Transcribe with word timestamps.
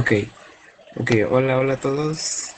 Ok, 0.00 0.12
ok, 0.96 1.10
hola, 1.30 1.58
hola 1.58 1.74
a 1.74 1.76
todos. 1.76 2.54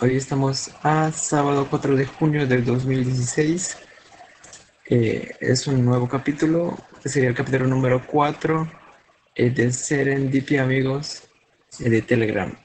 Hoy 0.00 0.16
estamos 0.16 0.70
a 0.84 1.10
sábado 1.10 1.66
4 1.68 1.96
de 1.96 2.06
junio 2.06 2.46
del 2.46 2.64
2016. 2.64 3.78
Eh, 4.88 5.32
es 5.40 5.66
un 5.66 5.84
nuevo 5.84 6.08
capítulo, 6.08 6.78
sería 7.04 7.30
el 7.30 7.34
capítulo 7.34 7.66
número 7.66 8.06
4 8.06 8.70
eh, 9.34 9.50
de 9.50 9.72
Serendipia 9.72 10.62
Amigos 10.62 11.24
eh, 11.80 11.90
de 11.90 12.00
Telegram. 12.00 12.56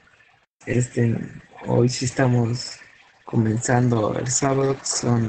Este, 0.64 1.18
hoy 1.66 1.88
sí 1.88 2.04
estamos 2.04 2.78
comenzando 3.24 4.16
el 4.16 4.28
sábado, 4.28 4.76
son 4.84 5.28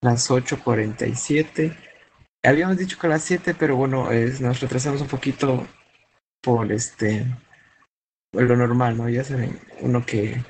las 0.00 0.28
8.47. 0.28 1.76
Habíamos 2.42 2.78
dicho 2.78 2.98
que 2.98 3.06
a 3.06 3.10
las 3.10 3.22
7, 3.22 3.54
pero 3.56 3.76
bueno, 3.76 4.08
nos 4.40 4.60
retrasamos 4.60 5.00
un 5.02 5.08
poquito 5.08 5.64
por 6.42 6.72
este 6.72 7.24
lo 8.44 8.56
normal, 8.56 8.96
¿no? 8.96 9.08
Ya 9.08 9.24
saben, 9.24 9.58
uno 9.80 10.04
que, 10.04 10.42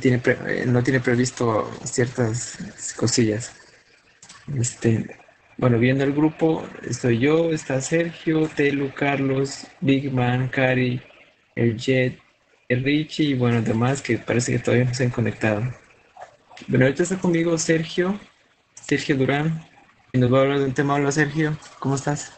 tiene 0.00 0.20
eh, 0.24 0.64
no 0.66 0.82
tiene 0.82 1.00
previsto 1.00 1.70
ciertas 1.84 2.94
cosillas. 2.96 3.52
Este, 4.56 5.16
bueno, 5.58 5.78
viendo 5.78 6.04
el 6.04 6.12
grupo, 6.12 6.66
estoy 6.82 7.18
yo, 7.18 7.52
está 7.52 7.80
Sergio, 7.80 8.48
Telu, 8.48 8.92
Carlos, 8.94 9.66
Big 9.80 10.12
Man, 10.12 10.48
Cari, 10.48 11.00
el 11.54 11.76
Jet, 11.76 12.18
el 12.68 12.82
Richie 12.82 13.30
y 13.30 13.34
bueno, 13.34 13.60
demás 13.62 14.00
que 14.00 14.18
parece 14.18 14.52
que 14.52 14.58
todavía 14.58 14.86
no 14.86 14.94
se 14.94 15.04
han 15.04 15.10
conectado. 15.10 15.62
Bueno, 16.68 16.86
ahorita 16.86 17.02
está 17.02 17.18
conmigo 17.18 17.56
Sergio, 17.58 18.18
Sergio 18.74 19.16
Durán, 19.16 19.64
y 20.12 20.18
nos 20.18 20.32
va 20.32 20.38
a 20.38 20.42
hablar 20.42 20.58
de 20.60 20.64
un 20.66 20.74
tema. 20.74 20.94
Hola 20.94 21.12
Sergio, 21.12 21.56
¿cómo 21.78 21.94
estás? 21.96 22.32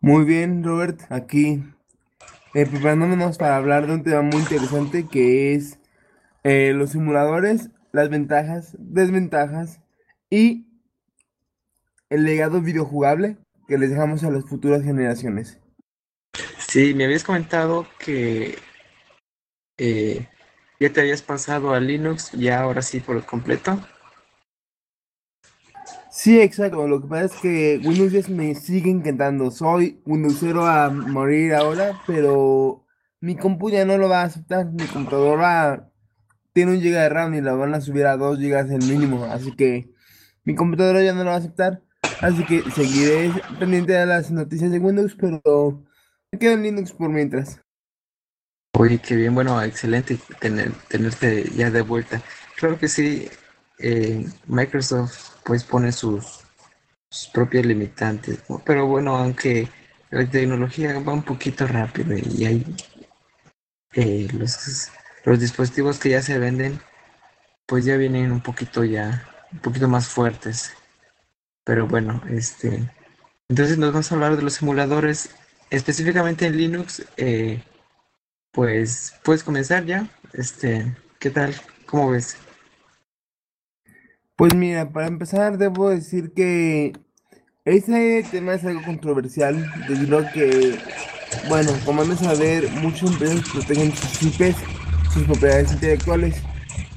Muy 0.00 0.24
bien, 0.24 0.62
Robert, 0.64 1.00
aquí 1.10 1.62
eh, 2.54 2.66
preparándonos 2.66 3.38
para 3.38 3.56
hablar 3.56 3.86
de 3.86 3.94
un 3.94 4.02
tema 4.02 4.22
muy 4.22 4.40
interesante 4.40 5.06
que 5.06 5.54
es 5.54 5.78
eh, 6.42 6.72
los 6.74 6.90
simuladores, 6.90 7.70
las 7.92 8.08
ventajas, 8.08 8.76
desventajas 8.78 9.80
y 10.30 10.66
el 12.08 12.24
legado 12.24 12.60
videojugable 12.60 13.36
que 13.68 13.78
les 13.78 13.90
dejamos 13.90 14.24
a 14.24 14.30
las 14.30 14.44
futuras 14.44 14.82
generaciones. 14.82 15.60
Sí, 16.58 16.94
me 16.94 17.04
habías 17.04 17.24
comentado 17.24 17.86
que 17.98 18.58
eh, 19.78 20.28
ya 20.80 20.92
te 20.92 21.00
habías 21.00 21.22
pasado 21.22 21.72
a 21.72 21.80
Linux, 21.80 22.32
ya 22.32 22.60
ahora 22.60 22.82
sí 22.82 23.00
por 23.00 23.24
completo. 23.24 23.80
Sí, 26.22 26.38
exacto. 26.38 26.86
Lo 26.86 27.00
que 27.00 27.08
pasa 27.08 27.24
es 27.24 27.40
que 27.40 27.80
Windows 27.82 28.12
10 28.12 28.28
me 28.28 28.54
sigue 28.54 28.90
encantando. 28.90 29.50
Soy 29.50 30.02
Windowsero 30.04 30.66
a 30.66 30.90
morir 30.90 31.54
ahora, 31.54 31.98
pero 32.06 32.84
mi 33.22 33.36
compu 33.36 33.70
ya 33.70 33.86
no 33.86 33.96
lo 33.96 34.10
va 34.10 34.20
a 34.20 34.24
aceptar. 34.24 34.66
Mi 34.66 34.84
computadora 34.84 35.90
tiene 36.52 36.72
un 36.72 36.80
GB 36.80 36.92
de 36.92 37.08
RAM 37.08 37.34
y 37.36 37.40
la 37.40 37.54
van 37.54 37.72
a 37.72 37.80
subir 37.80 38.04
a 38.04 38.18
2 38.18 38.38
GB 38.38 38.70
el 38.70 38.84
mínimo. 38.84 39.24
Así 39.24 39.56
que 39.56 39.94
mi 40.44 40.54
computadora 40.54 41.02
ya 41.02 41.14
no 41.14 41.24
lo 41.24 41.30
va 41.30 41.36
a 41.36 41.38
aceptar. 41.38 41.80
Así 42.20 42.44
que 42.44 42.70
seguiré 42.70 43.32
pendiente 43.58 43.94
de 43.94 44.04
las 44.04 44.30
noticias 44.30 44.70
de 44.70 44.78
Windows, 44.78 45.16
pero 45.18 45.86
me 46.30 46.38
quedo 46.38 46.52
en 46.52 46.64
Linux 46.64 46.92
por 46.92 47.08
mientras. 47.08 47.62
Oye, 48.78 48.98
qué 48.98 49.16
bien, 49.16 49.34
bueno, 49.34 49.62
excelente 49.62 50.18
tener, 50.38 50.72
tenerte 50.88 51.48
ya 51.56 51.70
de 51.70 51.80
vuelta. 51.80 52.20
Claro 52.56 52.78
que 52.78 52.88
sí, 52.88 53.26
eh, 53.80 54.26
Microsoft 54.46 55.36
pues 55.44 55.64
pone 55.64 55.92
sus, 55.92 56.40
propias 57.32 57.66
limitantes. 57.66 58.38
Pero 58.64 58.86
bueno, 58.86 59.16
aunque 59.16 59.68
la 60.10 60.28
tecnología 60.28 60.98
va 61.00 61.12
un 61.12 61.22
poquito 61.22 61.66
rápido 61.66 62.16
y 62.16 62.44
hay 62.44 62.76
eh, 63.94 64.28
los, 64.32 64.90
los 65.24 65.40
dispositivos 65.40 65.98
que 65.98 66.10
ya 66.10 66.22
se 66.22 66.38
venden, 66.38 66.80
pues 67.66 67.84
ya 67.84 67.96
vienen 67.96 68.32
un 68.32 68.40
poquito 68.40 68.84
ya, 68.84 69.26
un 69.52 69.58
poquito 69.60 69.88
más 69.88 70.08
fuertes. 70.08 70.72
Pero 71.64 71.86
bueno, 71.86 72.22
este, 72.28 72.90
entonces 73.48 73.78
nos 73.78 73.92
vamos 73.92 74.10
a 74.10 74.14
hablar 74.14 74.36
de 74.36 74.42
los 74.42 74.54
simuladores, 74.54 75.30
específicamente 75.70 76.46
en 76.46 76.56
Linux. 76.56 77.04
Eh, 77.16 77.62
pues 78.52 79.14
puedes 79.24 79.42
comenzar 79.42 79.84
ya. 79.84 80.08
Este, 80.32 80.96
¿qué 81.18 81.30
tal? 81.30 81.54
¿Cómo 81.86 82.10
ves? 82.10 82.36
Pues 84.40 84.54
mira, 84.54 84.88
para 84.88 85.06
empezar 85.06 85.58
debo 85.58 85.90
decir 85.90 86.32
que 86.32 86.94
este 87.66 88.24
tema 88.30 88.54
es 88.54 88.64
algo 88.64 88.80
controversial 88.86 89.70
debido 89.86 90.24
que, 90.32 90.78
bueno, 91.50 91.70
como 91.84 92.00
han 92.00 92.08
de 92.08 92.16
saber, 92.16 92.70
muchas 92.80 93.10
empresas 93.10 93.46
protegen 93.52 93.94
sus 93.94 94.22
IPs, 94.22 94.56
sus 95.12 95.24
propiedades 95.24 95.72
intelectuales, 95.72 96.36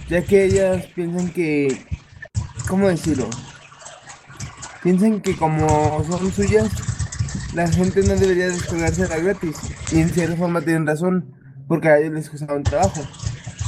ya 0.07 0.23
que 0.23 0.45
ellas 0.45 0.85
piensan 0.95 1.33
que, 1.33 1.85
¿cómo 2.69 2.87
decirlo? 2.87 3.29
Piensan 4.81 5.19
que 5.19 5.35
como 5.35 6.01
son 6.05 6.31
suyas, 6.31 6.71
la 7.53 7.67
gente 7.67 8.03
no 8.03 8.15
debería 8.15 8.47
descargarse 8.47 9.05
la 9.09 9.17
gratis. 9.17 9.57
Y 9.91 9.99
en 9.99 10.09
cierta 10.11 10.37
forma 10.37 10.61
tienen 10.61 10.87
razón, 10.87 11.35
porque 11.67 11.89
a 11.89 11.97
ellos 11.97 12.13
les 12.13 12.29
costaba 12.29 12.55
un 12.55 12.63
trabajo. 12.63 13.01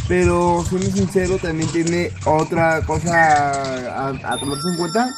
Pero 0.07 0.63
siendo 0.63 0.87
sincero, 0.87 1.39
también 1.39 1.67
tiene 1.71 2.11
otra 2.27 2.85
cosa 2.85 4.09
a, 4.09 4.37
tomarse 4.37 4.69
en 4.69 4.77
cuenta. 4.77 5.09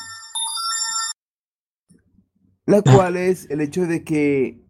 La 2.65 2.81
cual 2.81 3.17
es 3.17 3.49
el 3.49 3.59
hecho 3.59 3.85
de 3.85 4.05
que, 4.05 4.65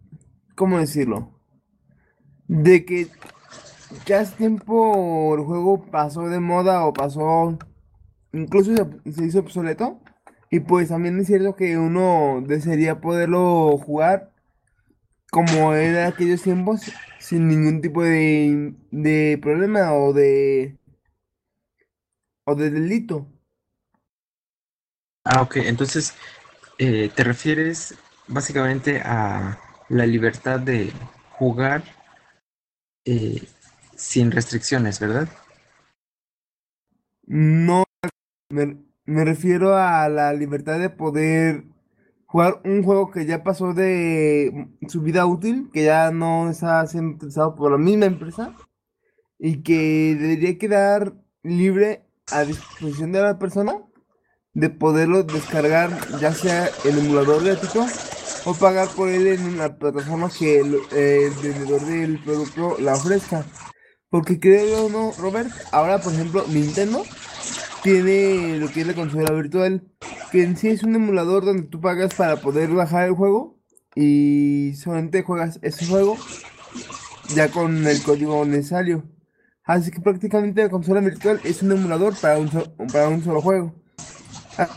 ¿cómo 0.55 0.79
decirlo? 0.79 1.39
De 2.47 2.83
que 2.83 3.09
ya 4.07 4.21
hace 4.21 4.35
tiempo 4.37 5.35
el 5.35 5.43
juego 5.43 5.85
pasó 5.91 6.27
de 6.29 6.39
moda 6.39 6.85
o 6.85 6.93
pasó, 6.93 7.57
incluso 8.33 8.73
se, 9.05 9.23
hizo 9.23 9.39
obsoleto. 9.39 10.01
Y 10.49 10.61
pues 10.61 10.89
también 10.89 11.19
es 11.19 11.27
cierto 11.27 11.55
que 11.55 11.77
uno 11.77 12.41
desearía 12.43 13.01
poderlo 13.01 13.77
jugar 13.77 14.33
como 15.29 15.73
era 15.73 16.07
aquellos 16.07 16.41
tiempos 16.41 16.91
sin 17.19 17.47
ningún 17.47 17.81
tipo 17.81 18.03
de, 18.03 18.73
de 18.91 19.39
problema 19.41 19.93
o 19.93 20.13
de 20.13 20.77
o 22.45 22.55
de 22.55 22.69
delito. 22.71 23.17
Ah, 25.25 25.41
ok. 25.41 25.57
Entonces, 25.57 26.15
eh, 26.79 27.09
te 27.15 27.23
refieres 27.23 27.95
básicamente 28.27 29.01
a 29.03 29.59
la 29.89 30.05
libertad 30.05 30.59
de 30.59 30.91
jugar 31.31 31.83
eh, 33.05 33.47
sin 33.95 34.31
restricciones, 34.31 34.99
¿verdad? 34.99 35.27
No, 37.27 37.83
me, 38.49 38.77
me 39.05 39.25
refiero 39.25 39.75
a 39.77 40.09
la 40.09 40.33
libertad 40.33 40.79
de 40.79 40.89
poder 40.89 41.65
jugar 42.27 42.61
un 42.65 42.83
juego 42.83 43.09
que 43.09 43.25
ya 43.25 43.43
pasó 43.43 43.73
de 43.73 44.69
su 44.87 45.01
vida 45.01 45.25
útil, 45.25 45.69
que 45.73 45.85
ya 45.85 46.11
no 46.11 46.49
está 46.49 46.85
siendo 46.85 47.15
utilizado 47.15 47.55
por 47.55 47.71
la 47.71 47.77
misma 47.77 48.05
empresa 48.05 48.53
y 49.39 49.63
que 49.63 50.15
debería 50.19 50.57
quedar 50.57 51.13
libre 51.41 52.05
a 52.31 52.43
disposición 52.43 53.13
de 53.13 53.21
la 53.21 53.39
persona 53.39 53.77
de 54.53 54.69
poderlo 54.69 55.23
descargar 55.23 55.91
ya 56.19 56.33
sea 56.33 56.69
el 56.83 56.97
emulador 56.97 57.43
gratuito 57.43 57.85
o 58.45 58.53
pagar 58.53 58.87
por 58.89 59.07
él 59.07 59.27
en 59.27 59.45
una 59.45 59.77
plataforma 59.77 60.29
que 60.29 60.59
el, 60.59 60.79
vendedor 61.41 61.81
del 61.81 62.19
producto 62.23 62.77
la 62.79 62.95
ofrezca. 62.95 63.45
Porque 64.09 64.39
creo 64.39 64.89
no, 64.89 65.11
Robert, 65.19 65.51
ahora 65.71 65.99
por 65.99 66.13
ejemplo 66.13 66.43
Nintendo 66.47 67.03
tiene 67.83 68.57
lo 68.57 68.69
que 68.69 68.81
es 68.81 68.87
la 68.87 68.93
consola 68.93 69.31
virtual, 69.33 69.83
que 70.31 70.43
en 70.43 70.57
sí 70.57 70.69
es 70.69 70.83
un 70.83 70.95
emulador 70.95 71.45
donde 71.45 71.63
tú 71.63 71.79
pagas 71.79 72.13
para 72.15 72.37
poder 72.37 72.69
bajar 72.69 73.07
el 73.07 73.13
juego 73.13 73.57
y 73.95 74.73
solamente 74.75 75.23
juegas 75.23 75.59
ese 75.61 75.85
juego 75.85 76.17
ya 77.35 77.49
con 77.49 77.85
el 77.85 78.01
código 78.03 78.45
necesario. 78.45 79.03
Así 79.63 79.91
que 79.91 79.99
prácticamente 79.99 80.63
la 80.63 80.69
consola 80.69 81.01
virtual 81.01 81.41
es 81.43 81.61
un 81.61 81.73
emulador 81.73 82.15
para 82.15 82.39
un, 82.39 82.49
para 82.91 83.09
un 83.09 83.23
solo 83.23 83.41
juego. 83.41 83.75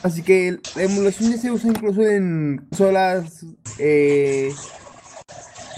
Así 0.02 0.22
que 0.22 0.58
la 0.76 0.82
emulación 0.82 1.30
ya 1.30 1.38
se 1.38 1.50
usa 1.50 1.70
incluso 1.70 2.02
en 2.02 2.66
consolas 2.68 3.46
eh, 3.78 4.52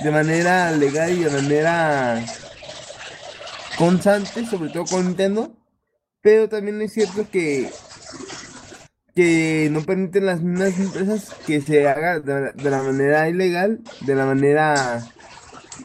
de 0.02 0.10
manera 0.10 0.72
legal 0.72 1.12
y 1.12 1.24
de 1.24 1.30
manera 1.30 2.24
constante, 3.76 4.44
sobre 4.46 4.70
todo 4.70 4.84
con 4.86 5.06
Nintendo. 5.06 5.61
Pero 6.22 6.48
también 6.48 6.80
es 6.82 6.92
cierto 6.92 7.26
que, 7.30 7.68
que 9.14 9.68
no 9.70 9.82
permiten 9.82 10.26
las 10.26 10.40
mismas 10.40 10.78
empresas 10.78 11.34
que 11.46 11.60
se 11.60 11.86
haga 11.88 12.20
de, 12.20 12.70
la 12.70 12.82
manera 12.82 13.28
ilegal, 13.28 13.80
de 14.02 14.14
la 14.14 14.26
manera 14.26 15.02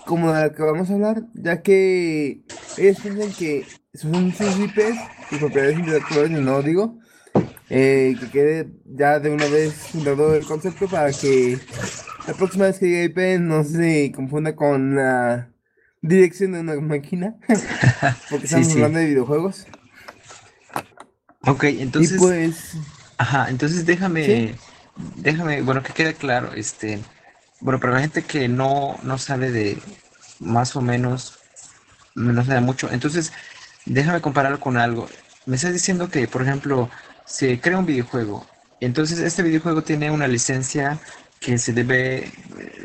como 0.05 0.31
de 0.31 0.41
la 0.41 0.53
que 0.53 0.63
vamos 0.63 0.89
a 0.89 0.93
hablar, 0.93 1.23
ya 1.33 1.61
que 1.61 2.43
ellos 2.77 2.99
piensan 3.01 3.31
que 3.33 3.65
son 3.93 4.31
sus 4.33 4.59
IPs, 4.59 4.95
sus 5.29 5.39
propiedades 5.39 5.79
intelectuales, 5.79 6.31
no 6.39 6.61
digo, 6.61 6.99
eh, 7.69 8.15
que 8.19 8.29
quede 8.29 8.71
ya 8.85 9.19
de 9.19 9.29
una 9.31 9.45
vez 9.47 9.73
fundado 9.73 10.35
el 10.35 10.45
concepto 10.45 10.87
para 10.87 11.11
que 11.11 11.59
la 12.27 12.33
próxima 12.33 12.65
vez 12.65 12.79
que 12.79 12.87
llegue 12.87 13.05
IP 13.05 13.41
no 13.41 13.63
se 13.63 14.11
confunda 14.15 14.55
con 14.55 14.95
la 14.95 15.51
dirección 16.01 16.53
de 16.53 16.59
una 16.61 16.75
máquina, 16.79 17.35
porque 18.29 18.47
Sí, 18.47 18.55
estamos 18.55 18.67
sí. 18.67 18.73
hablando 18.73 18.99
de 18.99 19.05
videojuegos. 19.07 19.67
Ok, 21.47 21.63
Y 21.65 21.81
entonces, 21.81 22.17
pues, 22.17 22.73
ajá, 23.17 23.49
entonces 23.49 23.79
sí, 23.79 23.85
déjame, 23.85 24.55
déjame, 25.15 25.61
bueno, 25.61 25.81
que 25.83 25.93
quede 25.93 26.13
claro, 26.13 26.53
este, 26.53 26.99
bueno, 27.61 27.79
para 27.79 27.93
la 27.93 28.01
gente 28.01 28.23
que 28.23 28.47
no, 28.47 28.97
no 29.03 29.17
sabe 29.17 29.51
de 29.51 29.77
más 30.39 30.75
o 30.75 30.81
menos, 30.81 31.39
no 32.15 32.43
sabe 32.43 32.61
mucho, 32.61 32.91
entonces 32.91 33.31
déjame 33.85 34.21
compararlo 34.21 34.59
con 34.59 34.77
algo. 34.77 35.07
Me 35.45 35.55
estás 35.55 35.73
diciendo 35.73 36.09
que, 36.09 36.27
por 36.27 36.41
ejemplo, 36.41 36.89
se 37.25 37.59
crea 37.59 37.77
un 37.79 37.85
videojuego, 37.85 38.45
entonces 38.81 39.19
este 39.19 39.43
videojuego 39.43 39.83
tiene 39.83 40.11
una 40.11 40.27
licencia 40.27 40.99
que 41.39 41.57
se 41.57 41.71
debe, 41.73 42.31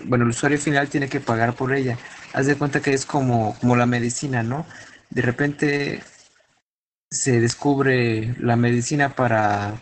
bueno, 0.05 0.25
el 0.25 0.31
usuario 0.31 0.59
final 0.59 0.89
tiene 0.89 1.09
que 1.09 1.21
pagar 1.21 1.55
por 1.55 1.75
ella. 1.75 1.99
Haz 2.33 2.47
de 2.47 2.57
cuenta 2.57 2.81
que 2.81 2.93
es 2.93 3.07
como, 3.07 3.57
como 3.61 3.77
la 3.77 3.87
medicina, 3.87 4.43
¿no? 4.43 4.67
De 5.11 5.23
repente 5.23 6.03
se 7.13 7.41
descubre 7.41 8.35
la 8.41 8.57
medicina 8.57 9.15
para 9.15 9.75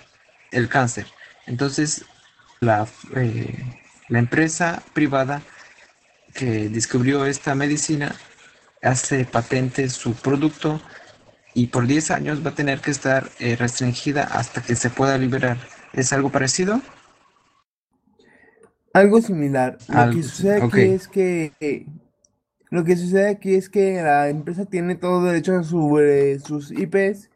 el 0.51 0.69
cáncer. 0.69 1.07
Entonces, 1.47 2.05
la, 2.61 2.89
eh, 3.15 3.55
la 4.09 4.19
empresa 4.19 4.83
privada 4.93 5.43
que 6.35 6.69
descubrió 6.69 7.27
esta 7.27 7.55
medicina 7.55 8.15
hace 8.83 9.25
patente 9.25 9.89
su 9.91 10.15
producto 10.15 10.81
y 11.55 11.69
por 11.69 11.87
10 11.87 12.11
años 12.11 12.45
va 12.45 12.51
a 12.51 12.55
tener 12.55 12.81
que 12.81 12.91
estar 12.91 13.31
eh, 13.39 13.57
restringida 13.57 14.25
hasta 14.25 14.63
que 14.63 14.75
se 14.75 14.91
pueda 14.91 15.17
liberar. 15.17 15.59
¿Es 15.93 16.13
algo 16.13 16.31
parecido? 16.31 16.83
algo 18.93 19.21
similar. 19.21 19.79
Lo 19.89 20.09
que 20.09 20.19
Algo, 20.19 20.23
sí. 20.23 20.23
sucede 20.23 20.63
aquí 20.63 20.81
es 20.81 21.09
que, 21.09 21.87
lo 22.71 22.85
que 22.85 22.97
sucede 22.97 23.29
aquí 23.29 23.55
es 23.55 23.69
que 23.69 24.01
la 24.01 24.29
empresa 24.29 24.65
tiene 24.65 24.95
todo 24.95 25.25
derecho 25.25 25.63
sobre 25.65 26.39
sus 26.39 26.71
IPs, 26.71 27.29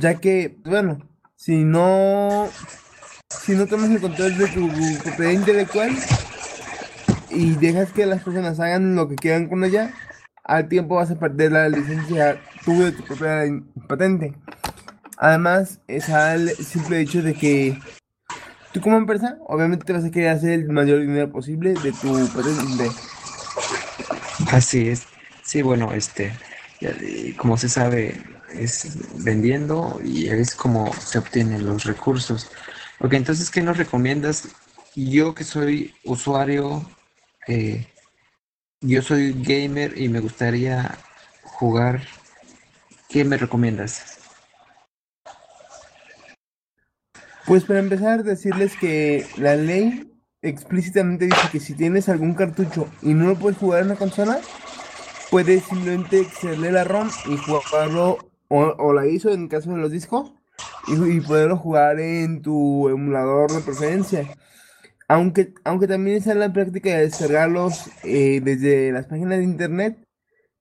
ya 0.00 0.14
que, 0.16 0.56
bueno, 0.64 0.98
si 1.36 1.64
no, 1.64 2.48
si 3.28 3.54
no 3.54 3.66
tomas 3.66 3.90
el 3.90 4.00
control 4.00 4.36
de 4.36 4.48
tu 4.48 4.68
propiedad 5.04 5.30
intelectual 5.30 5.92
y 7.30 7.54
dejas 7.54 7.92
que 7.92 8.06
las 8.06 8.22
personas 8.22 8.58
hagan 8.58 8.96
lo 8.96 9.08
que 9.08 9.14
quieran 9.14 9.48
con 9.48 9.62
ella, 9.62 9.94
al 10.42 10.68
tiempo 10.68 10.96
vas 10.96 11.12
a 11.12 11.18
perder 11.18 11.52
la 11.52 11.68
licencia 11.68 12.40
tú 12.64 12.82
de 12.82 12.90
tu 12.90 13.04
propia 13.04 13.44
patente. 13.88 14.34
Además, 15.16 15.80
está 15.86 16.34
el 16.34 16.50
simple 16.50 17.00
hecho 17.00 17.22
de 17.22 17.34
que 17.34 17.78
tú 18.72 18.80
como 18.80 18.96
empresa, 18.96 19.38
obviamente 19.46 19.92
vas 19.92 20.04
a 20.04 20.10
querer 20.10 20.30
hacer 20.30 20.50
el 20.50 20.68
mayor 20.70 21.00
dinero 21.00 21.30
posible 21.30 21.74
de 21.74 21.92
tu 21.92 22.28
patente. 22.34 23.11
Así 24.52 24.88
es. 24.88 25.06
Sí, 25.42 25.62
bueno, 25.62 25.92
este, 25.92 26.32
como 27.36 27.56
se 27.56 27.68
sabe, 27.68 28.22
es 28.52 29.24
vendiendo 29.24 30.00
y 30.04 30.28
es 30.28 30.54
como 30.54 30.92
se 30.94 31.18
obtienen 31.18 31.66
los 31.66 31.84
recursos. 31.84 32.50
Ok, 33.00 33.14
entonces, 33.14 33.50
¿qué 33.50 33.62
nos 33.62 33.76
recomiendas? 33.76 34.48
Yo 34.94 35.34
que 35.34 35.44
soy 35.44 35.94
usuario, 36.04 36.88
eh, 37.48 37.86
yo 38.80 39.02
soy 39.02 39.32
gamer 39.32 39.98
y 39.98 40.08
me 40.08 40.20
gustaría 40.20 40.96
jugar, 41.42 42.02
¿qué 43.08 43.24
me 43.24 43.38
recomiendas? 43.38 44.18
Pues 47.46 47.64
para 47.64 47.80
empezar, 47.80 48.22
decirles 48.22 48.76
que 48.76 49.26
la 49.36 49.56
ley 49.56 50.11
explícitamente 50.42 51.26
dice 51.26 51.48
que 51.50 51.60
si 51.60 51.74
tienes 51.74 52.08
algún 52.08 52.34
cartucho 52.34 52.88
y 53.00 53.14
no 53.14 53.26
lo 53.26 53.36
puedes 53.36 53.58
jugar 53.58 53.82
en 53.82 53.88
la 53.88 53.96
consola, 53.96 54.40
puedes 55.30 55.64
simplemente 55.64 56.20
extraerle 56.20 56.72
la 56.72 56.84
ROM 56.84 57.08
y 57.28 57.36
jugarlo, 57.36 58.18
o, 58.48 58.60
o 58.60 58.92
la 58.92 59.06
ISO 59.06 59.32
en 59.32 59.48
caso 59.48 59.70
de 59.70 59.78
los 59.78 59.90
discos, 59.90 60.34
y, 60.88 61.20
poderlo 61.20 61.56
jugar 61.56 62.00
en 62.00 62.42
tu 62.42 62.88
emulador 62.88 63.52
de 63.52 63.60
preferencia. 63.60 64.28
Aunque, 65.08 65.54
aunque 65.64 65.86
también 65.86 66.16
está 66.16 66.32
en 66.32 66.40
la 66.40 66.52
práctica 66.52 66.90
de 66.90 67.02
descargarlos 67.02 67.90
eh, 68.04 68.40
desde 68.42 68.92
las 68.92 69.06
páginas 69.06 69.38
de 69.38 69.44
internet, 69.44 69.98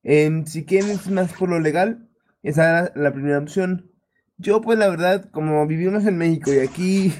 em, 0.03 0.45
si 0.45 0.65
quieres 0.65 1.09
más 1.09 1.33
por 1.33 1.49
lo 1.49 1.59
legal, 1.59 2.09
esa 2.43 2.85
es 2.85 2.91
la 2.95 3.13
primera 3.13 3.39
opción. 3.39 3.90
Yo, 4.41 4.59
pues 4.61 4.79
la 4.79 4.89
verdad, 4.89 5.29
como 5.31 5.65
vivimos 5.67 6.05
en 6.05 6.17
México 6.17 6.51
y 6.51 6.59
aquí 6.59 7.13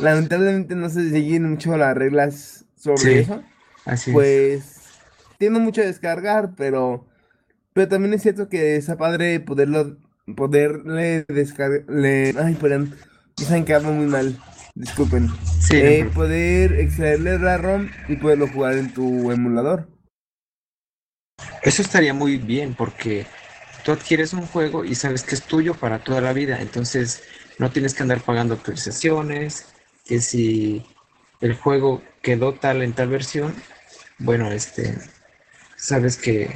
lamentablemente 0.00 0.74
no 0.74 0.88
se 0.88 1.10
siguen 1.10 1.48
mucho 1.48 1.76
las 1.76 1.96
reglas 1.96 2.64
sobre 2.76 3.02
Sí, 3.02 3.10
eso, 3.20 3.42
así 3.84 4.10
es. 4.12 4.14
pues 4.14 4.88
tiendo 5.38 5.60
mucho 5.60 5.82
a 5.82 5.84
descargar, 5.84 6.54
pero, 6.56 7.06
pero 7.74 7.88
también 7.88 8.14
es 8.14 8.22
cierto 8.22 8.48
que 8.48 8.76
está 8.76 8.96
padre 8.96 9.40
poderlo, 9.40 9.98
poderle 10.36 11.24
descargar, 11.28 11.84
ay, 11.88 12.54
perdón, 12.60 12.94
me 13.38 13.44
saben 13.44 13.64
que 13.64 13.74
hablo 13.74 13.92
muy 13.92 14.06
mal, 14.06 14.36
disculpen, 14.74 15.30
Sí, 15.60 15.76
eh, 15.76 16.10
poder 16.14 16.72
extraerle 16.80 17.38
la 17.38 17.58
ROM 17.58 17.88
y 18.08 18.16
poderlo 18.16 18.48
jugar 18.48 18.74
en 18.74 18.92
tu 18.92 19.30
emulador. 19.30 19.88
Eso 21.62 21.82
estaría 21.82 22.14
muy 22.14 22.38
bien 22.38 22.74
porque 22.74 23.26
tú 23.86 23.92
adquieres 23.92 24.32
un 24.32 24.44
juego 24.48 24.84
y 24.84 24.96
sabes 24.96 25.22
que 25.22 25.36
es 25.36 25.42
tuyo 25.44 25.72
para 25.74 26.00
toda 26.02 26.20
la 26.20 26.32
vida, 26.32 26.60
entonces 26.60 27.22
no 27.58 27.70
tienes 27.70 27.94
que 27.94 28.02
andar 28.02 28.20
pagando 28.20 28.54
actualizaciones, 28.54 29.68
que 30.04 30.20
si 30.20 30.84
el 31.40 31.54
juego 31.54 32.02
quedó 32.20 32.52
tal 32.52 32.82
en 32.82 32.94
tal 32.94 33.08
versión, 33.08 33.54
bueno, 34.18 34.50
este, 34.50 34.98
sabes 35.76 36.16
que 36.16 36.50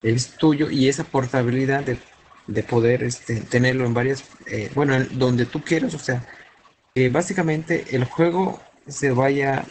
es 0.00 0.38
tuyo 0.38 0.70
y 0.70 0.88
esa 0.88 1.04
portabilidad 1.04 1.84
de, 1.84 1.98
de 2.46 2.62
poder 2.62 3.02
este, 3.02 3.42
tenerlo 3.42 3.84
en 3.84 3.92
varias, 3.92 4.24
eh, 4.46 4.70
bueno, 4.74 4.94
en 4.94 5.18
donde 5.18 5.44
tú 5.44 5.62
quieras, 5.62 5.92
o 5.92 5.98
sea, 5.98 6.26
que 6.94 7.10
básicamente 7.10 7.94
el 7.94 8.04
juego 8.04 8.62
se 8.86 9.10
vaya 9.10 9.66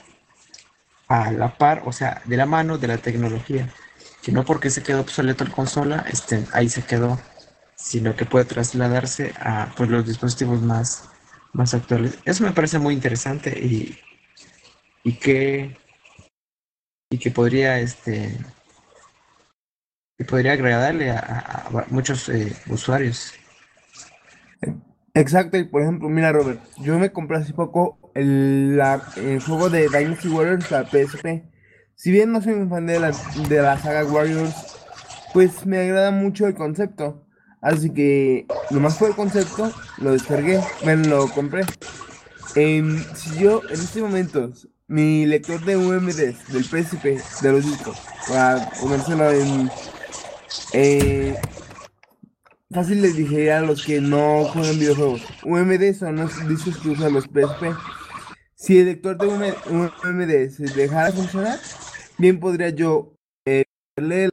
a 1.08 1.32
la 1.32 1.58
par, 1.58 1.82
o 1.86 1.92
sea, 1.92 2.22
de 2.26 2.38
la 2.38 2.46
mano 2.46 2.78
de 2.78 2.88
la 2.88 3.00
tecnología, 3.00 3.68
no 4.32 4.44
porque 4.46 4.70
se 4.70 4.84
quedó 4.84 5.02
obsoleto 5.02 5.44
la 5.46 5.52
consola, 5.52 6.06
este, 6.10 6.46
ahí 6.54 6.70
se 6.70 6.84
quedó, 6.84 7.20
sino 7.76 8.16
que 8.16 8.26
puede 8.26 8.46
trasladarse 8.46 9.34
a 9.40 9.74
pues, 9.76 9.90
los 9.90 10.06
dispositivos 10.06 10.62
más, 10.62 11.10
más 11.54 11.74
actuales. 11.74 12.18
Eso 12.26 12.44
me 12.44 12.52
parece 12.52 12.80
muy 12.80 12.94
interesante 12.94 13.52
y, 13.60 13.98
y 15.04 15.14
que, 15.14 15.78
y 17.12 17.18
que 17.20 17.32
podría, 17.32 17.80
este, 17.80 18.38
que 20.18 20.26
podría 20.26 20.54
agradarle 20.54 21.12
a 21.12 21.86
muchos 21.90 22.28
eh, 22.30 22.56
usuarios. 22.70 23.34
Exacto, 25.14 25.58
y 25.58 25.64
por 25.64 25.82
ejemplo, 25.82 26.10
mira 26.10 26.32
Robert, 26.32 26.62
yo 26.82 27.00
me 27.00 27.12
compré 27.12 27.38
hace 27.38 27.54
poco 27.54 27.98
el, 28.14 28.78
la- 28.78 29.02
el 29.16 29.40
juego 29.40 29.70
de 29.70 29.90
Dynasty 29.90 30.28
Warriors, 30.28 30.70
la 30.70 30.84
PSP. 30.90 31.44
Si 31.98 32.12
bien 32.12 32.32
no 32.32 32.42
soy 32.42 32.54
un 32.54 32.70
fan 32.70 32.86
de 32.86 33.00
la, 33.00 33.12
de 33.50 33.62
la 33.62 33.78
saga 33.80 34.06
Warriors, 34.06 34.54
pues 35.34 35.66
me 35.66 35.80
agrada 35.80 36.12
mucho 36.12 36.46
el 36.46 36.54
concepto. 36.54 37.26
Así 37.60 37.90
que, 37.90 38.46
nomás 38.70 38.96
por 38.98 39.10
el 39.10 39.16
concepto, 39.16 39.72
lo 39.98 40.12
descargué, 40.12 40.62
bueno, 40.84 41.08
lo 41.10 41.28
compré. 41.30 41.64
Em, 42.56 43.04
si 43.16 43.40
yo 43.40 43.62
en 43.68 43.74
estos 43.82 44.02
momentos, 44.04 44.70
mi 44.88 45.26
lector 45.26 45.60
de 45.66 45.76
UMDs 45.76 46.48
del 46.54 46.64
PSP, 46.64 47.20
de 47.42 47.52
los 47.52 47.66
discos, 47.66 47.98
para 48.30 48.70
ponérselo 48.80 49.32
en... 49.32 49.70
eh, 50.74 51.36
Fácil 52.70 53.02
les 53.02 53.16
dije 53.16 53.52
a 53.52 53.62
los 53.62 53.84
que 53.84 54.02
no 54.02 54.44
juegan 54.46 54.78
videojuegos. 54.78 55.22
UMD 55.44 55.94
son 55.98 56.18
los 56.18 56.48
discos 56.48 56.78
que 56.78 56.90
usan 56.90 57.14
los 57.14 57.24
PSP. 57.24 57.76
Si 58.56 58.78
el 58.80 58.86
lector 58.86 59.18
de 59.18 59.28
UM- 59.28 59.56
UMD 60.04 60.50
se 60.56 60.64
dejara 60.76 61.12
funcionar, 61.12 61.60
bien 62.18 62.40
podría 62.40 62.70
yo 62.70 63.14
eh, 63.46 63.66
el 63.96 64.30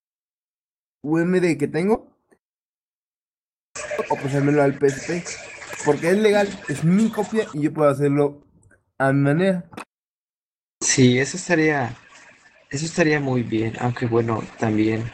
UMD 1.02 1.58
que 1.58 1.68
tengo 1.68 2.08
o 4.08 4.16
pasármelo 4.16 4.62
al 4.62 4.78
PSP. 4.78 5.22
Porque 5.84 6.10
es 6.10 6.18
legal, 6.18 6.48
es 6.68 6.82
mi 6.84 7.10
copia 7.10 7.46
y 7.52 7.62
yo 7.62 7.72
puedo 7.72 7.90
hacerlo 7.90 8.42
a 8.98 9.12
mi 9.12 9.20
manera. 9.20 9.64
Sí, 10.80 11.18
eso 11.18 11.36
estaría, 11.36 11.96
eso 12.70 12.86
estaría 12.86 13.20
muy 13.20 13.42
bien, 13.42 13.74
aunque 13.80 14.06
bueno, 14.06 14.42
también 14.58 15.10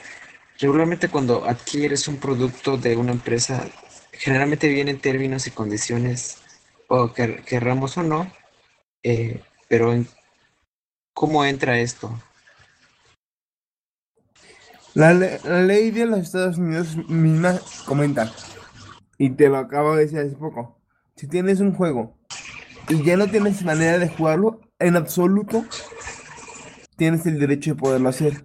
regularmente 0.61 1.09
cuando 1.09 1.45
adquieres 1.45 2.07
un 2.09 2.19
producto 2.19 2.77
de 2.77 2.97
una 2.97 3.13
empresa, 3.13 3.67
generalmente 4.13 4.69
vienen 4.69 5.01
términos 5.01 5.47
y 5.47 5.51
condiciones, 5.53 6.39
o 6.89 7.09
quer- 7.09 7.45
querramos 7.45 7.97
o 7.97 8.03
no, 8.03 8.31
eh, 9.03 9.43
pero 9.69 9.93
en- 9.93 10.09
¿cómo 11.15 11.45
entra 11.45 11.79
esto? 11.79 12.21
La, 14.95 15.13
le- 15.15 15.41
la 15.45 15.63
ley 15.63 15.91
de 15.91 16.07
los 16.07 16.19
Estados 16.21 16.59
Unidos 16.59 16.97
misma 17.09 17.59
comenta, 17.87 18.33
y 19.19 19.31
te 19.31 19.49
lo 19.49 19.59
acabo 19.59 19.97
de 19.97 20.05
decir 20.05 20.21
hace 20.21 20.37
poco, 20.37 20.81
si 21.17 21.29
tienes 21.29 21.61
un 21.61 21.75
juego 21.75 22.19
y 22.89 23.03
ya 23.05 23.17
no 23.17 23.29
tienes 23.29 23.65
manera 23.65 23.99
de 23.99 24.09
jugarlo, 24.09 24.61
en 24.79 24.97
absoluto 24.97 25.65
tienes 26.97 27.27
el 27.27 27.39
derecho 27.39 27.71
de 27.75 27.81
poderlo 27.81 28.09
hacer. 28.09 28.45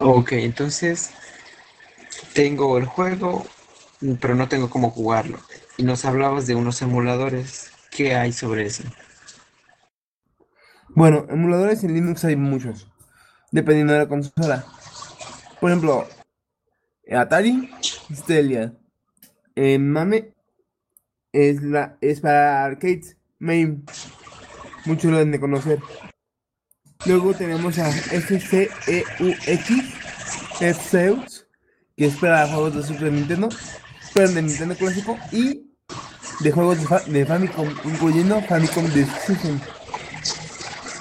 Ok, 0.00 0.32
entonces 0.32 1.12
tengo 2.34 2.78
el 2.78 2.86
juego, 2.86 3.46
pero 4.20 4.34
no 4.34 4.48
tengo 4.48 4.70
cómo 4.70 4.90
jugarlo. 4.90 5.38
Y 5.76 5.84
nos 5.84 6.04
hablabas 6.04 6.46
de 6.46 6.54
unos 6.54 6.82
emuladores. 6.82 7.70
¿Qué 7.90 8.14
hay 8.14 8.32
sobre 8.32 8.66
eso? 8.66 8.84
Bueno, 10.94 11.26
emuladores 11.30 11.82
en 11.82 11.94
Linux 11.94 12.24
hay 12.24 12.36
muchos, 12.36 12.89
dependiendo 13.50 13.92
de 13.92 14.00
la 14.00 14.08
consola. 14.08 14.64
Por 15.60 15.70
ejemplo, 15.70 16.06
Atari, 17.10 17.70
Stelia. 18.14 18.72
Eh, 19.54 19.78
Mame 19.78 20.34
es, 21.32 21.62
la, 21.62 21.96
es 22.00 22.20
para 22.20 22.64
arcades, 22.64 23.16
main. 23.38 23.84
Muchos 24.86 25.10
lo 25.10 25.18
deben 25.18 25.32
de 25.32 25.40
conocer. 25.40 25.80
Luego 27.06 27.34
tenemos 27.34 27.78
a 27.78 27.90
FCEUX, 27.90 28.68
Zeus, 30.90 31.46
que 31.96 32.06
es 32.06 32.16
para 32.16 32.46
juegos 32.46 32.76
de 32.76 32.82
Super 32.82 33.12
Nintendo, 33.12 33.48
pero 34.14 34.28
de 34.28 34.42
Nintendo 34.42 34.74
clásico 34.76 35.18
y 35.32 35.70
de 36.40 36.52
juegos 36.52 36.78
de, 37.06 37.26
Famicom, 37.26 37.68
incluyendo 37.84 38.42
Famicom 38.42 38.84
Decision. 38.86 39.60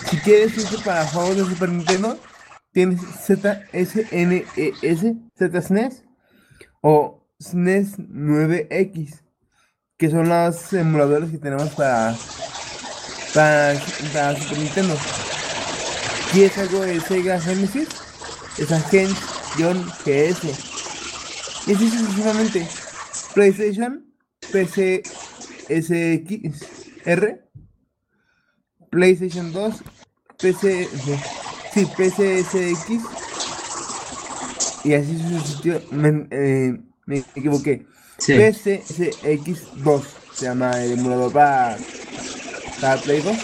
Si 0.09 0.17
quieres 0.19 0.57
irse 0.57 0.77
para 0.79 1.05
juegos 1.05 1.37
de 1.37 1.45
Super 1.45 1.69
Nintendo, 1.69 2.17
tienes 2.79 3.01
ZSNES, 3.27 4.45
ZSNES 5.37 6.03
o 6.81 7.21
SNES 7.39 7.97
9X, 7.99 9.21
que 9.97 10.09
son 10.09 10.29
los 10.29 10.71
emuladores 10.71 11.29
que 11.29 11.39
tenemos 11.39 11.69
para, 11.71 12.15
para, 13.33 13.77
para 14.13 14.39
Super 14.39 14.59
Nintendo. 14.59 14.95
Si 16.31 16.43
es 16.43 16.57
algo 16.57 16.79
de 16.81 17.01
Sega 17.01 17.41
Genesis, 17.41 17.89
es 18.57 18.71
Agent-GS. 18.71 20.43
Y 21.67 21.73
así 21.73 21.89
sucesivamente. 21.89 22.65
PlayStation, 23.33 24.05
PC 24.51 25.03
SXR, 25.69 27.41
PlayStation 28.89 29.51
2, 29.51 29.83
PC, 30.37 30.87
sí, 31.73 31.85
PCSX 31.85 32.89
y 34.83 34.93
así 34.93 35.17
sucesivamente. 35.19 35.95
Me, 35.95 36.27
eh, 36.31 36.77
me 37.05 37.17
equivoqué. 37.35 37.85
Sí. 38.17 38.33
PCSX2 38.33 40.03
se 40.33 40.45
llama 40.45 40.71
el 40.83 40.93
emulador 40.93 41.31
para, 41.31 41.77
para 42.81 42.99
Play 43.01 43.21
2 43.21 43.37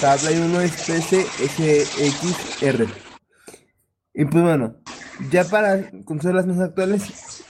cada 0.00 0.16
Play 0.18 0.38
1 0.38 0.60
es 0.60 0.72
PCSXR. 0.82 2.86
Y 4.12 4.24
pues 4.26 4.44
bueno, 4.44 4.76
ya 5.30 5.44
para 5.44 5.90
consolas 6.04 6.46
más 6.46 6.60
actuales 6.60 7.42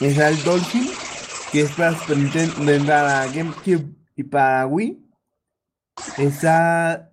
está 0.00 0.28
el 0.28 0.42
Dolphin, 0.42 0.88
que 1.52 1.62
es 1.62 1.70
para 1.72 1.96
Super 1.96 2.16
Nintendo, 2.16 2.86
para 2.86 3.26
GameCube 3.26 3.94
y 4.16 4.24
para 4.24 4.66
Wii. 4.66 5.06
Está 6.18 7.12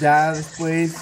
ya 0.00 0.32
después. 0.32 0.94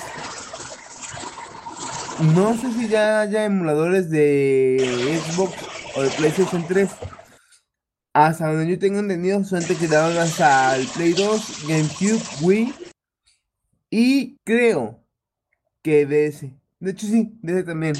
No 2.20 2.54
sé 2.54 2.70
si 2.74 2.88
ya 2.88 3.22
haya 3.22 3.46
emuladores 3.46 4.10
de 4.10 5.18
Xbox 5.24 5.54
o 5.96 6.02
de 6.02 6.10
PlayStation 6.10 6.66
3. 6.66 6.90
Hasta 8.12 8.48
donde 8.48 8.68
yo 8.68 8.78
tengo 8.78 8.98
entendido, 8.98 9.42
solamente 9.42 9.76
quedaron 9.76 10.18
hasta 10.18 10.76
el 10.76 10.86
Play 10.88 11.14
2, 11.14 11.66
GameCube, 11.66 12.20
Wii. 12.42 12.74
Y 13.88 14.36
creo 14.44 15.02
que 15.82 16.04
DS. 16.04 16.52
De 16.78 16.90
hecho, 16.90 17.06
sí, 17.06 17.38
DS 17.42 17.64
también. 17.64 17.94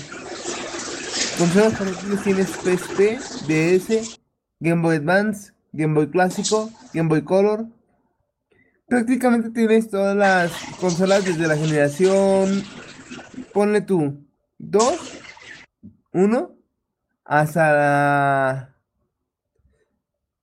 Consolas 1.39 1.79
portátiles 1.79 2.23
tienes 2.23 2.49
PSP, 2.49 3.19
DS, 3.49 4.21
Game 4.59 4.83
Boy 4.83 4.97
Advance, 4.97 5.53
Game 5.73 5.95
Boy 5.95 6.11
Clásico, 6.11 6.71
Game 6.93 7.09
Boy 7.09 7.23
Color. 7.23 7.67
Prácticamente 8.87 9.49
tienes 9.49 9.89
todas 9.89 10.15
las 10.15 10.53
consolas 10.79 11.25
desde 11.25 11.47
la 11.47 11.57
generación. 11.57 12.63
Ponle 13.53 13.81
tú 13.81 14.27
2, 14.59 15.23
1, 16.13 16.57
hasta 17.25 17.73
la 17.73 18.71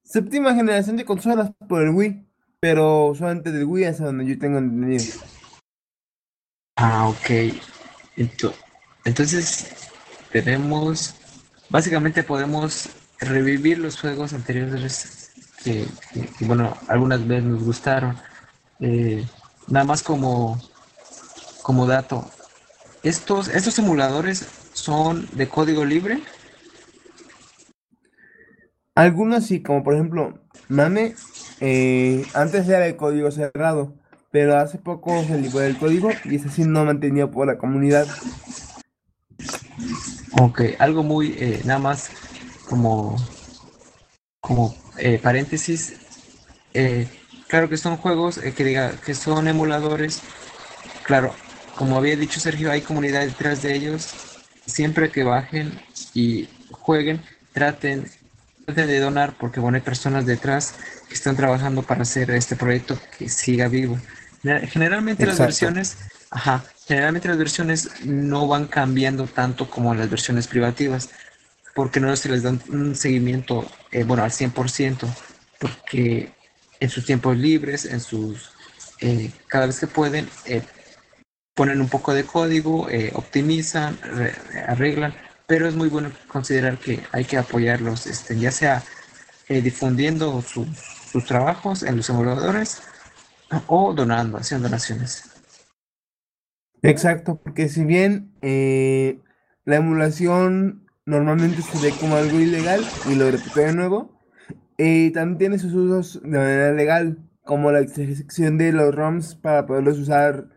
Séptima 0.07 0.55
generación 0.55 0.95
de 0.95 1.03
consolas 1.03 1.51
por 1.67 1.83
el 1.83 1.89
Wii, 1.89 2.25
pero 2.61 3.13
solamente 3.13 3.51
del 3.51 3.65
Wii 3.65 3.83
hasta 3.83 4.05
donde 4.05 4.25
yo 4.25 4.39
tengo 4.39 4.57
entendido. 4.57 5.03
Ah, 6.77 7.09
ok. 7.09 7.53
Entonces, 9.03 9.89
tenemos, 10.31 11.13
básicamente 11.69 12.23
podemos 12.23 12.89
revivir 13.19 13.79
los 13.79 13.99
juegos 13.99 14.31
anteriores 14.31 15.33
que, 15.61 15.85
bueno, 16.39 16.73
algunas 16.87 17.27
veces 17.27 17.43
nos 17.43 17.63
gustaron. 17.63 18.17
Eh, 18.79 19.27
nada 19.67 19.85
más 19.85 20.03
como, 20.03 20.57
como 21.63 21.85
dato, 21.85 22.31
estos, 23.07 23.47
estos 23.49 23.77
emuladores 23.79 24.45
son 24.73 25.27
de 25.33 25.47
código 25.47 25.85
libre 25.85 26.21
algunos 28.97 29.45
sí, 29.45 29.61
como 29.61 29.83
por 29.83 29.93
ejemplo, 29.93 30.39
Mame, 30.69 31.13
eh, 31.59 32.25
antes 32.33 32.67
era 32.67 32.79
de 32.79 32.97
código 32.97 33.29
cerrado, 33.29 33.93
pero 34.31 34.57
hace 34.57 34.79
poco 34.79 35.23
se 35.23 35.39
liberó 35.39 35.67
el 35.67 35.77
código 35.77 36.09
y 36.25 36.37
es 36.37 36.47
así 36.47 36.63
no 36.63 36.83
mantenido 36.83 37.29
por 37.29 37.45
la 37.45 37.59
comunidad. 37.59 38.07
Ok, 40.39 40.61
algo 40.79 41.03
muy, 41.03 41.35
eh, 41.37 41.61
nada 41.63 41.77
más 41.77 42.09
como, 42.67 43.15
como 44.41 44.75
eh, 44.97 45.19
paréntesis, 45.21 45.93
claro 47.47 47.69
que 47.69 47.77
son 47.77 47.97
juegos 47.97 48.39
que 48.39 48.63
diga 48.63 48.93
que 49.05 49.13
son 49.13 49.47
emuladores, 49.47 50.23
claro, 51.03 51.35
como 51.77 51.97
había 51.97 52.15
dicho 52.15 52.39
Sergio, 52.39 52.71
hay 52.71 52.81
comunidad 52.81 53.21
detrás 53.21 53.61
de 53.61 53.75
ellos, 53.75 54.13
siempre 54.65 55.11
que 55.11 55.23
bajen 55.23 55.79
y 56.13 56.49
jueguen, 56.71 57.21
traten 57.53 58.09
de 58.65 58.99
donar 58.99 59.35
porque 59.39 59.61
bueno, 59.61 59.77
hay 59.77 59.81
personas 59.81 60.25
detrás 60.25 60.73
que 61.07 61.13
están 61.13 61.37
trabajando 61.37 61.83
para 61.83 62.01
hacer 62.01 62.31
este 62.31 62.55
proyecto 62.55 62.99
que 63.17 63.29
siga 63.29 63.69
vivo. 63.69 63.97
Generalmente 64.43 65.25
las 65.25 65.39
versiones, 65.39 65.97
ajá, 66.31 66.63
generalmente 66.87 67.27
las 67.27 67.37
versiones 67.37 67.89
no 68.03 68.47
van 68.47 68.67
cambiando 68.67 69.25
tanto 69.25 69.69
como 69.69 69.93
las 69.93 70.09
versiones 70.09 70.47
privativas, 70.47 71.09
porque 71.75 71.99
no 71.99 72.15
se 72.15 72.29
les 72.29 72.43
da 72.43 72.55
un 72.69 72.95
seguimiento, 72.95 73.69
eh, 73.91 74.03
bueno, 74.03 74.23
al 74.23 74.31
100%, 74.31 75.07
porque 75.59 76.31
en 76.79 76.89
sus 76.89 77.05
tiempos 77.05 77.37
libres, 77.37 77.85
en 77.85 77.99
sus, 77.99 78.51
eh, 78.99 79.31
cada 79.47 79.67
vez 79.67 79.79
que 79.79 79.87
pueden, 79.87 80.27
eh, 80.45 80.63
ponen 81.57 81.81
un 81.81 81.89
poco 81.89 82.13
de 82.13 82.23
código, 82.23 82.87
optimizan, 83.13 83.97
arreglan, 84.67 85.13
pero 85.47 85.67
es 85.67 85.75
muy 85.75 85.89
bueno 85.89 86.11
considerar 86.27 86.77
que 86.77 86.99
hay 87.11 87.25
que 87.25 87.37
apoyarlos, 87.37 88.05
este, 88.05 88.37
ya 88.37 88.51
sea 88.51 88.83
eh, 89.49 89.61
difundiendo 89.61 90.41
sus 90.41 91.25
trabajos 91.25 91.83
en 91.83 91.97
los 91.97 92.09
emuladores 92.09 92.81
o 93.67 93.93
donando, 93.93 94.37
haciendo 94.37 94.67
donaciones. 94.67 95.23
Exacto, 96.81 97.39
porque 97.41 97.69
si 97.69 97.85
bien 97.85 98.33
eh, 98.41 99.21
la 99.63 99.77
emulación 99.77 100.85
normalmente 101.05 101.61
se 101.61 101.79
ve 101.79 101.93
como 101.97 102.17
algo 102.17 102.39
ilegal 102.39 102.85
y 103.09 103.15
lo 103.15 103.31
repito 103.31 103.61
de 103.61 103.73
nuevo, 103.73 104.19
eh, 104.77 105.11
también 105.13 105.37
tiene 105.37 105.59
sus 105.59 105.73
usos 105.73 106.21
de 106.21 106.37
manera 106.37 106.73
legal, 106.73 107.17
como 107.43 107.71
la 107.71 107.79
excepción 107.79 108.57
de 108.57 108.73
los 108.73 108.93
ROMs 108.93 109.35
para 109.35 109.65
poderlos 109.65 109.97
usar 109.97 110.49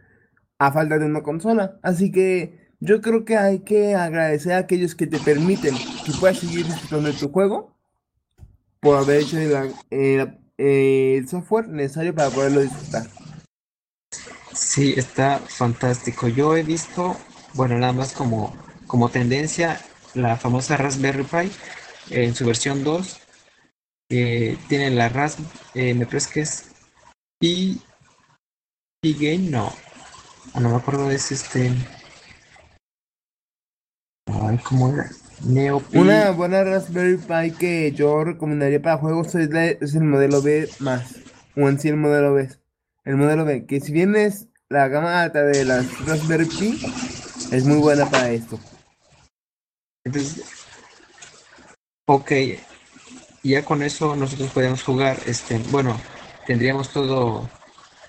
a 0.61 0.71
falta 0.71 0.99
de 0.99 1.07
una 1.07 1.23
consola. 1.23 1.81
Así 1.83 2.13
que 2.13 2.75
yo 2.81 3.01
creo 3.01 3.25
que 3.25 3.37
hay 3.37 3.61
que 3.61 3.95
agradecer 3.95 4.53
a 4.53 4.59
aquellos 4.59 4.95
que 4.95 5.07
te 5.07 5.19
permiten 5.19 5.75
que 6.05 6.13
puedas 6.21 6.39
seguir 6.39 6.67
disfrutando 6.67 7.11
de 7.11 7.19
tu 7.19 7.33
juego 7.33 7.75
por 8.79 8.99
haber 8.99 9.23
hecho 9.23 9.39
eh, 9.91 10.39
el, 10.59 11.29
software 11.29 11.69
necesario 11.69 12.15
para 12.15 12.29
poderlo 12.29 12.61
disfrutar. 12.61 13.07
Sí, 14.53 14.95
está 14.97 15.39
fantástico. 15.39 16.29
Yo 16.29 16.55
he 16.55 16.63
visto, 16.63 17.17
bueno, 17.55 17.79
nada 17.79 17.95
más 17.95 18.13
como, 18.13 18.55
como 18.87 19.09
tendencia, 19.09 19.81
la 20.13 20.37
famosa 20.37 20.77
Raspberry 20.77 21.25
Pi 21.25 21.51
en 22.11 22.35
su 22.35 22.45
versión 22.45 22.85
2. 22.85 23.19
que 24.11 24.59
tiene 24.69 24.91
la 24.91 25.09
Raspberry, 25.09 25.51
eh, 25.75 25.95
me 25.95 26.05
parece 26.05 26.31
que 26.35 26.41
es 26.41 26.71
Pi 27.39 27.81
Game, 29.03 29.51
no, 29.51 29.73
no 30.59 30.69
me 30.69 30.77
acuerdo 30.77 31.11
ese 31.11 31.35
este 31.35 31.73
una 35.95 36.31
buena 36.31 36.65
Raspberry 36.65 37.17
Pi 37.17 37.53
que 37.53 37.93
yo 37.93 38.25
recomendaría 38.25 38.81
para 38.81 38.99
juegos 38.99 39.35
es, 39.35 39.95
el 39.95 40.05
modelo 40.05 40.43
B 40.43 40.69
más. 40.81 41.17
O 41.57 41.69
en 41.69 41.79
sí 41.79 41.89
el 41.89 41.97
modelo 41.97 42.35
B. 42.35 42.49
El 43.05 43.17
modelo 43.17 43.45
B, 43.45 43.67
que 43.67 43.81
si 43.81 43.93
bien 43.93 44.15
es 44.17 44.49
la 44.69 44.89
gama 44.89 45.23
alta 45.23 45.43
de 45.43 45.65
las 45.65 46.07
Raspberry 46.07 46.47
Pi, 46.47 46.81
Es 47.51 47.65
muy 47.65 47.79
buena 47.79 48.09
para 48.09 48.31
esto. 48.31 48.61
Entonces, 50.05 50.45
ok, 52.07 52.31
ya 53.43 53.65
con 53.65 53.83
eso 53.83 54.15
nosotros 54.15 54.51
podemos 54.51 54.83
jugar, 54.83 55.19
este, 55.27 55.59
bueno, 55.71 56.01
tendríamos 56.47 56.91
todo, 56.91 57.49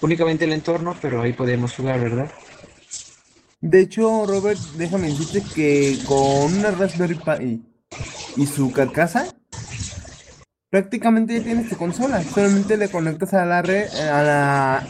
únicamente 0.01 0.45
el 0.45 0.53
entorno, 0.53 0.95
pero 1.01 1.21
ahí 1.21 1.33
podemos 1.33 1.75
jugar, 1.75 1.99
¿verdad? 1.99 2.31
De 3.61 3.81
hecho, 3.81 4.25
Robert, 4.25 4.59
déjame 4.75 5.09
decirte 5.09 5.43
que 5.53 5.99
con 6.05 6.53
una 6.53 6.71
Raspberry 6.71 7.15
Pi 7.15 7.63
y 8.35 8.47
su 8.47 8.71
carcasa, 8.71 9.27
prácticamente 10.71 11.37
ya 11.37 11.43
tienes 11.43 11.69
tu 11.69 11.77
consola. 11.77 12.23
Solamente 12.23 12.75
le 12.77 12.89
conectas 12.89 13.35
a 13.35 13.45
la 13.45 13.61
red, 13.61 13.87
a 13.93 14.23
la, 14.23 14.87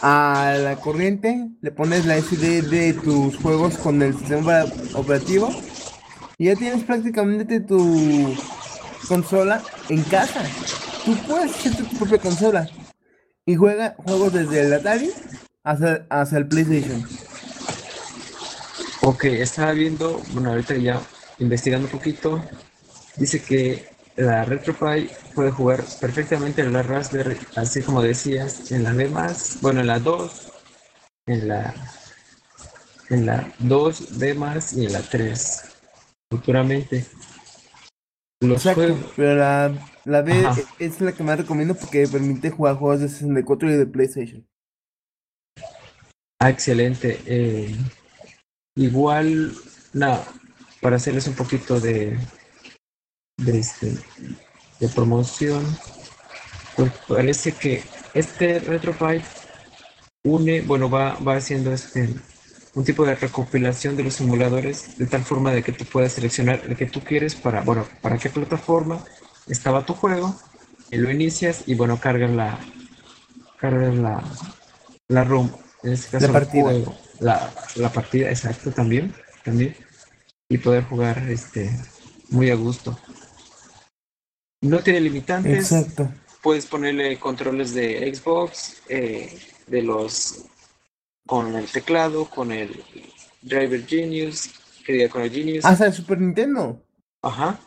a 0.00 0.54
la 0.54 0.76
corriente, 0.76 1.50
le 1.60 1.70
pones 1.70 2.06
la 2.06 2.16
SD 2.18 2.62
de 2.62 2.94
tus 2.94 3.36
juegos 3.36 3.76
con 3.76 4.00
el 4.00 4.16
sistema 4.16 4.64
operativo 4.94 5.50
y 6.38 6.46
ya 6.46 6.56
tienes 6.56 6.84
prácticamente 6.84 7.60
tu 7.60 8.34
consola 9.06 9.62
en 9.90 10.02
casa. 10.04 10.42
Tú 11.04 11.14
puedes 11.26 11.54
hacer 11.54 11.76
tu 11.76 11.98
propia 11.98 12.18
consola 12.18 12.66
y 13.50 13.56
juega 13.56 13.96
juegos 13.96 14.32
desde 14.32 14.60
el 14.60 14.72
Atari 14.72 15.10
hasta, 15.64 16.06
hasta 16.08 16.38
el 16.38 16.46
PlayStation. 16.46 17.04
Ok, 19.02 19.24
estaba 19.24 19.72
viendo, 19.72 20.22
bueno, 20.32 20.50
ahorita 20.50 20.76
ya 20.76 21.00
investigando 21.40 21.86
un 21.86 21.92
poquito, 21.92 22.44
dice 23.16 23.42
que 23.42 23.88
la 24.14 24.44
RetroPie 24.44 25.10
puede 25.34 25.50
jugar 25.50 25.82
perfectamente 26.00 26.62
en 26.62 26.72
la 26.72 26.82
Raspberry, 26.82 27.38
así 27.56 27.82
como 27.82 28.02
decías, 28.02 28.70
en 28.70 28.84
la 28.84 28.92
demás, 28.92 29.58
bueno, 29.62 29.80
en 29.80 29.88
la 29.88 29.98
2, 29.98 30.52
en 31.26 31.48
la 31.48 31.74
en 33.08 33.26
la 33.26 33.52
2 33.58 34.18
D 34.20 34.34
más 34.34 34.74
y 34.74 34.86
en 34.86 34.92
la 34.92 35.00
3 35.00 35.62
futuramente. 36.30 37.04
Los 38.42 38.64
Exacto, 38.64 38.96
pero 39.16 39.34
la, 39.34 39.72
la 40.10 40.22
B 40.22 40.32
es 40.78 41.00
la 41.00 41.12
que 41.12 41.22
más 41.22 41.38
recomiendo 41.38 41.74
porque 41.74 42.06
permite 42.08 42.50
jugar 42.50 42.76
juegos 42.76 43.00
de 43.00 43.08
64 43.08 43.70
y 43.70 43.76
de 43.76 43.86
PlayStation. 43.86 44.46
Ah, 46.40 46.50
excelente. 46.50 47.20
Eh, 47.26 47.76
igual, 48.76 49.52
nada, 49.92 50.24
para 50.80 50.96
hacerles 50.96 51.28
un 51.28 51.34
poquito 51.34 51.78
de, 51.80 52.18
de, 53.36 53.58
este, 53.58 53.92
de 54.80 54.88
promoción, 54.88 55.64
pues 56.76 56.92
parece 57.06 57.52
que 57.52 57.82
este 58.14 58.58
RetroPie 58.58 59.22
une, 60.24 60.62
bueno, 60.62 60.90
va, 60.90 61.14
va 61.20 61.36
haciendo 61.36 61.72
este 61.72 62.14
un 62.74 62.84
tipo 62.84 63.04
de 63.04 63.16
recopilación 63.16 63.96
de 63.96 64.04
los 64.04 64.14
simuladores 64.14 64.96
de 64.96 65.06
tal 65.06 65.24
forma 65.24 65.52
de 65.52 65.62
que 65.62 65.72
tú 65.72 65.84
puedas 65.84 66.12
seleccionar 66.12 66.62
el 66.68 66.76
que 66.76 66.86
tú 66.86 67.00
quieres 67.00 67.34
para, 67.34 67.62
bueno, 67.62 67.84
para 68.00 68.16
qué 68.16 68.30
plataforma 68.30 69.04
estaba 69.50 69.84
tu 69.84 69.94
juego, 69.94 70.34
y 70.90 70.96
lo 70.96 71.10
inicias 71.10 71.64
y 71.66 71.74
bueno, 71.74 72.00
cargas 72.00 72.30
la, 72.30 72.58
cargas 73.58 73.94
la, 73.94 74.22
la 75.08 75.24
ROM, 75.24 75.50
en 75.82 75.92
este 75.92 76.10
caso 76.10 76.26
la 76.28 76.32
partida. 76.32 76.72
la, 77.20 77.52
la 77.76 77.92
partida, 77.92 78.30
exacto, 78.30 78.70
también, 78.70 79.14
también, 79.44 79.76
y 80.48 80.58
poder 80.58 80.84
jugar 80.84 81.18
este 81.28 81.70
muy 82.30 82.50
a 82.50 82.54
gusto. 82.54 82.98
No 84.62 84.80
tiene 84.80 85.00
limitantes. 85.00 85.72
Exacto. 85.72 86.12
Puedes 86.42 86.66
ponerle 86.66 87.18
controles 87.18 87.74
de 87.74 88.14
Xbox, 88.14 88.82
eh, 88.88 89.38
de 89.66 89.82
los 89.82 90.44
con 91.26 91.54
el 91.54 91.66
teclado, 91.66 92.24
con 92.24 92.50
el 92.50 92.82
Driver 93.42 93.86
Genius, 93.86 94.50
que 94.84 94.94
diga 94.94 95.08
con 95.08 95.22
el 95.22 95.30
Genius. 95.30 95.64
Hasta 95.64 95.86
el 95.86 95.92
Super 95.92 96.20
Nintendo. 96.20 96.82
Ajá. 97.22 97.58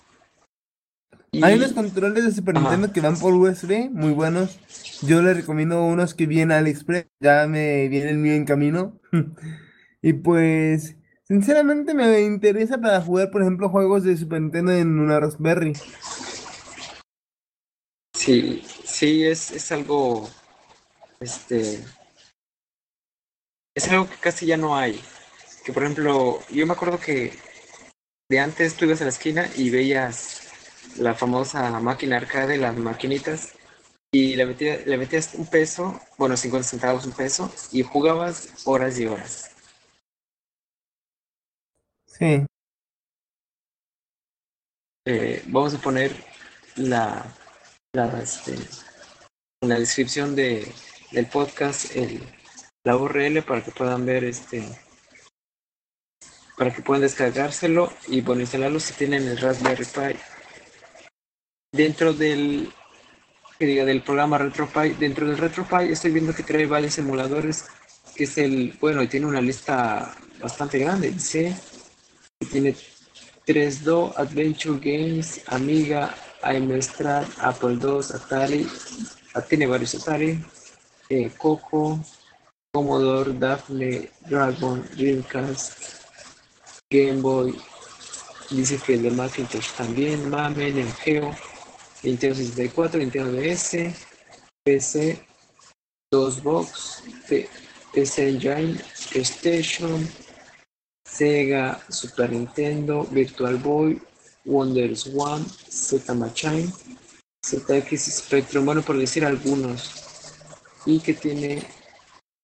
Hay 1.41 1.56
unos 1.56 1.74
controles 1.74 2.26
de 2.26 2.32
Super 2.32 2.54
Nintendo 2.54 2.93
que 2.93 3.02
van 3.02 3.17
por 3.17 3.34
USB, 3.34 3.89
muy 3.89 4.12
buenos. 4.12 4.60
Yo 5.02 5.22
les 5.24 5.36
recomiendo 5.36 5.84
unos 5.84 6.13
que 6.13 6.28
vienen 6.28 6.52
al 6.52 6.60
AliExpress, 6.60 7.08
ya 7.19 7.48
me 7.48 7.88
viene 7.88 8.12
el 8.12 8.17
mío 8.17 8.34
en 8.34 8.46
camino. 8.46 9.00
y 10.02 10.13
pues, 10.13 10.96
sinceramente 11.24 11.96
me 11.96 12.22
interesa 12.22 12.78
para 12.80 13.02
jugar, 13.02 13.32
por 13.32 13.41
ejemplo, 13.41 13.69
juegos 13.69 14.04
de 14.04 14.15
Super 14.15 14.41
Nintendo 14.41 14.74
en 14.74 15.00
una 15.00 15.19
Raspberry. 15.19 15.74
Sí, 18.13 18.63
sí, 18.86 19.26
es, 19.26 19.52
es 19.52 19.72
algo, 19.72 20.30
este, 21.19 21.84
es 23.74 23.88
algo 23.89 24.08
que 24.08 24.17
casi 24.17 24.46
ya 24.46 24.58
no 24.58 24.78
hay. 24.78 25.02
Que 25.65 25.74
por 25.74 25.84
ejemplo, 25.84 26.39
yo 26.52 26.67
me 26.67 26.74
acuerdo 26.74 27.00
que 27.00 27.34
de 28.30 28.39
antes 28.39 28.76
tú 28.76 28.86
ibas 28.86 29.02
a 29.02 29.06
la 29.06 29.10
esquina 29.10 29.50
y 29.56 29.72
veías 29.72 30.42
la 30.98 31.13
famosa 31.13 31.80
máquina 31.80 32.17
arcade, 32.17 32.58
las 32.58 32.76
maquinitas, 32.78 33.54
y 34.12 34.36
le 34.36 34.46
metías, 34.46 34.86
le 34.86 34.98
metías 34.98 35.34
un 35.34 35.48
peso, 35.48 36.00
bueno, 36.17 36.38
50 36.38 36.67
centavos, 36.67 37.06
un 37.06 37.13
peso, 37.13 37.52
y 37.72 37.82
jugabas 37.82 38.50
horas 38.65 39.00
y 39.00 39.08
horas. 39.08 39.52
Sí. 42.06 42.46
Eh, 45.06 45.43
vamos 45.48 45.74
a 45.74 45.80
poner 45.80 46.15
la, 46.76 47.26
la, 47.93 48.22
este, 48.22 48.54
en 48.54 49.69
la 49.69 49.80
descripción 49.80 50.36
de, 50.36 50.72
del 51.12 51.26
podcast 51.26 51.96
el, 51.96 52.22
la 52.86 52.96
URL 52.96 53.43
para 53.43 53.63
que 53.63 53.72
puedan 53.72 54.06
ver 54.06 54.24
este 54.24 54.63
para 56.58 56.74
que 56.74 56.82
puedan 56.82 57.02
descargárselo 57.02 57.91
y 58.08 58.22
bueno 58.22 58.41
instalarlo 58.41 58.80
si 58.80 58.93
tienen 58.93 59.28
el 59.28 59.38
Raspberry 59.38 59.86
Pi 59.86 60.19
dentro 61.74 62.14
del 62.14 62.72
que 63.60 63.66
diga 63.66 63.84
del 63.84 64.02
programa 64.02 64.38
RetroPie 64.38 64.96
dentro 64.96 65.28
del 65.28 65.38
RetroPie 65.38 65.92
estoy 65.92 66.12
viendo 66.12 66.34
que 66.34 66.44
trae 66.44 66.66
varios 66.66 66.98
emuladores 66.98 67.66
que 68.16 68.24
es 68.24 68.38
el 68.38 68.74
bueno 68.80 69.08
tiene 69.10 69.26
una 69.26 69.42
lista 69.42 70.16
bastante 70.42 70.80
grande 70.80 71.12
dice 71.12 71.54
tiene 72.52 72.76
3Do 73.46 74.14
Adventure 74.16 74.80
Games 74.80 75.42
Amiga 75.48 76.16
Amstrad 76.42 77.26
Apple 77.40 77.80
II 77.82 78.00
Atari 78.14 78.68
ah, 79.34 79.42
tiene 79.42 79.68
varios 79.68 79.96
Atari 79.96 80.42
eh, 81.10 81.32
Coco 81.38 82.00
Commodore, 82.76 83.34
Daphne, 83.34 84.10
Dragon, 84.26 84.84
Dreamcast, 84.98 86.02
Game 86.90 87.22
Boy, 87.22 87.54
dice 88.50 88.80
que 88.80 88.96
el 88.96 89.04
de 89.04 89.12
Macintosh 89.12 89.74
también, 89.78 90.28
MAME, 90.28 90.72
Neo 90.72 90.92
Geo, 90.94 91.36
Nintendo 92.04 92.36
64, 92.36 93.00
Nintendo 93.00 93.32
DS, 93.32 93.94
PC, 94.66 95.20
DOSBox, 96.12 97.04
PC 97.94 98.30
Engine, 98.30 98.78
PlayStation, 99.12 100.08
Sega, 101.06 101.80
Super 101.89 102.32
Nintendo, 102.32 103.04
Virtual 103.06 103.58
Boy, 103.58 104.02
Wonders 104.46 105.10
One, 105.16 105.46
Z 105.70 106.13
Machine, 106.13 106.72
ZX 107.46 108.02
Spectrum, 108.18 108.66
bueno, 108.66 108.82
por 108.82 108.98
decir 108.98 109.26
algunos, 109.26 110.04
y 110.86 111.00
que 111.00 111.13
tiene 111.13 111.63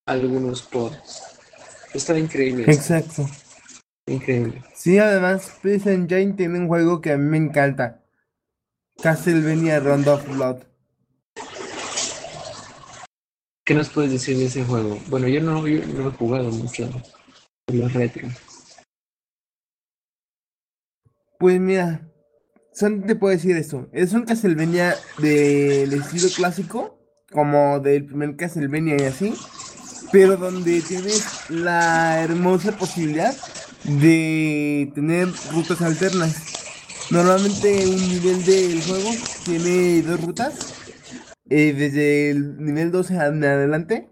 algunos 0.06 0.62
pods. 0.62 1.22
Está 1.94 2.18
increíble. 2.18 2.66
Exacto. 2.68 3.28
Increíble. 4.08 4.64
Sí, 4.76 4.98
además, 4.98 5.52
PC 5.62 5.94
Engine 5.94 6.34
tiene 6.34 6.60
un 6.60 6.68
juego 6.68 7.02
que 7.02 7.12
a 7.12 7.18
mí 7.18 7.26
me 7.30 7.38
encanta. 7.38 7.99
Castlevania 9.02 9.80
Round 9.80 10.08
of 10.08 10.28
Blood. 10.28 10.58
¿Qué 13.66 13.74
nos 13.74 13.90
puedes 13.90 14.12
decir 14.12 14.38
de 14.38 14.46
ese 14.46 14.64
juego? 14.64 15.00
Bueno, 15.10 15.28
yo 15.28 15.42
no, 15.42 15.68
yo 15.68 15.86
no 15.86 16.10
he 16.10 16.12
jugado 16.12 16.50
mucho 16.52 16.90
los 17.72 17.94
retro. 17.94 18.28
Pues 21.38 21.60
mira, 21.60 22.02
solo 22.74 23.06
te 23.06 23.16
puedo 23.16 23.34
decir 23.34 23.56
eso. 23.56 23.88
Es 23.94 24.14
un 24.14 24.26
Castlevania 24.26 24.96
del 25.20 25.94
estilo 25.94 26.28
clásico, 26.36 27.00
como 27.32 27.80
del 27.80 28.06
primer 28.06 28.36
Castlevania 28.36 28.98
y 29.00 29.04
así 29.04 29.34
pero 30.12 30.38
donde 30.38 30.82
tienes 30.82 31.50
la 31.50 32.22
hermosa 32.22 32.72
posibilidad 32.78 33.36
de 33.84 34.92
tener 34.96 35.28
rutas 35.52 35.82
alternas. 35.82 36.59
Normalmente 37.12 37.88
un 37.88 38.08
nivel 38.08 38.46
del 38.46 38.84
juego 38.84 39.10
tiene 39.44 40.02
dos 40.04 40.22
rutas, 40.22 40.74
eh, 41.50 41.74
desde 41.74 42.30
el 42.30 42.64
nivel 42.64 42.92
12 42.92 43.16
en 43.16 43.44
adelante. 43.44 44.10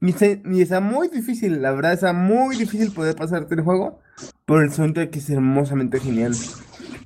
Y, 0.00 0.60
está 0.62 0.80
muy 0.80 1.08
difícil, 1.08 1.60
la 1.60 1.72
verdad 1.72 1.92
está 1.92 2.12
muy 2.12 2.56
difícil 2.56 2.92
poder 2.92 3.16
pasarte 3.16 3.54
el 3.54 3.60
juego 3.62 4.00
por 4.46 4.62
el 4.62 4.72
soundtrack 4.72 5.10
que 5.10 5.18
es 5.18 5.28
hermosamente 5.28 5.98
genial. 6.00 6.34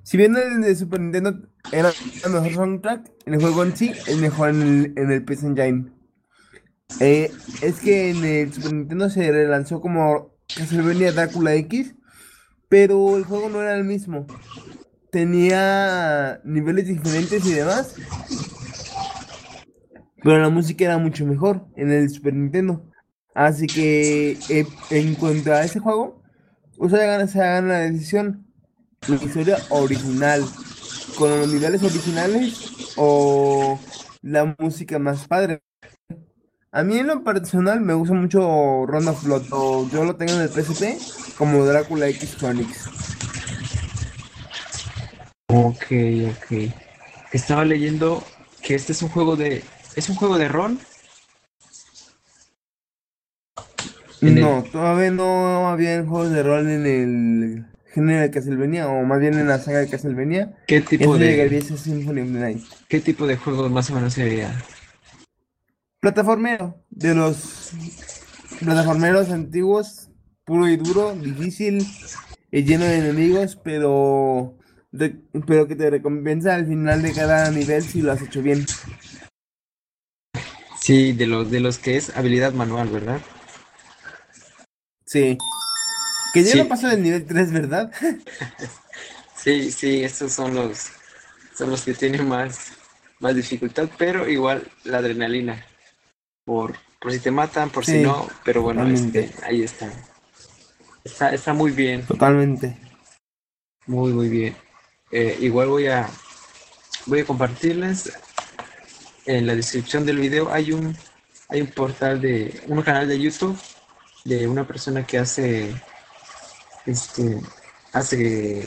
Si 0.03 0.17
bien 0.17 0.37
el 0.37 0.61
de 0.61 0.77
Super 0.77 1.01
Nintendo 1.01 1.49
era 1.73 1.91
el 2.25 2.31
mejor 2.31 2.53
soundtrack, 2.53 3.11
el 3.25 3.41
juego 3.41 3.65
en 3.65 3.77
sí 3.77 3.93
es 4.07 4.19
mejor 4.19 4.51
en 4.51 4.63
el, 4.63 4.93
en 4.97 5.11
el 5.11 5.25
PC 5.25 5.47
Engine. 5.47 5.91
Eh, 7.01 7.33
es 7.63 7.81
que 7.81 8.11
en 8.11 8.25
el 8.25 8.53
Super 8.53 8.75
Nintendo 8.75 9.09
se 9.09 9.33
relanzó 9.33 9.81
como 9.81 10.37
Castlevania 10.55 11.13
Drácula 11.13 11.55
X, 11.55 11.95
pero 12.69 13.17
el 13.17 13.25
juego 13.25 13.49
no 13.49 13.63
era 13.63 13.75
el 13.75 13.85
mismo. 13.85 14.27
Tenía 15.15 16.41
niveles 16.43 16.89
diferentes 16.89 17.47
y 17.47 17.53
demás, 17.53 17.95
pero 20.25 20.41
la 20.41 20.49
música 20.49 20.87
era 20.87 20.99
mucho 20.99 21.25
mejor 21.25 21.69
en 21.77 21.93
el 21.93 22.11
Super 22.11 22.35
Nintendo. 22.35 22.91
Así 23.33 23.69
que 23.69 24.33
eh, 24.49 24.67
en 24.91 25.15
cuanto 25.15 25.53
a 25.53 25.63
ese 25.63 25.79
juego, 25.79 26.21
ustedes 26.79 27.31
se 27.31 27.41
hagan 27.41 27.69
la 27.69 27.79
decisión, 27.79 28.45
la 29.07 29.15
historia 29.15 29.59
original, 29.71 30.43
con 31.17 31.31
los 31.31 31.53
niveles 31.53 31.85
originales 31.85 32.95
o 32.97 33.79
la 34.21 34.57
música 34.59 34.99
más 34.99 35.29
padre. 35.29 35.63
A 36.73 36.83
mí 36.83 36.99
en 36.99 37.07
lo 37.07 37.23
personal 37.23 37.81
me 37.81 37.95
gusta 37.95 38.15
mucho 38.15 38.85
Ronda 38.85 39.15
o 39.53 39.89
yo 39.91 40.03
lo 40.03 40.17
tengo 40.17 40.33
en 40.33 40.41
el 40.41 40.49
PSP 40.49 41.37
como 41.39 41.65
Drácula 41.65 42.09
X 42.09 42.35
Chronicles. 42.37 42.89
Ok, 45.49 45.85
ok. 46.31 46.73
Estaba 47.33 47.65
leyendo 47.65 48.25
que 48.63 48.75
este 48.75 48.93
es 48.93 49.03
un 49.03 49.09
juego 49.11 49.37
de. 49.37 49.63
¿Es 49.97 50.09
un 50.09 50.17
juego 50.17 50.39
de 50.39 50.49
rol? 50.49 50.79
En 54.23 54.41
No, 54.41 54.63
el- 54.65 54.71
todavía 54.71 55.11
no 55.11 55.69
había 55.69 56.05
juegos 56.05 56.31
de 56.31 56.43
rol 56.43 56.69
en 56.71 56.87
el 56.87 57.67
género 57.93 58.23
de 58.23 58.31
Castlevania, 58.31 58.89
o 58.89 59.05
más 59.05 59.21
bien 59.21 59.35
en 59.39 59.47
la 59.47 59.59
saga 59.59 59.81
de 59.81 59.89
Castlevania. 59.89 60.57
¿Qué 60.67 60.79
Eso 60.79 60.87
tipo 60.89 61.17
llegaría 61.17 61.59
de, 61.59 61.65
a 61.65 61.69
ser 61.69 61.79
Symphony 61.79 62.21
of 62.23 62.33
the 62.33 62.39
Night. 62.39 62.63
qué 62.89 63.01
tipo 63.01 63.27
de 63.27 63.37
juego 63.37 63.69
más 63.69 63.91
o 63.91 63.95
menos 63.95 64.15
sería? 64.15 64.51
Plataformero, 66.01 66.83
de 66.91 67.15
los 67.15 67.73
plataformeros 68.61 69.31
antiguos, 69.31 70.09
puro 70.45 70.69
y 70.69 70.77
duro, 70.77 71.15
difícil, 71.15 71.87
lleno 72.51 72.85
de 72.85 72.99
enemigos, 72.99 73.57
pero, 73.57 74.59
pero 75.47 75.67
que 75.67 75.77
te 75.77 75.91
recompensa 75.91 76.55
al 76.55 76.67
final 76.67 77.03
de 77.03 77.13
cada 77.13 77.51
nivel 77.51 77.83
si 77.83 78.03
lo 78.03 78.13
has 78.13 78.23
hecho 78.23 78.43
bien. 78.43 78.65
Sí, 80.81 81.13
de 81.13 81.27
los 81.27 81.51
de 81.51 81.61
los 81.61 81.79
que 81.79 81.97
es 81.97 82.17
habilidad 82.17 82.53
manual, 82.53 82.89
¿verdad? 82.89 83.21
Sí. 85.07 85.39
Que 86.33 86.43
ya 86.43 86.53
Sí. 86.53 86.59
no 86.59 86.69
paso 86.69 86.89
del 86.89 87.03
nivel 87.03 87.25
3, 87.27 87.53
¿verdad? 87.53 87.91
Sí, 89.37 89.71
sí, 89.73 90.03
estos 90.03 90.33
son 90.33 90.55
los 90.55 90.89
son 91.55 91.69
los 91.71 91.83
que 91.83 91.93
tienen 91.93 92.27
más 92.27 92.73
más 93.21 93.35
dificultad, 93.35 93.91
pero 93.99 94.27
igual 94.27 94.67
la 94.85 94.99
adrenalina 94.99 95.67
por 96.47 96.75
por 96.99 97.13
si 97.13 97.19
te 97.19 97.31
matan, 97.31 97.69
por 97.69 97.85
si 97.85 97.99
no, 98.01 98.27
pero 98.43 98.63
bueno, 98.63 98.89
este, 98.89 99.31
ahí 99.43 99.63
está. 99.63 99.93
Está 101.05 101.35
está 101.35 101.53
muy 101.53 101.73
bien. 101.73 102.07
Totalmente. 102.07 102.79
Muy, 103.87 104.15
muy 104.15 104.31
bien. 104.31 104.57
Eh, 105.17 105.39
igual 105.43 105.69
voy 105.69 105.87
a, 105.87 106.11
voy 107.07 107.21
a 107.21 107.25
compartirles 107.25 108.13
en 109.27 109.47
la 109.47 109.55
descripción 109.55 110.05
del 110.05 110.19
video. 110.19 110.53
Hay 110.53 110.73
un, 110.73 110.97
hay 111.49 111.61
un 111.61 111.69
portal 111.69 112.21
de, 112.21 112.61
un 112.67 112.83
canal 112.83 113.07
de 113.07 113.21
YouTube 113.21 113.57
de 114.25 114.49
una 114.49 114.67
persona 114.67 115.07
que 115.07 115.19
hace, 115.19 115.73
este, 116.85 117.41
hace 117.93 118.67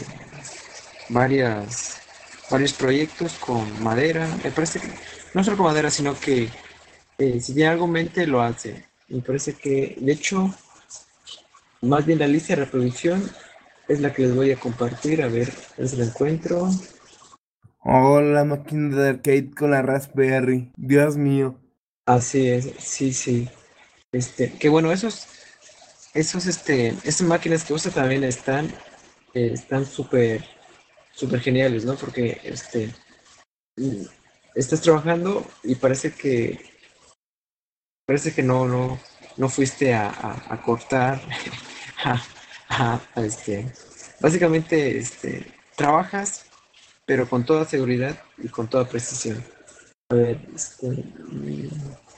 varias, 1.10 2.00
varios 2.50 2.72
proyectos 2.72 3.34
con 3.34 3.84
madera. 3.84 4.26
Me 4.42 4.52
parece 4.52 4.80
que 4.80 4.88
no 5.34 5.44
solo 5.44 5.58
con 5.58 5.66
madera, 5.66 5.92
sino 5.92 6.18
que 6.18 6.50
eh, 7.18 7.42
si 7.42 7.56
tiene 7.56 7.72
algo 7.72 7.88
en 7.88 7.92
mente 7.92 8.26
lo 8.26 8.42
hace. 8.42 8.86
Me 9.10 9.22
parece 9.22 9.56
que, 9.56 9.98
de 10.00 10.14
hecho, 10.14 10.56
más 11.82 12.06
bien 12.06 12.20
la 12.20 12.28
lista 12.28 12.56
de 12.56 12.64
reproducción 12.64 13.30
es 13.88 14.02
la 14.02 14.14
que 14.14 14.24
les 14.24 14.36
voy 14.36 14.52
a 14.52 14.60
compartir, 14.60 15.22
a 15.22 15.28
ver, 15.28 15.52
si 15.52 15.96
la 15.96 16.06
encuentro. 16.06 16.70
Oh, 17.84 18.20
la 18.22 18.44
máquina 18.44 18.96
de 18.98 19.10
arcade 19.10 19.52
con 19.52 19.72
la 19.72 19.82
Raspberry. 19.82 20.72
Dios 20.76 21.16
mío. 21.18 21.60
Así 22.06 22.50
es, 22.50 22.72
sí, 22.80 23.14
sí. 23.14 23.50
Este, 24.12 24.52
que 24.54 24.70
bueno, 24.70 24.92
esos, 24.92 25.28
esos, 26.14 26.46
este, 26.48 26.90
esas 27.04 27.22
máquinas 27.28 27.64
que 27.64 27.74
usa 27.74 27.92
también 27.92 28.24
están, 28.24 28.68
eh, 29.34 29.52
están 29.54 29.86
súper, 29.86 30.44
súper 31.14 31.40
geniales, 31.42 31.86
¿no? 31.86 31.96
Porque, 31.96 32.40
este, 32.44 32.94
mm, 33.78 34.04
estás 34.56 34.82
trabajando 34.82 35.46
y 35.64 35.76
parece 35.76 36.12
que, 36.14 36.60
parece 38.06 38.34
que 38.34 38.44
no, 38.44 38.66
no, 38.68 39.00
no 39.38 39.50
fuiste 39.50 39.94
a, 39.94 40.10
a- 40.10 40.54
a 40.54 40.62
cortar, 40.62 41.22
a, 42.04 42.22
a- 42.80 43.02
a, 43.16 43.22
este, 43.22 43.72
básicamente, 44.20 44.98
este, 44.98 45.54
trabajas, 45.76 46.46
pero 47.06 47.28
con 47.30 47.46
toda 47.46 47.66
seguridad 47.66 48.18
y 48.38 48.48
con 48.50 48.68
toda 48.70 48.88
precisión. 48.88 49.44
A 50.10 50.16
ver, 50.16 50.40
este, 50.56 51.04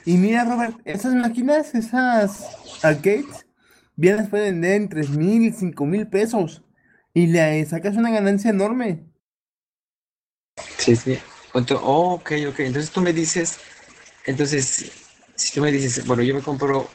Y 0.06 0.16
mira, 0.16 0.44
Robert, 0.44 0.76
esas 0.84 1.14
máquinas, 1.14 1.74
esas 1.74 2.56
arcades, 2.82 3.26
bien 3.96 4.16
las 4.16 4.28
pueden 4.28 4.60
vender 4.60 4.72
en 4.82 4.88
3 4.88 5.10
mil 5.10 5.42
y 5.44 5.52
5 5.52 5.84
mil 5.86 6.06
pesos. 6.08 6.62
Y 7.12 7.26
le 7.26 7.64
sacas 7.66 7.96
una 7.96 8.10
ganancia 8.10 8.50
enorme. 8.50 9.04
Sí, 10.78 10.96
sí. 10.96 11.18
Ento- 11.52 11.80
oh, 11.82 12.14
ok, 12.14 12.32
ok. 12.48 12.60
Entonces 12.60 12.90
tú 12.90 13.00
me 13.00 13.12
dices, 13.12 13.58
entonces, 14.26 14.90
si 15.34 15.52
tú 15.52 15.60
me 15.60 15.72
dices, 15.72 16.06
bueno, 16.06 16.22
yo 16.22 16.34
me 16.34 16.42
compro 16.42 16.88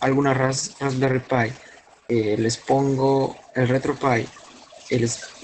alguna 0.00 0.34
Ras- 0.34 0.76
Raspberry 0.78 1.20
Pi, 1.20 1.52
eh, 2.08 2.36
les 2.38 2.56
pongo 2.56 3.36
el 3.54 3.68
RetroPie, 3.68 4.28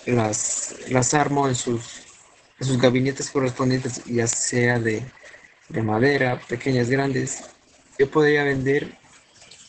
las, 0.06 0.76
las 0.88 1.14
armo 1.14 1.48
en 1.48 1.54
sus, 1.54 2.02
sus 2.60 2.78
gabinetes 2.80 3.30
correspondientes, 3.30 4.04
ya 4.04 4.26
sea 4.26 4.78
de, 4.78 5.02
de 5.68 5.82
madera, 5.82 6.40
pequeñas, 6.48 6.88
grandes, 6.88 7.44
yo 7.98 8.10
podría 8.10 8.44
vender 8.44 8.96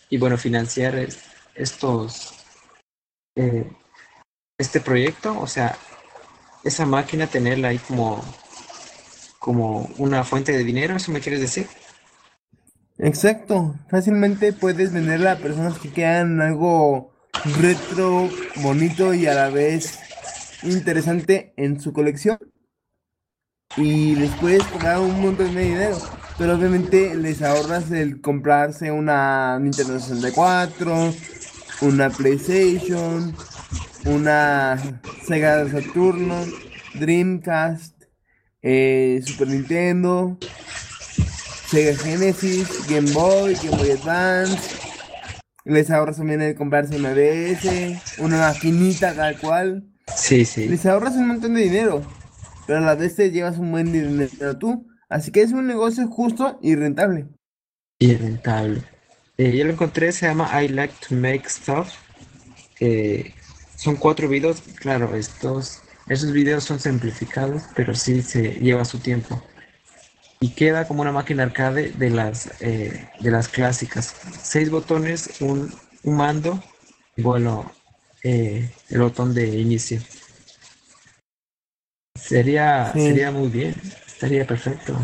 y, 0.09 0.17
bueno, 0.17 0.37
financiar 0.37 0.95
es- 0.95 1.19
estos, 1.55 2.33
eh, 3.35 3.65
este 4.57 4.79
proyecto, 4.79 5.39
o 5.39 5.47
sea, 5.47 5.77
esa 6.63 6.85
máquina, 6.85 7.27
tenerla 7.27 7.69
ahí 7.69 7.79
como 7.79 8.23
como 9.39 9.89
una 9.97 10.23
fuente 10.23 10.53
de 10.53 10.63
dinero, 10.63 10.95
¿eso 10.95 11.11
me 11.11 11.19
quieres 11.19 11.41
decir? 11.41 11.67
Exacto. 13.03 13.75
Fácilmente 13.89 14.53
puedes 14.53 14.93
venderla 14.93 15.33
a 15.33 15.37
personas 15.37 15.77
que 15.77 15.89
quieran 15.89 16.39
algo 16.39 17.11
retro, 17.59 18.29
bonito 18.61 19.13
y 19.13 19.27
a 19.27 19.33
la 19.33 19.49
vez 19.49 19.99
interesante 20.63 21.53
en 21.57 21.81
su 21.81 21.91
colección. 21.91 22.37
Y 23.75 24.15
les 24.15 24.31
puedes 24.35 24.63
cobrar 24.63 24.99
un 24.99 25.21
montón 25.21 25.53
de 25.53 25.63
dinero. 25.63 25.97
Pero 26.37 26.55
obviamente 26.55 27.13
les 27.15 27.41
ahorras 27.41 27.91
el 27.91 28.21
comprarse 28.21 28.89
una 28.89 29.59
Nintendo 29.59 29.99
64, 29.99 31.13
una 31.81 32.09
PlayStation, 32.09 33.35
una 34.05 34.77
Sega 35.27 35.69
Saturno, 35.69 36.37
Dreamcast, 36.93 38.01
eh, 38.61 39.21
Super 39.25 39.49
Nintendo, 39.49 40.37
Sega 41.73 41.95
Genesis, 41.95 42.87
Game 42.87 43.09
Boy, 43.13 43.55
Game 43.55 43.75
Boy 43.77 43.89
Advance. 43.89 44.77
Les 45.65 45.89
ahorras 45.89 46.17
también 46.17 46.39
el 46.43 46.53
comprarse 46.53 46.95
una 46.95 47.15
DS, 47.15 48.19
una 48.19 48.41
maquinita 48.41 49.15
tal 49.15 49.39
cual. 49.39 49.83
Sí, 50.15 50.45
sí. 50.45 50.67
Les 50.67 50.85
ahorras 50.85 51.15
un 51.15 51.29
montón 51.29 51.55
de 51.55 51.61
dinero, 51.61 52.03
pero 52.67 52.77
a 52.77 52.81
la 52.81 52.93
vez 52.93 53.15
te 53.15 53.31
llevas 53.31 53.57
un 53.57 53.71
buen 53.71 53.91
dinero 53.91 54.55
tú. 54.59 54.85
Así 55.09 55.31
que 55.31 55.41
es 55.41 55.51
un 55.51 55.65
negocio 55.65 56.07
justo 56.09 56.59
y 56.61 56.75
rentable. 56.75 57.29
Y 57.97 58.17
rentable. 58.17 58.83
Eh, 59.37 59.57
yo 59.57 59.65
lo 59.65 59.71
encontré, 59.71 60.11
se 60.11 60.27
llama 60.27 60.61
I 60.61 60.67
Like 60.67 60.93
to 61.09 61.15
Make 61.15 61.49
Stuff. 61.49 61.89
Eh, 62.81 63.33
son 63.77 63.95
cuatro 63.95 64.29
videos, 64.29 64.61
claro, 64.75 65.15
estos, 65.15 65.81
esos 66.07 66.33
videos 66.33 66.65
son 66.65 66.79
simplificados, 66.79 67.63
pero 67.75 67.95
sí 67.95 68.21
se 68.21 68.59
lleva 68.59 68.85
su 68.85 68.99
tiempo. 68.99 69.41
Y 70.43 70.49
queda 70.49 70.85
como 70.89 71.03
una 71.03 71.13
máquina 71.13 71.43
arcade 71.43 71.93
de 71.93 72.09
las, 72.09 72.61
eh, 72.61 73.07
de 73.21 73.31
las 73.31 73.47
clásicas. 73.47 74.13
Seis 74.41 74.69
botones, 74.69 75.39
un, 75.39 75.73
un 76.03 76.17
mando, 76.17 76.61
y 77.15 77.21
bueno, 77.21 77.71
eh, 78.25 78.69
el 78.89 78.99
botón 78.99 79.33
de 79.33 79.47
inicio. 79.47 80.01
Sería, 82.13 82.91
Sí. 82.91 82.99
sería 83.07 83.31
muy 83.31 83.47
bien, 83.47 83.73
estaría 84.05 84.45
perfecto. 84.45 84.99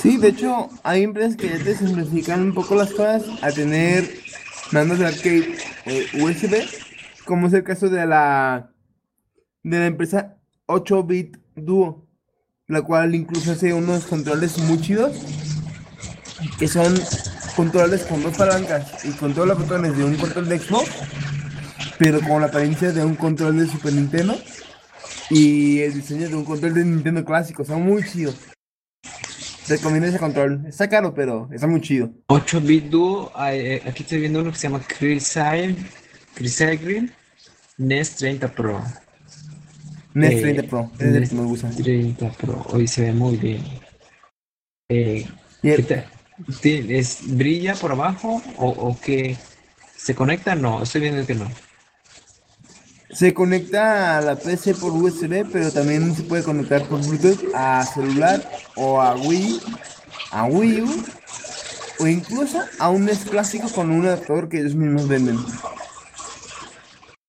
Sí, 0.00 0.16
de 0.16 0.28
hecho, 0.28 0.70
hay 0.84 1.02
empresas 1.02 1.34
que 1.34 1.48
ya 1.48 1.58
te 1.58 1.74
simplifican 1.74 2.40
un 2.42 2.54
poco 2.54 2.76
las 2.76 2.92
cosas 2.92 3.24
a 3.42 3.50
tener 3.50 4.08
mandos 4.70 5.00
de 5.00 5.06
arcade 5.06 5.56
eh, 5.86 6.06
USB, 6.22 6.54
como 7.24 7.48
es 7.48 7.52
el 7.52 7.64
caso 7.64 7.88
de 7.88 8.06
la 8.06 8.72
de 9.64 9.76
la 9.80 9.86
empresa 9.86 10.36
8-bit 10.68 11.36
Duo, 11.56 12.07
la 12.68 12.82
cual 12.82 13.14
incluso 13.14 13.52
hace 13.52 13.72
unos 13.72 14.04
controles 14.04 14.58
muy 14.58 14.80
chidos, 14.80 15.16
que 16.58 16.68
son 16.68 16.94
controles 17.56 18.02
con 18.02 18.22
dos 18.22 18.36
palancas 18.36 19.04
y 19.04 19.10
con 19.12 19.34
todos 19.34 19.48
los 19.48 19.58
botones 19.58 19.96
de 19.96 20.04
un 20.04 20.16
control 20.16 20.48
de 20.48 20.58
Xbox, 20.58 20.90
pero 21.98 22.20
con 22.20 22.42
la 22.42 22.48
apariencia 22.48 22.92
de 22.92 23.04
un 23.04 23.16
control 23.16 23.58
de 23.58 23.66
Super 23.66 23.94
Nintendo 23.94 24.38
y 25.30 25.80
el 25.80 25.94
diseño 25.94 26.28
de 26.28 26.36
un 26.36 26.44
control 26.44 26.74
de 26.74 26.84
Nintendo 26.84 27.24
clásico. 27.24 27.62
Está 27.62 27.76
muy 27.76 28.04
chido. 28.04 28.32
Recomiendo 29.66 30.06
ese 30.06 30.18
control. 30.18 30.64
Está 30.66 30.88
caro, 30.88 31.14
pero 31.14 31.48
está 31.52 31.66
muy 31.66 31.80
chido. 31.80 32.10
8 32.26 32.60
bit 32.60 32.84
duo, 32.84 33.32
eh, 33.50 33.82
aquí 33.86 34.02
estoy 34.02 34.20
viendo 34.20 34.40
uno 34.40 34.52
que 34.52 34.58
se 34.58 34.68
llama 34.68 34.82
Crysigrin 34.86 35.76
NES 37.78 38.16
30 38.16 38.48
Pro. 38.48 38.82
NES 40.18 40.40
30 40.40 40.62
Pro, 40.64 40.90
es 40.98 41.14
el 41.14 41.28
que 41.28 41.34
me 41.34 41.44
gusta. 41.44 41.70
30 41.70 42.30
Pro, 42.32 42.66
hoy 42.70 42.88
se 42.88 43.02
ve 43.02 43.12
muy 43.12 43.36
bien. 43.36 43.62
Eh, 44.88 45.26
¿qué 45.62 46.98
es, 46.98 47.18
¿Brilla 47.36 47.74
por 47.74 47.92
abajo 47.92 48.42
o, 48.56 48.68
o 48.68 48.98
qué? 49.00 49.36
¿Se 49.96 50.14
conecta? 50.14 50.54
No, 50.54 50.82
estoy 50.82 51.02
viendo 51.02 51.24
que 51.24 51.34
no. 51.34 51.48
Se 53.10 53.32
conecta 53.32 54.18
a 54.18 54.20
la 54.20 54.36
PC 54.36 54.74
por 54.74 54.92
USB, 54.92 55.46
pero 55.50 55.70
también 55.70 56.14
se 56.14 56.24
puede 56.24 56.42
conectar 56.42 56.82
por 56.84 57.00
Bluetooth 57.06 57.54
a 57.54 57.84
celular 57.84 58.48
o 58.76 59.00
a 59.00 59.14
Wii, 59.14 59.60
a 60.32 60.44
Wii 60.44 60.82
U, 60.82 61.04
o 62.00 62.06
incluso 62.06 62.60
a 62.78 62.90
un 62.90 63.04
NES 63.04 63.24
clásico 63.24 63.68
con 63.70 63.90
un 63.90 64.06
adaptador 64.06 64.48
que 64.48 64.58
ellos 64.58 64.74
mismos 64.74 65.06
venden. 65.08 65.38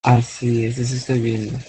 Así 0.01 0.65
es, 0.65 0.77
eso 0.79 0.95
estoy 0.95 1.19
viendo. 1.19 1.59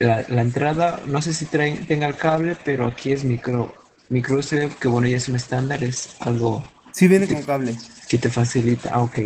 La, 0.00 0.24
la 0.28 0.42
entrada, 0.42 1.00
no 1.06 1.20
sé 1.22 1.32
si 1.34 1.46
trae- 1.46 1.84
tenga 1.86 2.06
el 2.06 2.16
cable, 2.16 2.56
pero 2.64 2.86
aquí 2.86 3.12
es 3.12 3.24
micro, 3.24 3.74
micro 4.08 4.38
USB, 4.38 4.68
que 4.78 4.86
bueno, 4.88 5.08
ya 5.08 5.16
es 5.16 5.28
un 5.28 5.36
estándar, 5.36 5.82
es 5.82 6.10
algo 6.20 6.62
Sí 6.92 7.08
viene 7.08 7.26
con 7.26 7.42
cable. 7.42 7.76
que 8.08 8.18
te 8.18 8.30
facilita. 8.30 8.90
Ah, 8.94 9.02
ok. 9.02 9.18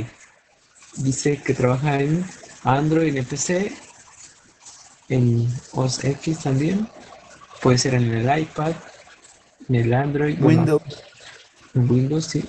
Dice 0.96 1.36
que 1.42 1.54
trabaja 1.54 2.00
en 2.00 2.24
Android, 2.64 3.14
en 3.16 3.24
PC, 3.24 3.72
en 5.08 5.46
OS 5.72 6.04
X 6.04 6.38
también. 6.40 6.88
Puede 7.60 7.78
ser 7.78 7.94
en 7.94 8.10
el 8.12 8.40
iPad, 8.40 8.72
en 9.68 9.74
el 9.76 9.94
Android, 9.94 10.36
bueno, 10.38 10.58
Windows. 10.60 11.02
en 11.74 11.90
Windows, 11.90 12.24
sí. 12.26 12.44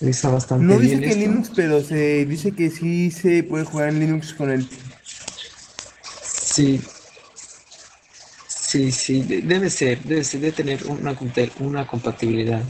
Está 0.00 0.28
bastante 0.28 0.64
No 0.66 0.78
dice 0.78 0.96
bien 0.96 1.00
que 1.00 1.08
esto. 1.08 1.20
Linux, 1.20 1.50
pero 1.56 1.82
se 1.82 2.24
dice 2.26 2.52
que 2.52 2.70
sí 2.70 3.10
se 3.10 3.42
puede 3.42 3.64
jugar 3.64 3.88
en 3.88 4.00
Linux 4.00 4.34
con 4.34 4.50
él. 4.50 4.68
Sí. 6.22 6.80
Sí, 8.66 8.90
sí, 8.90 9.22
de- 9.22 9.42
debe 9.42 9.70
ser, 9.70 10.02
debe 10.02 10.24
ser, 10.24 10.40
debe 10.40 10.52
tener 10.52 10.84
una, 10.86 11.16
una 11.60 11.86
compatibilidad. 11.86 12.62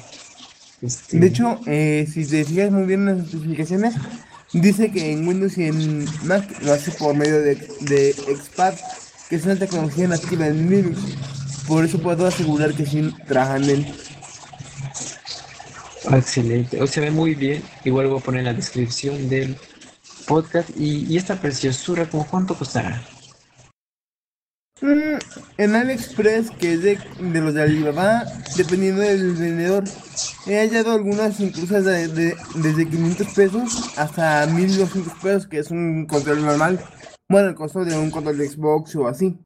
Este, 0.82 1.18
De 1.18 1.26
hecho, 1.28 1.60
eh, 1.66 2.06
si 2.12 2.26
te 2.26 2.44
fijas 2.44 2.70
muy 2.70 2.84
bien 2.84 3.08
en 3.08 3.18
las 3.18 3.26
especificaciones, 3.26 3.94
dice 4.52 4.92
que 4.92 5.12
en 5.12 5.26
Windows 5.26 5.56
y 5.58 5.64
en 5.64 6.04
Mac 6.24 6.44
lo 6.62 6.72
hace 6.74 6.90
por 6.92 7.14
medio 7.14 7.40
de, 7.40 7.56
de 7.80 8.12
XPath, 8.12 8.78
que 9.28 9.36
es 9.36 9.44
una 9.44 9.56
tecnología 9.56 10.06
nativa 10.08 10.46
en 10.46 10.68
Linux. 10.70 10.98
Por 11.66 11.84
eso 11.84 12.00
puedo 12.00 12.26
asegurar 12.26 12.74
que 12.74 12.84
sí 12.86 13.10
trabaja 13.26 13.56
en 13.56 13.86
ah, 16.08 16.18
excelente, 16.18 16.80
o 16.80 16.86
se 16.86 17.00
ve 17.00 17.10
muy 17.10 17.34
bien. 17.34 17.62
Igual 17.84 18.08
voy 18.08 18.18
a 18.20 18.22
poner 18.22 18.40
en 18.40 18.46
la 18.46 18.54
descripción 18.54 19.28
del 19.28 19.56
podcast. 20.26 20.70
Y, 20.76 21.06
y 21.12 21.16
esta 21.16 21.40
preciosura, 21.40 22.08
¿cómo 22.08 22.26
cuánto 22.26 22.56
costará? 22.56 23.02
Mm, 24.82 25.16
en 25.56 25.74
AliExpress, 25.74 26.50
que 26.50 26.74
es 26.74 26.82
de, 26.82 26.98
de 27.18 27.40
los 27.40 27.54
de 27.54 27.62
Alibaba, 27.62 28.24
dependiendo 28.58 29.00
del 29.00 29.32
vendedor, 29.34 29.84
he 30.46 30.58
hallado 30.58 30.92
algunas 30.92 31.40
incluso 31.40 31.80
de- 31.82 32.08
de- 32.08 32.36
desde 32.56 32.86
500 32.86 33.26
pesos 33.34 33.98
hasta 33.98 34.46
1200 34.46 35.14
pesos, 35.22 35.46
que 35.46 35.60
es 35.60 35.70
un 35.70 36.06
control 36.06 36.44
normal. 36.44 36.78
Bueno, 37.28 37.48
el 37.48 37.54
costo 37.54 37.84
de 37.86 37.96
un 37.96 38.10
control 38.10 38.36
de 38.36 38.48
Xbox 38.50 38.94
o 38.96 39.08
así. 39.08 39.38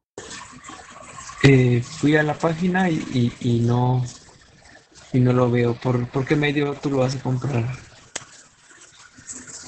Eh, 1.43 1.81
fui 1.81 2.15
a 2.17 2.23
la 2.23 2.33
página 2.35 2.89
y, 2.89 2.97
y, 3.13 3.33
y 3.39 3.59
no 3.61 4.03
y 5.13 5.19
no 5.21 5.31
lo 5.33 5.49
veo. 5.49 5.73
¿Por, 5.75 6.07
por 6.09 6.25
qué 6.25 6.35
medio 6.35 6.73
tú 6.75 6.89
lo 6.91 6.97
vas 6.97 7.15
a 7.15 7.19
comprar? 7.23 7.63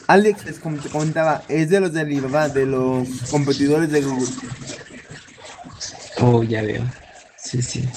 AliExpress, 0.07 0.59
como 0.59 0.77
te 0.77 0.89
comentaba, 0.89 1.43
es 1.47 1.69
de 1.69 1.79
los 1.79 1.93
de 1.93 2.01
Alibaba, 2.01 2.49
de 2.49 2.65
los 2.65 3.07
competidores 3.31 3.89
de 3.89 4.01
Google. 4.01 4.27
Oh, 6.21 6.43
ya 6.43 6.61
veo. 6.61 6.83
Sí, 7.37 7.61
sí. 7.61 7.87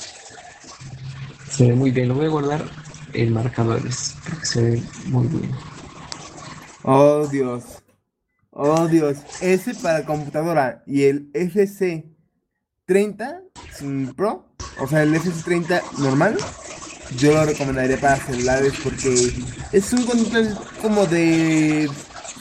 Se 1.51 1.69
ve 1.69 1.75
muy 1.75 1.91
bien. 1.91 2.09
Lo 2.09 2.15
voy 2.15 2.27
a 2.27 2.31
guardar 2.31 2.65
en 3.13 3.33
marcadores 3.33 4.15
porque 4.29 4.47
se 4.47 4.63
ve 4.63 4.83
muy 5.07 5.27
bien. 5.29 5.51
Oh, 6.83 7.27
Dios. 7.27 7.65
Oh, 8.51 8.87
Dios. 8.89 9.19
Ese 9.41 9.75
para 9.75 10.05
computadora 10.05 10.83
y 10.87 11.05
el 11.05 11.31
FC30 11.33 13.43
sin 13.77 14.15
Pro, 14.15 14.47
o 14.81 14.87
sea, 14.89 15.03
el 15.03 15.15
FC30 15.15 15.83
normal, 15.99 16.37
yo 17.19 17.35
lo 17.35 17.45
recomendaría 17.45 18.01
para 18.01 18.17
celulares 18.17 18.73
porque 18.83 19.33
es 19.73 19.93
un 19.93 20.07
control 20.07 20.57
como 20.81 21.05
de 21.07 21.91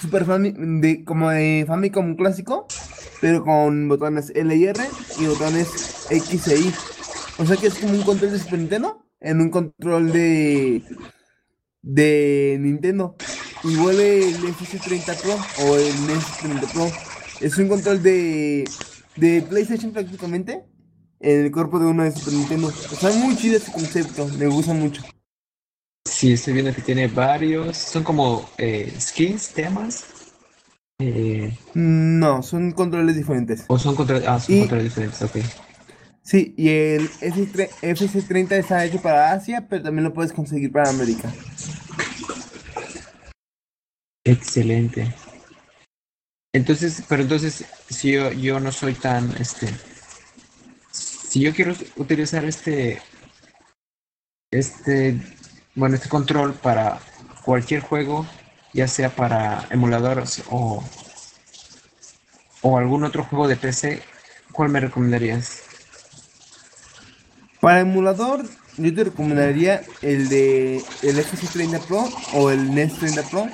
Super 0.01 0.25
Fami- 0.25 0.79
de 0.79 1.03
como 1.03 1.29
de 1.31 1.65
Famicom 1.67 2.15
clásico, 2.15 2.65
pero 3.25 3.43
con 3.43 3.88
botones 3.88 4.31
L 4.35 4.55
y 4.55 4.65
R 4.65 4.83
y 5.17 5.25
botones 5.25 6.05
X 6.11 6.47
e 6.47 6.59
Y. 6.59 6.73
O 7.39 7.45
sea 7.47 7.57
que 7.57 7.65
es 7.65 7.73
como 7.73 7.93
un 7.93 8.03
control 8.03 8.31
de 8.31 8.38
Super 8.38 8.59
Nintendo 8.59 9.03
en 9.19 9.41
un 9.41 9.49
control 9.49 10.11
de 10.11 10.83
de 11.81 12.57
Nintendo. 12.59 13.15
Igual 13.63 13.99
el 13.99 14.35
FC30 14.35 15.21
Pro 15.23 15.39
o 15.65 15.75
el 15.75 16.05
NES 16.05 16.38
30 16.39 16.67
Pro. 16.67 16.88
Es 17.41 17.57
un 17.57 17.67
control 17.67 18.03
de, 18.03 18.69
de 19.15 19.41
PlayStation 19.41 19.91
prácticamente 19.91 20.63
en 21.19 21.45
el 21.45 21.51
cuerpo 21.51 21.79
de 21.79 21.88
uno 21.88 22.03
de 22.03 22.11
Super 22.11 22.33
Nintendo. 22.35 22.69
Está 22.69 23.11
muy 23.11 23.35
chido 23.38 23.57
ese 23.57 23.71
concepto, 23.71 24.27
me 24.38 24.45
gusta 24.45 24.75
mucho. 24.75 25.01
Sí, 26.07 26.33
estoy 26.33 26.53
viendo 26.53 26.75
que 26.75 26.83
tiene 26.83 27.07
varios. 27.07 27.75
Son 27.75 28.03
como 28.03 28.47
eh, 28.59 28.93
skins, 28.99 29.49
temas. 29.49 30.14
Eh, 30.99 31.58
No, 31.73 32.41
son 32.43 32.71
controles 32.71 33.15
diferentes. 33.15 33.65
o 33.67 33.77
son 33.77 33.95
ah, 34.27 34.39
son 34.39 34.55
Y- 34.55 34.60
controles 34.62 34.86
diferentes, 34.86 35.21
ok. 35.21 35.38
Sí, 36.21 36.55
y 36.58 36.69
el 36.69 37.08
FC3 37.21 37.69
FC30 37.84 38.51
está 38.58 38.84
hecho 38.84 38.99
para 39.01 39.31
Asia, 39.31 39.67
pero 39.69 39.84
también 39.84 40.05
lo 40.05 40.13
puedes 40.13 40.34
conseguir 40.34 40.71
para 40.71 40.89
América. 40.89 41.31
Excelente. 44.23 45.13
Entonces, 46.51 47.03
pero 47.08 47.21
entonces, 47.21 47.65
si 47.89 48.13
yo, 48.13 48.31
yo 48.31 48.60
no 48.60 48.71
soy 48.71 48.93
tan, 48.93 49.29
este, 49.39 49.67
si 50.91 51.41
yo 51.41 51.53
quiero 51.53 51.75
utilizar 51.97 52.43
este, 52.45 53.01
este, 54.51 55.21
bueno, 55.75 55.95
este 55.95 56.10
control 56.10 56.53
para 56.53 56.99
cualquier 57.43 57.81
juego, 57.81 58.25
ya 58.75 58.89
sea 58.89 59.09
para 59.09 59.65
emuladores 59.71 60.43
o, 60.49 60.83
o 62.61 62.77
algún 62.77 63.05
otro 63.05 63.23
juego 63.23 63.47
de 63.47 63.55
PC, 63.55 64.03
¿cuál 64.51 64.67
me 64.67 64.81
recomendarías? 64.81 65.61
Para 67.61 67.79
emulador, 67.79 68.43
yo 68.75 68.93
te 68.93 69.05
recomendaría 69.05 69.81
el 70.01 70.27
de 70.27 70.83
el 71.03 71.17
FC30 71.17 71.79
Pro 71.88 72.03
o 72.33 72.51
el 72.51 72.75
NES 72.75 72.99
30 72.99 73.23
Pro 73.23 73.47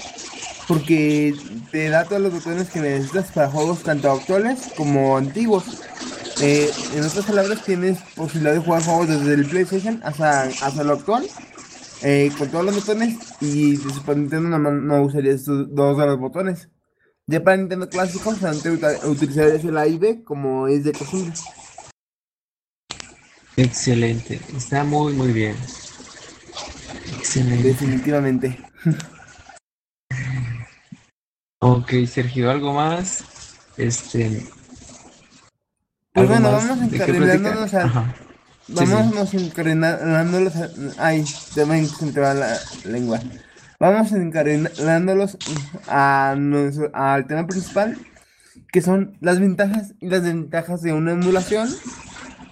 porque 0.67 1.35
te 1.71 1.89
da 1.89 2.05
todos 2.05 2.21
los 2.21 2.33
botones 2.33 2.71
que 2.71 2.79
necesitas 2.79 3.31
para 3.31 3.49
juegos 3.49 3.83
tanto 3.83 4.11
actuales 4.11 4.71
como 4.75 5.17
antiguos. 5.17 5.65
Eh, 6.41 6.71
en 6.95 7.03
otras 7.03 7.25
palabras, 7.25 7.63
tienes 7.63 7.99
posibilidad 8.15 8.53
de 8.53 8.59
jugar 8.59 8.83
juegos 8.83 9.07
desde 9.07 9.33
el 9.35 9.45
PlayStation 9.45 10.01
hasta, 10.03 10.43
hasta 10.43 10.83
lo 10.83 10.93
actual 10.93 11.27
eh, 12.03 12.31
con 12.37 12.49
todos 12.49 12.65
los 12.65 12.75
botones 12.75 13.17
y 13.41 13.77
de 13.77 13.93
Super 13.93 14.17
Nintendo 14.17 14.57
no, 14.57 14.71
no 14.71 15.01
usarías 15.03 15.35
estos 15.41 15.73
dos 15.73 15.97
de 15.97 16.05
los 16.05 16.19
botones. 16.19 16.69
Ya 17.27 17.43
para 17.43 17.57
Nintendo 17.57 17.87
clásico, 17.89 18.33
solamente 18.35 18.71
utilizarías 19.07 19.63
el 19.63 19.77
A 19.77 19.87
y 19.87 19.97
B 19.97 20.23
como 20.23 20.67
es 20.67 20.83
de 20.83 20.91
costumbre. 20.93 21.33
Excelente, 23.57 24.39
está 24.55 24.83
muy, 24.83 25.13
muy 25.13 25.31
bien. 25.31 25.55
Excelente. 27.17 27.63
Definitivamente. 27.67 28.59
Ok, 31.59 31.91
Sergio, 32.07 32.49
¿algo 32.49 32.73
más? 32.73 33.23
Este, 33.77 34.29
Pues 36.13 36.27
¿algo 36.29 36.33
bueno, 36.33 36.51
más 36.51 36.67
vamos 36.67 36.93
encaminándonos 36.93 37.73
a- 37.75 38.15
Ajá. 38.77 39.03
Sí, 39.03 39.09
sí. 39.09 39.13
Vamos 39.13 39.33
encadenándolos. 39.33 40.55
a- 40.55 40.69
Ay, 40.97 41.23
también 41.55 41.87
traba 42.13 42.33
la 42.33 42.57
lengua. 42.85 43.19
Vamos 43.79 44.11
encadenándolos 44.11 45.37
a 45.87 46.35
nuestro- 46.37 46.91
al 46.93 47.25
tema 47.27 47.47
principal, 47.47 47.97
que 48.71 48.81
son 48.81 49.17
las 49.21 49.39
ventajas 49.39 49.93
y 49.99 50.07
las 50.09 50.23
desventajas 50.23 50.81
de 50.81 50.93
una 50.93 51.11
emulación. 51.13 51.69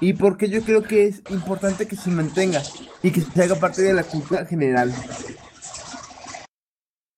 Y 0.01 0.13
porque 0.13 0.49
yo 0.49 0.61
creo 0.63 0.83
que 0.83 1.07
es 1.07 1.21
importante 1.29 1.85
que 1.85 1.95
se 1.97 2.09
mantenga 2.09 2.61
y 3.03 3.11
que 3.11 3.21
se 3.21 3.43
haga 3.43 3.55
parte 3.55 3.81
de 3.81 3.93
la 3.93 4.03
cultura 4.03 4.45
general. 4.45 4.93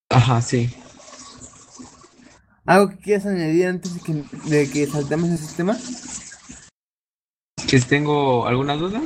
Ajá, 0.09 0.41
sí. 0.41 0.73
¿Algo 2.65 2.89
que 2.89 2.97
quieras 2.97 3.25
añadir 3.25 3.67
antes 3.67 3.93
de 3.95 3.99
que, 4.01 4.23
de 4.49 4.69
que 4.69 4.87
saltemos 4.87 5.29
ese 5.29 5.55
tema? 5.55 5.77
¿Que 7.71 7.79
tengo 7.79 8.45
alguna 8.47 8.75
duda? 8.75 9.01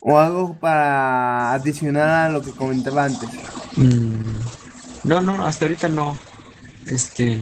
¿O 0.00 0.18
algo 0.18 0.52
para 0.60 1.54
adicionar 1.54 2.10
a 2.10 2.28
lo 2.28 2.42
que 2.42 2.50
comentaba 2.50 3.04
antes? 3.04 3.26
Mm, 3.76 4.34
no, 5.04 5.22
no, 5.22 5.46
hasta 5.46 5.64
ahorita 5.64 5.88
no. 5.88 6.18
Este, 6.84 7.40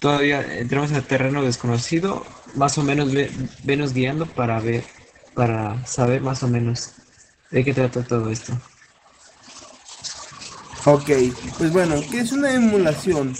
todavía 0.00 0.58
entramos 0.58 0.90
en 0.90 1.00
terreno 1.04 1.44
desconocido. 1.44 2.26
Más 2.56 2.76
o 2.76 2.82
menos 2.82 3.12
ve, 3.12 3.30
venos 3.62 3.92
guiando 3.92 4.26
para 4.26 4.58
ver, 4.58 4.82
para 5.34 5.86
saber 5.86 6.20
más 6.22 6.42
o 6.42 6.48
menos 6.48 6.90
de 7.52 7.62
qué 7.62 7.72
trata 7.72 8.02
todo 8.02 8.32
esto. 8.32 8.52
Ok, 10.86 11.08
pues 11.58 11.72
bueno, 11.72 12.02
¿qué 12.10 12.18
es 12.18 12.32
una 12.32 12.52
emulación? 12.52 13.32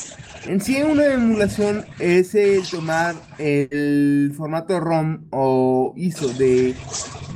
En 0.49 0.61
sí, 0.61 0.81
una 0.83 1.07
emulación 1.07 1.85
es 1.99 2.35
el 2.35 2.63
tomar 2.71 3.17
el 3.39 4.33
formato 4.37 4.79
ROM 4.79 5.27
o 5.31 5.93
ISO 5.97 6.29
de, 6.35 6.75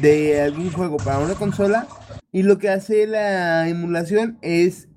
de 0.01 0.41
algún 0.41 0.71
juego 0.71 0.97
para 0.97 1.19
una 1.19 1.35
consola 1.35 1.89
y 2.33 2.45
lo 2.45 2.59
que 2.59 2.69
hace 2.69 3.09
la 3.09 3.69
emulación 3.69 4.39
es, 4.43 4.89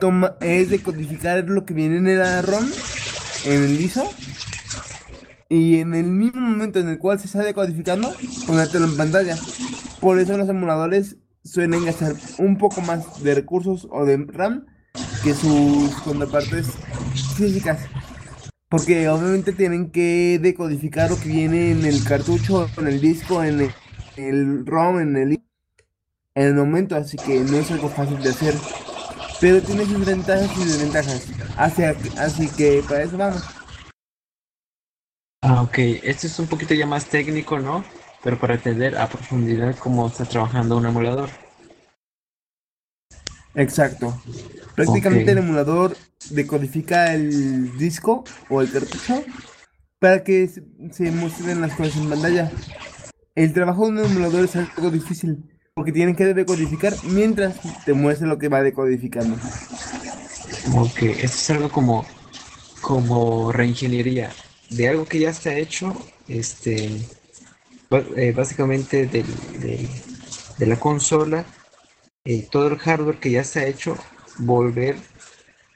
toma, 0.00 0.36
es 0.40 0.70
decodificar 0.70 1.44
lo 1.44 1.66
que 1.66 1.74
viene 1.74 1.96
en 1.96 2.18
la 2.18 2.40
ROM, 2.40 2.64
en 3.44 3.62
el 3.64 3.80
ISO, 3.80 4.10
y 5.50 5.80
en 5.80 5.94
el 5.94 6.06
mismo 6.06 6.40
momento 6.40 6.78
en 6.78 6.88
el 6.88 6.98
cual 6.98 7.20
se 7.20 7.26
está 7.26 7.42
decodificando, 7.42 8.10
ponértelo 8.46 8.86
en 8.86 8.96
pantalla. 8.96 9.36
Por 10.00 10.18
eso 10.18 10.38
los 10.38 10.48
emuladores 10.48 11.18
suelen 11.44 11.84
gastar 11.84 12.14
un 12.38 12.56
poco 12.56 12.80
más 12.80 13.22
de 13.22 13.34
recursos 13.34 13.86
o 13.90 14.06
de 14.06 14.16
RAM 14.16 14.64
que 15.22 15.34
sus 15.34 15.92
contrapartes 16.04 16.68
Porque 18.68 19.08
obviamente 19.08 19.52
tienen 19.52 19.90
que 19.90 20.38
decodificar 20.40 21.10
lo 21.10 21.18
que 21.18 21.28
viene 21.28 21.72
en 21.72 21.84
el 21.84 22.02
cartucho, 22.04 22.68
en 22.78 22.88
el 22.88 23.00
disco, 23.00 23.44
en 23.44 23.70
el, 24.16 24.66
ROM, 24.66 25.00
en 25.00 25.16
el, 25.16 25.32
en 26.34 26.46
el 26.46 26.54
momento, 26.54 26.96
así 26.96 27.16
que 27.18 27.40
no 27.40 27.58
es 27.58 27.70
algo 27.70 27.88
fácil 27.88 28.22
de 28.22 28.30
hacer. 28.30 28.54
Pero 29.40 29.60
tiene 29.60 29.84
sus 29.84 30.06
ventajas 30.06 30.50
y 30.56 30.64
desventajas. 30.64 31.26
Así, 31.56 31.82
así 32.16 32.48
que 32.48 32.82
para 32.88 33.02
eso 33.02 33.18
vamos. 33.18 33.42
Ah, 35.42 35.62
ok. 35.62 35.78
Esto 36.04 36.28
es 36.28 36.38
un 36.38 36.46
poquito 36.46 36.72
ya 36.72 36.86
más 36.86 37.06
técnico, 37.06 37.58
¿no? 37.58 37.84
Pero 38.22 38.38
para 38.38 38.54
entender 38.54 38.96
a 38.96 39.08
profundidad 39.08 39.76
cómo 39.76 40.06
está 40.06 40.24
trabajando 40.24 40.76
un 40.76 40.86
emulador. 40.86 41.28
Exacto. 43.54 44.20
Prácticamente 44.74 45.32
el 45.32 45.38
emulador 45.38 45.96
decodifica 46.30 47.12
el 47.12 47.76
disco 47.76 48.24
o 48.48 48.62
el 48.62 48.70
cartucho 48.70 49.24
para 49.98 50.24
que 50.24 50.48
se 50.48 51.10
muestren 51.10 51.60
las 51.60 51.74
cosas 51.74 51.96
en 51.96 52.08
pantalla. 52.08 52.50
El 53.34 53.52
trabajo 53.52 53.86
de 53.86 53.92
un 53.92 53.98
emulador 53.98 54.44
es 54.44 54.56
algo 54.56 54.90
difícil 54.90 55.44
porque 55.74 55.92
tienen 55.92 56.16
que 56.16 56.34
decodificar 56.34 56.94
mientras 57.04 57.56
te 57.84 57.92
muestra 57.92 58.26
lo 58.26 58.38
que 58.38 58.48
va 58.48 58.62
decodificando. 58.62 59.36
Ok, 60.74 61.02
esto 61.02 61.24
es 61.24 61.50
algo 61.50 61.68
como, 61.70 62.04
como 62.80 63.52
reingeniería 63.52 64.30
de 64.70 64.88
algo 64.88 65.04
que 65.04 65.20
ya 65.20 65.30
está 65.30 65.54
hecho, 65.54 65.94
este, 66.28 67.06
eh, 68.16 68.32
básicamente 68.34 69.06
de 69.06 70.66
la 70.66 70.76
consola 70.78 71.44
eh, 72.24 72.48
todo 72.50 72.68
el 72.68 72.78
hardware 72.78 73.18
que 73.18 73.30
ya 73.30 73.40
está 73.40 73.66
hecho, 73.66 73.96
volver 74.38 74.96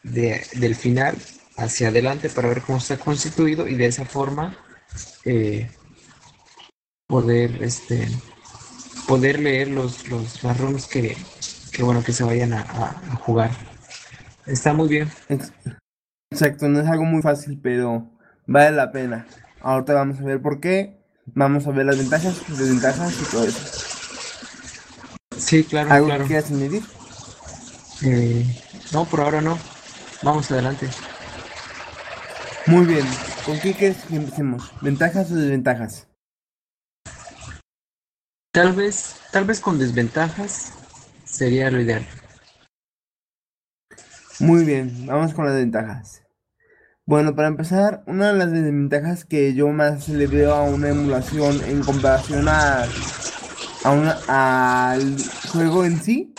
del 0.02 0.76
final 0.76 1.16
hacia 1.56 1.88
adelante 1.88 2.30
para 2.30 2.48
ver 2.48 2.62
cómo 2.62 2.78
está 2.78 2.96
constituido 2.96 3.66
y 3.66 3.74
de 3.74 3.86
esa 3.86 4.04
forma 4.04 4.56
eh, 5.24 5.68
poder 7.08 7.62
este 7.62 8.06
poder 9.08 9.40
leer 9.40 9.68
los, 9.68 10.08
los 10.08 10.44
las 10.44 10.58
runes 10.58 10.86
que, 10.86 11.16
bueno 11.80 12.04
que 12.04 12.12
se 12.12 12.24
vayan 12.24 12.52
a, 12.52 12.62
jugar. 13.20 13.50
Está 14.46 14.72
muy 14.72 14.88
bien. 14.88 15.10
Exacto 16.30 16.68
no 16.68 16.80
es 16.80 16.86
algo 16.86 17.04
muy 17.04 17.22
fácil 17.22 17.58
pero 17.60 18.08
vale 18.46 18.76
la 18.76 18.92
pena. 18.92 19.26
Ahorita 19.60 19.94
vamos 19.94 20.20
a 20.20 20.24
ver 20.24 20.40
por 20.40 20.60
qué 20.60 21.00
vamos 21.26 21.66
a 21.66 21.72
ver 21.72 21.86
las 21.86 21.98
ventajas 21.98 22.42
desventajas 22.48 23.20
y 23.20 23.24
todo 23.30 23.44
eso 23.44 23.95
Sí, 25.38 25.64
claro, 25.64 25.90
¿Algo 25.92 26.06
claro. 26.06 26.24
que 26.24 26.28
quieras 26.28 26.50
añadir? 26.50 26.82
Eh, 28.02 28.62
no, 28.92 29.04
por 29.04 29.20
ahora 29.20 29.40
no. 29.40 29.58
Vamos 30.22 30.50
adelante. 30.50 30.88
Muy 32.66 32.86
bien. 32.86 33.06
¿Con 33.44 33.60
qué 33.60 33.74
quieres 33.74 33.98
que 34.04 34.16
empecemos? 34.16 34.72
¿Ventajas 34.80 35.30
o 35.30 35.36
desventajas? 35.36 36.08
Tal 38.52 38.72
vez, 38.72 39.16
tal 39.32 39.44
vez 39.44 39.60
con 39.60 39.78
desventajas 39.78 40.72
sería 41.24 41.70
lo 41.70 41.80
ideal. 41.80 42.06
Muy 44.40 44.64
bien, 44.64 45.06
vamos 45.06 45.32
con 45.34 45.46
las 45.46 45.54
ventajas. 45.54 46.22
Bueno, 47.06 47.36
para 47.36 47.48
empezar, 47.48 48.02
una 48.06 48.32
de 48.32 48.38
las 48.38 48.50
desventajas 48.50 49.24
que 49.24 49.54
yo 49.54 49.68
más 49.68 50.08
le 50.08 50.26
veo 50.26 50.52
a 50.54 50.62
una 50.64 50.88
emulación 50.88 51.62
en 51.64 51.82
comparación 51.82 52.48
a 52.48 52.84
al 53.86 55.16
juego 55.52 55.84
en 55.84 56.02
sí, 56.02 56.34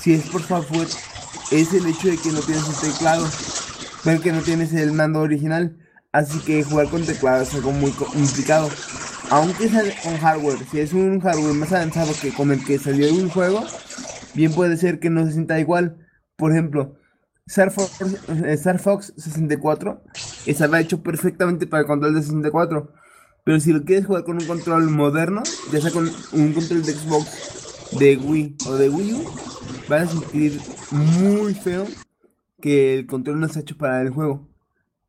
si 0.00 0.14
es 0.14 0.28
por 0.28 0.42
software, 0.42 0.88
es 1.52 1.72
el 1.72 1.86
hecho 1.86 2.08
de 2.08 2.16
que 2.18 2.30
no 2.32 2.40
tienes 2.40 2.64
el 2.68 2.92
teclado, 2.92 3.26
ver 4.04 4.20
que 4.20 4.32
no 4.32 4.40
tienes 4.42 4.72
el 4.72 4.92
mando 4.92 5.20
original, 5.20 5.76
así 6.12 6.40
que 6.40 6.64
jugar 6.64 6.88
con 6.88 7.04
teclado 7.04 7.42
es 7.42 7.54
algo 7.54 7.72
muy 7.72 7.92
complicado. 7.92 8.68
Aunque 9.30 9.68
sea 9.68 9.82
con 10.02 10.18
hardware, 10.18 10.58
si 10.70 10.80
es 10.80 10.92
un 10.92 11.20
hardware 11.20 11.54
más 11.54 11.72
avanzado 11.72 12.12
que 12.20 12.32
con 12.32 12.50
el 12.50 12.64
que 12.64 12.78
salió 12.78 13.12
un 13.14 13.28
juego, 13.28 13.64
bien 14.34 14.52
puede 14.52 14.76
ser 14.76 14.98
que 14.98 15.10
no 15.10 15.24
se 15.24 15.32
sienta 15.32 15.60
igual. 15.60 16.04
Por 16.36 16.50
ejemplo, 16.50 16.96
Star 17.46 17.70
Fox, 17.70 18.00
eh, 18.00 18.52
Star 18.54 18.80
Fox 18.80 19.12
64 19.16 20.02
estaba 20.46 20.80
hecho 20.80 21.02
perfectamente 21.02 21.68
para 21.68 21.82
el 21.82 21.86
control 21.86 22.14
de 22.14 22.22
64 22.22 22.92
pero 23.44 23.60
si 23.60 23.72
lo 23.72 23.84
quieres 23.84 24.06
jugar 24.06 24.24
con 24.24 24.36
un 24.36 24.46
control 24.46 24.90
moderno, 24.90 25.42
ya 25.72 25.80
sea 25.80 25.90
con 25.90 26.10
un 26.32 26.52
control 26.52 26.82
de 26.82 26.92
Xbox, 26.92 27.98
de 27.98 28.16
Wii 28.16 28.56
o 28.66 28.74
de 28.74 28.88
Wii 28.88 29.14
U, 29.14 29.24
vas 29.88 30.02
a 30.02 30.06
sentir 30.06 30.60
muy 30.90 31.54
feo 31.54 31.86
que 32.60 32.98
el 32.98 33.06
control 33.06 33.40
no 33.40 33.46
está 33.46 33.60
hecho 33.60 33.76
para 33.76 34.02
el 34.02 34.10
juego. 34.10 34.48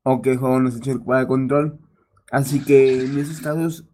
O 0.03 0.21
que 0.21 0.31
el 0.31 0.37
juego 0.37 0.59
no 0.59 0.69
está 0.69 0.79
hecho 0.79 1.03
para 1.03 1.21
el 1.21 1.27
control. 1.27 1.79
Así 2.31 2.63
que 2.63 3.03
en 3.03 3.19
esos 3.19 3.41
casos 3.41 3.85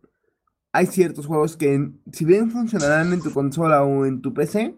hay 0.72 0.86
ciertos 0.86 1.26
juegos 1.26 1.58
que 1.58 1.92
si 2.12 2.24
bien 2.24 2.52
funcionarán 2.52 3.12
en 3.14 3.22
tu 3.22 3.34
consola 3.34 3.84
o 3.84 4.06
en 4.06 4.22
tu 4.22 4.34
PC, 4.34 4.78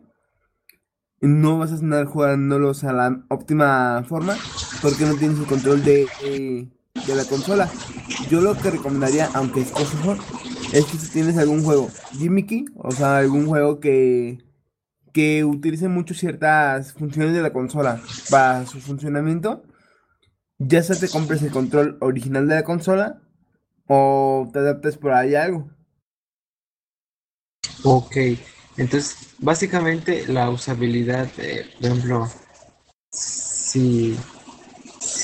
no 1.21 1.59
vas 1.59 1.71
a 1.71 1.75
estar 1.75 2.05
jugándolos 2.05 2.83
a 2.85 2.93
la 2.93 3.25
óptima 3.29 4.03
forma 4.07 4.35
porque 4.81 5.05
no 5.05 5.15
tienes 5.15 5.39
el 5.39 5.45
control 5.45 5.83
de, 5.83 6.07
eh, 6.23 6.69
de 6.93 7.15
la 7.15 7.25
consola. 7.25 7.69
Yo 8.29 8.41
lo 8.41 8.55
que 8.57 8.71
recomendaría, 8.71 9.29
aunque 9.33 9.61
es 9.61 9.71
cosa 9.71 10.17
es 10.73 10.85
que 10.85 10.97
si 10.97 11.11
tienes 11.11 11.37
algún 11.37 11.63
juego 11.63 11.89
gimmicky, 12.17 12.65
o 12.75 12.91
sea, 12.91 13.17
algún 13.17 13.47
juego 13.47 13.79
que, 13.79 14.39
que 15.13 15.43
utilice 15.43 15.87
mucho 15.87 16.13
ciertas 16.13 16.93
funciones 16.93 17.33
de 17.33 17.41
la 17.41 17.53
consola 17.53 18.01
para 18.29 18.65
su 18.65 18.79
funcionamiento, 18.79 19.63
ya 20.59 20.83
sea 20.83 20.95
te 20.95 21.09
compres 21.09 21.41
el 21.41 21.51
control 21.51 21.97
original 22.01 22.47
de 22.47 22.55
la 22.55 22.63
consola 22.63 23.21
o 23.87 24.49
te 24.53 24.59
adaptes 24.59 24.97
por 24.97 25.13
ahí 25.13 25.35
algo. 25.35 25.69
Ok, 27.83 28.17
entonces 28.77 29.33
básicamente 29.39 30.27
la 30.27 30.49
usabilidad, 30.49 31.29
por 31.29 31.85
ejemplo, 31.85 32.29
si, 33.11 34.17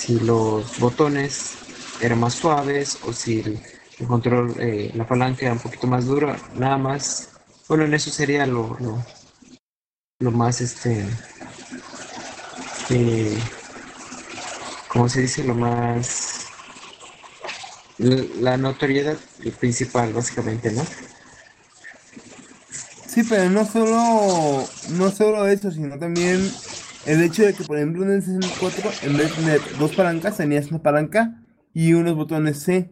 si 0.06 0.20
los 0.20 0.80
botones 0.80 1.56
eran 2.00 2.20
más 2.20 2.36
suaves 2.36 3.00
o 3.08 3.14
si 3.14 3.40
el, 3.40 3.60
control, 4.08 4.54
eh, 4.60 4.92
la 4.94 5.08
palanca 5.08 5.46
era 5.46 5.54
un 5.54 5.60
poquito 5.60 5.88
más 5.88 6.06
dura, 6.06 6.38
nada 6.56 6.78
más. 6.78 7.30
Bueno, 7.68 7.86
en 7.86 7.94
eso 7.96 8.12
sería 8.12 8.46
lo, 8.46 8.78
lo, 10.20 10.32
más, 10.32 10.62
este, 10.62 11.04
eh, 12.92 13.40
¿cómo 14.90 15.10
se 15.10 15.22
dice? 15.22 15.44
Lo 15.44 15.56
más, 15.56 16.50
la 17.98 18.58
notoriedad 18.58 19.18
principal, 19.60 20.14
básicamente, 20.14 20.72
¿no? 20.72 20.86
Sí, 23.08 23.24
pero 23.28 23.50
no 23.50 23.66
solo, 23.66 24.68
no 24.90 25.10
solo 25.10 25.48
eso, 25.48 25.72
sino 25.72 25.98
también 25.98 26.52
el 27.06 27.22
hecho 27.22 27.44
de 27.44 27.54
que, 27.54 27.64
por 27.64 27.78
ejemplo, 27.78 28.04
en 28.04 28.12
el 28.12 28.22
64, 28.22 28.92
en 29.04 29.18
vez 29.18 29.30
de 29.30 29.36
tener 29.36 29.62
dos 29.78 29.92
palancas, 29.94 30.38
tenías 30.38 30.68
una 30.68 30.82
palanca 30.82 31.44
y 31.74 31.94
unos 31.94 32.16
botones 32.16 32.60
C, 32.64 32.90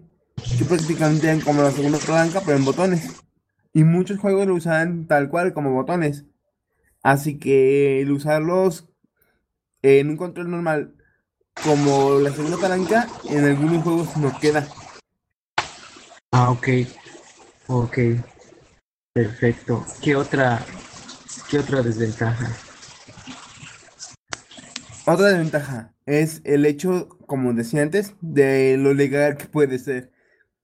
que 0.58 0.66
prácticamente 0.66 1.28
eran 1.28 1.42
como 1.42 1.64
la 1.64 1.72
segunda 1.72 1.98
palanca, 2.00 2.42
pero 2.46 2.58
en 2.58 2.66
botones. 2.66 3.10
Y 3.74 3.84
muchos 3.84 4.20
juegos 4.20 4.46
lo 4.46 4.56
usaban 4.56 5.08
tal 5.08 5.30
cual 5.30 5.54
como 5.54 5.72
botones. 5.72 6.26
Así 7.02 7.40
que 7.40 8.02
el 8.02 8.12
usarlos 8.12 8.88
en 9.82 10.10
un 10.10 10.18
control 10.18 10.52
normal 10.52 10.94
como 11.64 12.20
la 12.20 12.32
segunda 12.32 12.58
palanca, 12.58 13.08
en 13.30 13.46
algunos 13.46 13.84
juegos 13.84 14.16
no 14.18 14.38
queda. 14.40 14.68
Ah, 16.32 16.52
ok. 16.52 16.68
Ok. 17.68 17.98
Perfecto. 19.14 19.86
¿Qué 20.02 20.16
otra, 20.16 20.66
qué 21.50 21.60
otra 21.60 21.82
desventaja? 21.82 22.52
Otra 25.06 25.28
desventaja 25.28 25.94
es 26.06 26.42
el 26.46 26.66
hecho, 26.66 27.10
como 27.28 27.54
decía 27.54 27.82
antes, 27.82 28.16
de 28.22 28.78
lo 28.78 28.94
legal 28.94 29.36
que 29.36 29.48
puede 29.48 29.78
ser. 29.78 30.14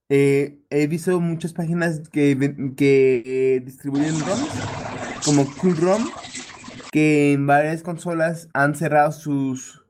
Eh, 0.07 0.61
he 0.69 0.87
visto 0.87 1.19
muchas 1.19 1.51
páginas 1.51 2.07
que, 2.09 2.73
que 2.77 3.23
eh, 3.25 3.59
distribuyen 3.59 4.17
ROMs, 4.17 4.49
como 5.25 5.45
CoolROM, 5.57 6.09
que 6.89 7.33
en 7.33 7.47
varias 7.47 7.83
consolas 7.83 8.47
han 8.53 8.75
cerrado 8.75 9.11
sus, 9.11 9.83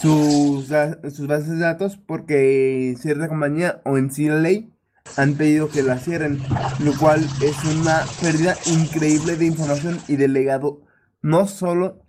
sus, 0.00 0.68
sus 1.12 1.26
bases 1.26 1.48
de 1.48 1.58
datos 1.58 1.98
porque 1.98 2.94
cierta 3.00 3.28
compañía 3.28 3.82
o 3.84 3.98
en 3.98 4.12
sí 4.12 4.28
la 4.28 4.38
ley 4.38 4.72
han 5.16 5.34
pedido 5.34 5.68
que 5.68 5.82
la 5.82 5.98
cierren, 5.98 6.40
lo 6.78 6.96
cual 6.96 7.20
es 7.42 7.64
una 7.64 8.04
pérdida 8.22 8.54
increíble 8.66 9.36
de 9.36 9.46
información 9.46 9.98
y 10.06 10.14
de 10.14 10.28
legado, 10.28 10.82
no 11.20 11.48
solo 11.48 12.06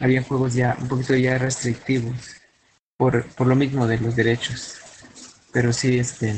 había 0.00 0.22
juegos 0.22 0.54
ya 0.54 0.76
un 0.80 0.88
poquito 0.88 1.14
ya 1.14 1.38
restrictivos 1.38 2.16
por, 2.96 3.24
por 3.34 3.46
lo 3.46 3.56
mismo 3.56 3.86
de 3.86 3.98
los 3.98 4.16
derechos. 4.16 4.78
Pero 5.52 5.72
sí, 5.72 5.98
este, 5.98 6.36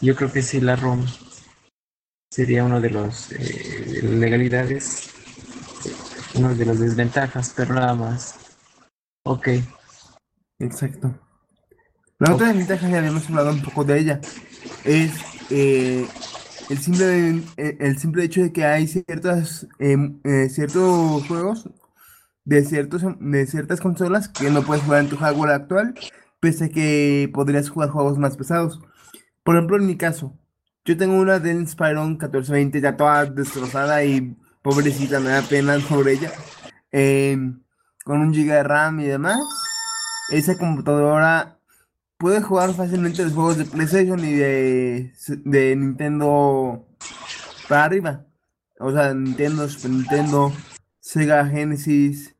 yo 0.00 0.14
creo 0.16 0.32
que 0.32 0.42
sí 0.42 0.60
la 0.60 0.76
ROM 0.76 1.04
sería 2.30 2.64
uno 2.64 2.80
de 2.80 2.90
los 2.90 3.32
eh, 3.32 4.00
legalidades, 4.02 5.10
uno 6.34 6.54
de 6.54 6.64
las 6.64 6.78
desventajas, 6.78 7.52
pero 7.56 7.74
nada 7.74 7.94
más. 7.94 8.36
Ok, 9.24 9.48
Exacto. 10.60 11.18
La 12.18 12.34
otra 12.34 12.48
desventaja, 12.48 12.88
ya 12.88 12.98
habíamos 12.98 13.26
hablado 13.28 13.50
un 13.50 13.62
poco 13.62 13.82
de 13.82 13.98
ella, 13.98 14.20
es 14.84 15.10
eh, 15.48 16.06
el 16.68 16.78
simple, 16.78 17.42
eh, 17.56 17.78
el 17.80 17.98
simple 17.98 18.24
hecho 18.24 18.42
de 18.42 18.52
que 18.52 18.66
hay 18.66 18.86
ciertas, 18.86 19.66
em, 19.78 20.20
eh, 20.24 20.50
ciertos 20.50 21.26
juegos 21.26 21.70
de, 22.44 22.62
ciertos, 22.62 23.02
de 23.18 23.46
ciertas 23.46 23.80
consolas 23.80 24.28
que 24.28 24.50
no 24.50 24.62
puedes 24.62 24.84
jugar 24.84 25.00
en 25.00 25.08
tu 25.08 25.16
hardware 25.16 25.52
actual, 25.52 25.94
pese 26.40 26.66
a 26.66 26.68
que 26.68 27.30
podrías 27.32 27.70
jugar 27.70 27.88
juegos 27.88 28.18
más 28.18 28.36
pesados. 28.36 28.80
Por 29.42 29.56
ejemplo, 29.56 29.76
en 29.76 29.86
mi 29.86 29.96
caso, 29.96 30.36
yo 30.84 30.96
tengo 30.96 31.14
una 31.14 31.38
Dell 31.38 31.60
Inspiron 31.60 32.10
1420 32.10 32.80
ya 32.80 32.96
toda 32.96 33.26
destrozada 33.26 34.04
y 34.04 34.36
pobrecita, 34.62 35.20
me 35.20 35.30
da 35.30 35.42
pena 35.42 35.80
sobre 35.88 36.12
ella, 36.12 36.32
em, 36.90 37.62
con 38.04 38.20
un 38.20 38.34
giga 38.34 38.56
de 38.56 38.62
RAM 38.64 39.00
y 39.00 39.04
demás. 39.04 39.40
Esa 40.30 40.56
computadora 40.56 41.58
puede 42.18 42.42
jugar 42.42 42.74
fácilmente 42.74 43.24
los 43.24 43.32
juegos 43.32 43.56
de 43.56 43.64
PlayStation 43.64 44.20
y 44.20 44.34
de, 44.34 45.12
Nintendo 45.76 46.86
para 47.68 47.84
arriba. 47.84 48.26
O 48.78 48.92
sea, 48.92 49.14
Nintendo, 49.14 49.68
Super 49.68 49.90
Nintendo, 49.90 50.52
Sega 51.00 51.46
Genesis, 51.46 52.36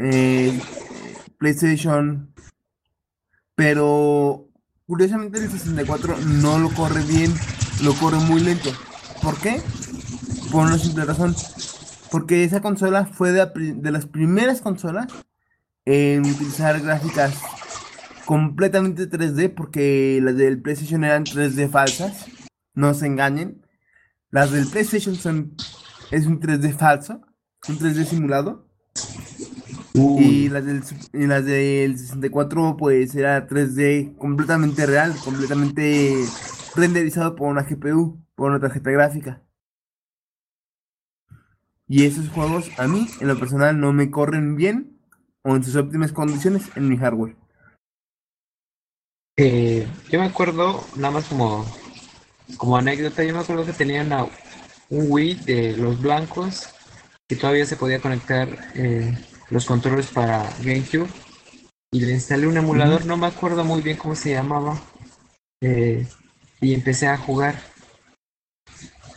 eh, 0.00 0.60
PlayStation. 1.38 2.32
Pero 3.54 4.48
curiosamente 4.86 5.38
el 5.38 5.50
64 5.50 6.16
no 6.18 6.58
lo 6.58 6.70
corre 6.70 7.02
bien, 7.04 7.32
lo 7.82 7.94
corre 7.94 8.18
muy 8.18 8.40
lento. 8.40 8.70
¿Por 9.22 9.38
qué? 9.40 9.60
Por 10.50 10.66
una 10.66 10.78
simple 10.78 11.04
razón. 11.04 11.34
Porque 12.10 12.44
esa 12.44 12.60
consola 12.60 13.06
fue 13.06 13.32
de, 13.32 13.90
las 13.90 14.06
primeras 14.06 14.60
consolas 14.60 15.08
en 15.84 16.20
utilizar 16.20 16.80
gráficas 16.80 17.34
completamente 18.24 19.10
3D, 19.10 19.52
porque 19.54 20.20
las 20.22 20.36
del 20.36 20.62
PlayStation 20.62 21.04
eran 21.04 21.24
3D 21.24 21.68
falsas, 21.68 22.26
no 22.74 22.94
se 22.94 23.06
engañen. 23.06 23.66
Las 24.30 24.52
del 24.52 24.66
PlayStation 24.66 25.16
son, 25.16 25.56
es 26.10 26.26
un 26.26 26.40
3D 26.40 26.76
falso, 26.76 27.20
un 27.68 27.78
3D 27.78 28.04
simulado, 28.04 28.68
y 29.94 30.48
las 30.48 30.64
del, 30.66 30.82
y 31.12 31.26
las 31.26 31.44
del 31.44 31.98
64 31.98 32.76
pues 32.76 33.14
era 33.14 33.46
3D 33.46 34.14
completamente 34.18 34.86
real, 34.86 35.14
completamente 35.24 36.34
renderizado 36.74 37.36
por 37.36 37.48
una 37.48 37.62
GPU, 37.64 38.20
por 38.34 38.50
una 38.50 38.60
tarjeta 38.60 38.90
gráfica. 38.90 39.42
Y 41.88 42.04
esos 42.04 42.28
juegos 42.28 42.70
a 42.78 42.88
mí, 42.88 43.06
en 43.20 43.28
lo 43.28 43.38
personal, 43.38 43.80
no 43.80 43.92
me 43.92 44.10
corren 44.10 44.56
bien 44.56 44.98
o 45.42 45.56
en 45.56 45.64
sus 45.64 45.76
óptimas 45.76 46.12
condiciones 46.12 46.70
en 46.76 46.88
mi 46.88 46.96
hardware. 46.98 47.36
eh, 49.36 49.86
yo 50.10 50.20
me 50.20 50.26
acuerdo, 50.26 50.84
nada 50.96 51.12
más 51.12 51.26
como 51.26 51.64
Como 52.58 52.76
anécdota, 52.76 53.24
yo 53.24 53.34
me 53.34 53.40
acuerdo 53.40 53.66
que 53.66 53.72
tenía 53.74 54.02
una- 54.02 54.24
un 54.90 55.06
Wii 55.10 55.34
de 55.46 55.76
los 55.78 56.00
blancos 56.02 56.68
que 57.28 57.36
todavía 57.36 57.66
se 57.66 57.76
podía 57.76 58.00
conectar 58.00 58.48
eh, 58.74 59.18
los 59.54 59.66
controles 59.66 60.08
para 60.08 60.42
GameCube 60.64 61.08
y 61.92 62.00
le 62.00 62.10
instalé 62.10 62.48
un 62.48 62.56
emulador, 62.56 63.06
no 63.06 63.16
me 63.16 63.28
acuerdo 63.28 63.62
muy 63.62 63.82
bien 63.82 63.96
cómo 63.96 64.16
se 64.16 64.32
llamaba 64.32 64.76
eh, 65.60 66.08
y 66.60 66.74
empecé 66.74 67.06
a 67.06 67.16
jugar 67.16 67.54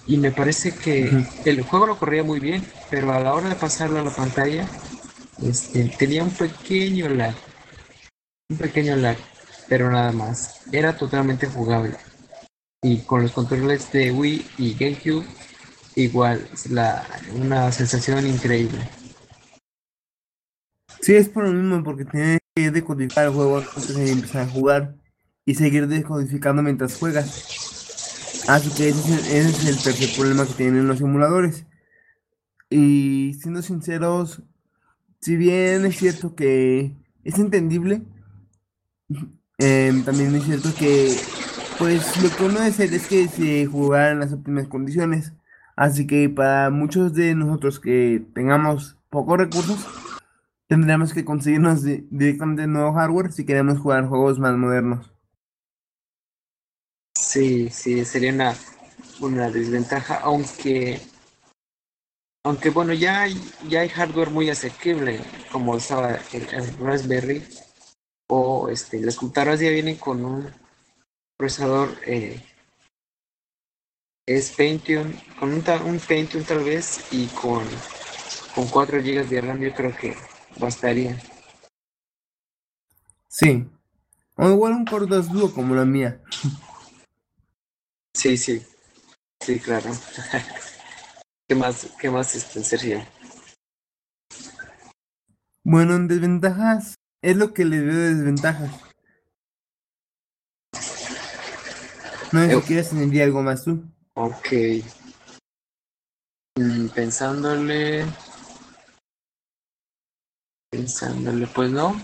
y 0.06 0.18
me 0.18 0.32
parece 0.32 0.76
que 0.76 1.26
el 1.44 1.64
juego 1.64 1.88
lo 1.88 1.98
corría 1.98 2.24
muy 2.24 2.40
bien, 2.40 2.64
pero 2.92 3.12
a 3.14 3.20
la 3.20 3.34
hora 3.34 3.50
de 3.50 3.56
pasarlo 3.56 4.00
a 4.00 4.04
la 4.04 4.12
pantalla 4.12 4.68
este, 5.42 5.86
tenía 5.98 6.24
un 6.24 6.30
pequeño 6.30 7.10
lag, 7.10 7.34
un 8.52 8.58
pequeño 8.58 8.96
lag, 8.96 9.18
pero 9.68 9.90
nada 9.90 10.12
más, 10.12 10.62
era 10.72 10.96
totalmente 10.96 11.48
jugable. 11.48 11.98
Y 12.84 13.00
con 13.00 13.24
los 13.24 13.32
controles 13.32 13.92
de 13.92 14.12
Wii 14.12 14.52
y 14.60 14.76
GameCube, 14.76 15.26
igual, 15.96 16.48
la, 16.70 17.08
una 17.34 17.72
sensación 17.72 18.28
increíble. 18.28 18.88
Sí, 21.08 21.16
es 21.16 21.30
por 21.30 21.46
lo 21.46 21.54
mismo, 21.54 21.82
porque 21.86 22.04
tienes 22.04 22.42
que 22.54 22.70
decodificar 22.70 23.28
el 23.28 23.32
juego 23.32 23.60
antes 23.60 23.96
de 23.96 24.12
empezar 24.12 24.42
a 24.42 24.50
jugar 24.50 24.96
y 25.46 25.56
seguir 25.56 25.88
decodificando 25.88 26.62
mientras 26.62 26.98
juegas. 26.98 28.44
Así 28.50 28.70
que 28.76 28.90
ese 28.90 29.14
es 29.40 29.66
el, 29.66 29.82
tercer 29.82 30.10
problema 30.18 30.46
que 30.46 30.56
tienen 30.56 30.86
los 30.86 31.00
emuladores. 31.00 31.66
Y 32.70 33.38
siendo 33.42 33.62
sinceros, 33.62 34.42
si 35.22 35.38
bien 35.38 35.86
es 35.86 35.96
cierto 35.96 36.36
que 36.36 36.94
es 37.24 37.40
entendible, 37.40 38.02
em, 39.60 40.04
también 40.04 40.36
es 40.36 40.44
cierto 40.44 40.76
que 40.78 41.16
pues 41.80 42.22
lo 42.22 42.36
que 42.36 42.44
uno 42.44 42.60
desea 42.60 42.86
es 42.86 43.08
que 43.08 43.30
se 43.30 43.66
jugara 43.66 44.12
en 44.12 44.20
las 44.20 44.34
óptimas 44.34 44.68
condiciones. 44.68 45.32
Así 45.78 46.06
que 46.06 46.28
para 46.28 46.70
muchos 46.70 47.14
de 47.14 47.34
nosotros 47.34 47.80
que 47.80 48.26
tengamos 48.34 48.98
pocos 49.10 49.38
recursos, 49.38 49.88
tendríamos 50.68 51.14
que 51.14 51.26
conseguirnos 51.26 51.84
di- 51.84 52.08
directamente 52.12 52.68
nuevo 52.68 52.94
hardware 52.94 53.32
si 53.32 53.46
queremos 53.46 53.80
jugar 53.80 54.08
juegos 54.08 54.40
más 54.40 54.56
modernos. 54.56 55.12
Sí, 57.18 57.70
sí, 57.70 58.06
sería 58.06 58.32
una, 58.32 58.56
una 59.22 59.50
desventaja, 59.50 60.20
aunque, 60.20 61.00
aunque 62.46 62.70
bueno, 62.70 62.94
ya 62.94 63.22
hay, 63.22 63.36
ya 63.68 63.82
hay 63.82 63.90
hardware 63.90 64.30
muy 64.30 64.50
asequible, 64.50 65.20
como 65.52 65.78
estaba 65.78 66.16
el, 66.34 66.48
el 66.54 66.78
Raspberry, 66.78 67.44
o 68.30 68.70
este, 68.70 69.02
las 69.02 69.16
computadoras 69.16 69.60
ya 69.60 69.70
vienen 69.70 69.96
con 69.98 70.24
un 70.24 70.54
procesador 71.38 71.90
eh, 72.06 72.42
es 74.28 74.52
Pentium, 74.52 75.14
con 75.40 75.54
un, 75.54 75.64
un 75.86 76.00
Pentium 76.00 76.44
tal 76.44 76.64
vez 76.64 77.08
y 77.12 77.28
con, 77.28 77.66
con 78.54 78.68
4 78.68 79.00
GB 79.00 79.28
de 79.30 79.42
RAM 79.42 79.60
yo 79.60 79.74
creo 79.74 79.96
que 79.96 80.16
bastaría. 80.60 81.22
Sí. 83.28 83.70
O 84.36 84.50
igual 84.50 84.74
un 84.74 84.86
Core 84.86 85.08
2 85.08 85.32
Duo 85.32 85.54
como 85.54 85.76
la 85.76 85.86
mía. 85.86 86.22
Sí, 88.14 88.38
sí. 88.38 88.66
Sí, 89.40 89.60
claro. 89.60 89.92
¿Qué 91.48 91.56
más, 91.56 91.88
qué 92.00 92.10
más 92.10 92.36
este, 92.36 92.64
Sergio? 92.64 93.06
Bueno, 95.64 95.96
en 95.96 96.08
desventajas, 96.08 96.96
es 97.22 97.38
lo 97.38 97.54
que 97.54 97.66
le 97.66 97.80
veo 97.80 97.96
de 97.96 98.16
desventajas. 98.16 98.72
No 102.32 102.46
sé 102.46 102.56
si 102.56 102.62
quieres 102.62 102.92
añadir 102.92 103.24
algo 103.24 103.42
más 103.42 103.64
tú. 103.64 103.84
Ok. 104.16 104.48
Mm, 106.58 106.88
pensándole. 106.88 108.06
Pensándole, 110.70 111.48
pues 111.48 111.72
no. 111.72 111.96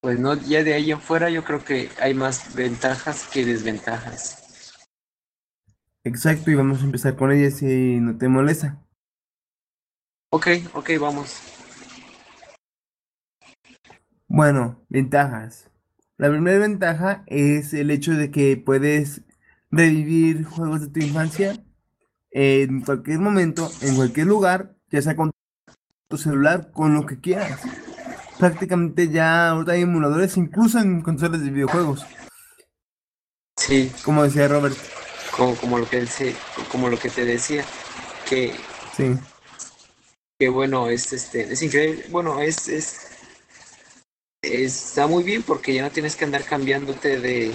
Pues 0.00 0.20
no, 0.20 0.34
ya 0.34 0.62
de 0.62 0.74
ahí 0.74 0.92
en 0.92 1.00
fuera 1.00 1.28
yo 1.30 1.44
creo 1.44 1.64
que 1.64 1.90
hay 2.00 2.14
más 2.14 2.54
ventajas 2.54 3.26
que 3.28 3.44
desventajas. 3.44 4.74
Exacto, 6.04 6.50
y 6.50 6.54
vamos 6.54 6.80
a 6.80 6.84
empezar 6.84 7.16
con 7.16 7.32
ella 7.32 7.50
si 7.50 7.98
no 8.00 8.16
te 8.16 8.28
molesta. 8.28 8.82
Ok, 10.30 10.46
ok, 10.74 10.90
vamos. 11.00 11.40
Bueno, 14.28 14.84
ventajas. 14.88 15.70
La 16.16 16.30
primera 16.30 16.58
ventaja 16.58 17.24
es 17.26 17.72
el 17.74 17.90
hecho 17.90 18.12
de 18.12 18.30
que 18.30 18.56
puedes 18.56 19.22
revivir 19.70 20.44
juegos 20.44 20.82
de 20.82 20.88
tu 20.88 21.00
infancia 21.00 21.56
en 22.30 22.82
cualquier 22.82 23.18
momento, 23.20 23.70
en 23.80 23.96
cualquier 23.96 24.26
lugar, 24.26 24.76
ya 24.90 25.02
sea 25.02 25.16
con 25.16 25.30
tu 26.08 26.16
celular, 26.16 26.70
con 26.72 26.94
lo 26.94 27.06
que 27.06 27.20
quieras. 27.20 27.60
Prácticamente 28.38 29.08
ya 29.08 29.50
ahorita 29.50 29.72
hay 29.72 29.82
emuladores, 29.82 30.36
incluso 30.36 30.78
en 30.78 31.02
consolas 31.02 31.42
de 31.44 31.50
videojuegos, 31.50 32.06
Sí, 33.58 33.92
como 34.04 34.22
decía 34.22 34.48
Robert. 34.48 34.76
como, 35.36 35.54
como 35.56 35.78
lo 35.78 35.88
que 35.88 36.00
dice- 36.00 36.34
como 36.70 36.88
lo 36.88 36.98
que 36.98 37.10
te 37.10 37.24
decía, 37.24 37.64
que, 38.28 38.54
Sí, 38.96 39.14
que 40.38 40.48
bueno, 40.48 40.88
es 40.88 41.12
este, 41.12 41.52
es 41.52 41.62
increíble, 41.62 42.06
bueno, 42.10 42.40
es, 42.40 42.68
es 42.68 43.10
está 44.42 45.06
muy 45.08 45.24
bien 45.24 45.42
porque 45.42 45.74
ya 45.74 45.82
no 45.82 45.90
tienes 45.90 46.14
que 46.16 46.24
andar 46.24 46.44
cambiándote 46.44 47.18
de, 47.20 47.52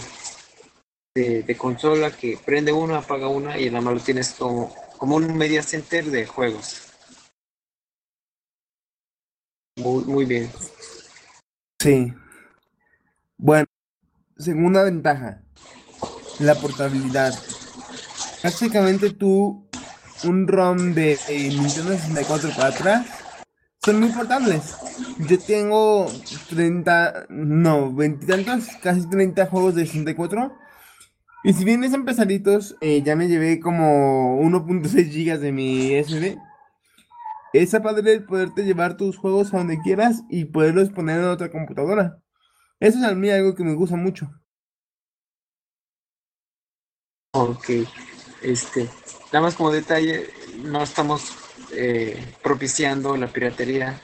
de, 1.15 1.43
de 1.43 1.57
consola 1.57 2.11
que 2.11 2.37
prende 2.45 2.71
una, 2.73 2.97
apaga 2.99 3.29
una 3.29 3.57
y 3.57 3.67
nada 3.69 3.81
más 3.81 3.93
lo 3.95 3.99
tienes 4.01 4.33
como, 4.33 4.75
como 4.97 5.15
un 5.15 5.35
media 5.37 5.63
center 5.63 6.05
de 6.05 6.27
juegos. 6.27 6.82
Muy, 9.75 10.25
bien. 10.25 10.51
sí. 11.79 12.13
Bueno, 13.37 13.65
segunda 14.37 14.83
ventaja, 14.83 15.41
la 16.39 16.53
portabilidad. 16.55 17.33
Básicamente 18.43 19.09
tú, 19.09 19.67
un 20.25 20.47
ROM 20.47 20.93
de 20.93 21.13
eh, 21.27 21.49
Nintendo 21.49 21.97
64 21.97 22.51
para 22.55 22.67
atrás, 22.67 23.07
son 23.83 23.99
muy 23.99 24.09
portables. 24.09 24.75
Yo 25.27 25.39
tengo 25.39 26.05
30, 26.49 27.25
no, 27.29 27.93
20 27.93 28.25
y 28.25 28.27
tantos, 28.27 28.67
casi 28.81 29.09
30 29.09 29.47
juegos 29.47 29.73
de 29.73 29.87
64. 29.87 30.55
Y 31.43 31.53
si 31.53 31.65
bien 31.65 31.83
están 31.83 32.05
pesaditos, 32.05 32.77
eh, 32.79 33.01
ya 33.01 33.15
me 33.15 33.27
llevé 33.27 33.59
como 33.59 34.39
1.6 34.39 35.09
gigas 35.09 35.41
de 35.41 35.51
mi 35.51 35.95
SD. 35.95 36.37
Está 37.53 37.83
padre 37.83 38.13
el 38.13 38.25
poderte 38.25 38.63
llevar 38.63 38.97
tus 38.97 39.15
juegos 39.15 39.53
a 39.53 39.57
donde 39.57 39.79
quieras 39.79 40.23
y 40.27 40.45
poderlos 40.45 40.89
poner 40.89 41.19
en 41.19 41.25
otra 41.25 41.51
computadora. 41.51 42.17
Eso 42.79 42.97
es 42.97 43.03
a 43.03 43.13
mí 43.13 43.29
algo 43.29 43.53
que 43.53 43.63
me 43.63 43.75
gusta 43.75 43.95
mucho. 43.95 44.31
Ok. 47.35 47.69
Este, 48.41 48.89
nada 49.31 49.41
más 49.41 49.55
como 49.55 49.71
detalle, 49.71 50.29
no 50.63 50.81
estamos 50.81 51.37
eh, 51.71 52.35
propiciando 52.41 53.15
la 53.17 53.27
piratería. 53.27 54.01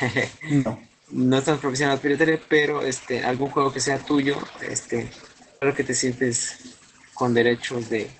No. 0.50 0.78
no 1.10 1.38
estamos 1.38 1.60
propiciando 1.60 1.94
la 1.96 2.02
piratería, 2.02 2.40
pero 2.48 2.82
este, 2.82 3.24
algún 3.24 3.50
juego 3.50 3.72
que 3.72 3.80
sea 3.80 3.98
tuyo, 3.98 4.36
este, 4.60 5.10
claro 5.58 5.74
que 5.74 5.84
te 5.84 5.94
sientes 5.94 6.76
con 7.14 7.34
derechos 7.34 7.90
de, 7.90 8.10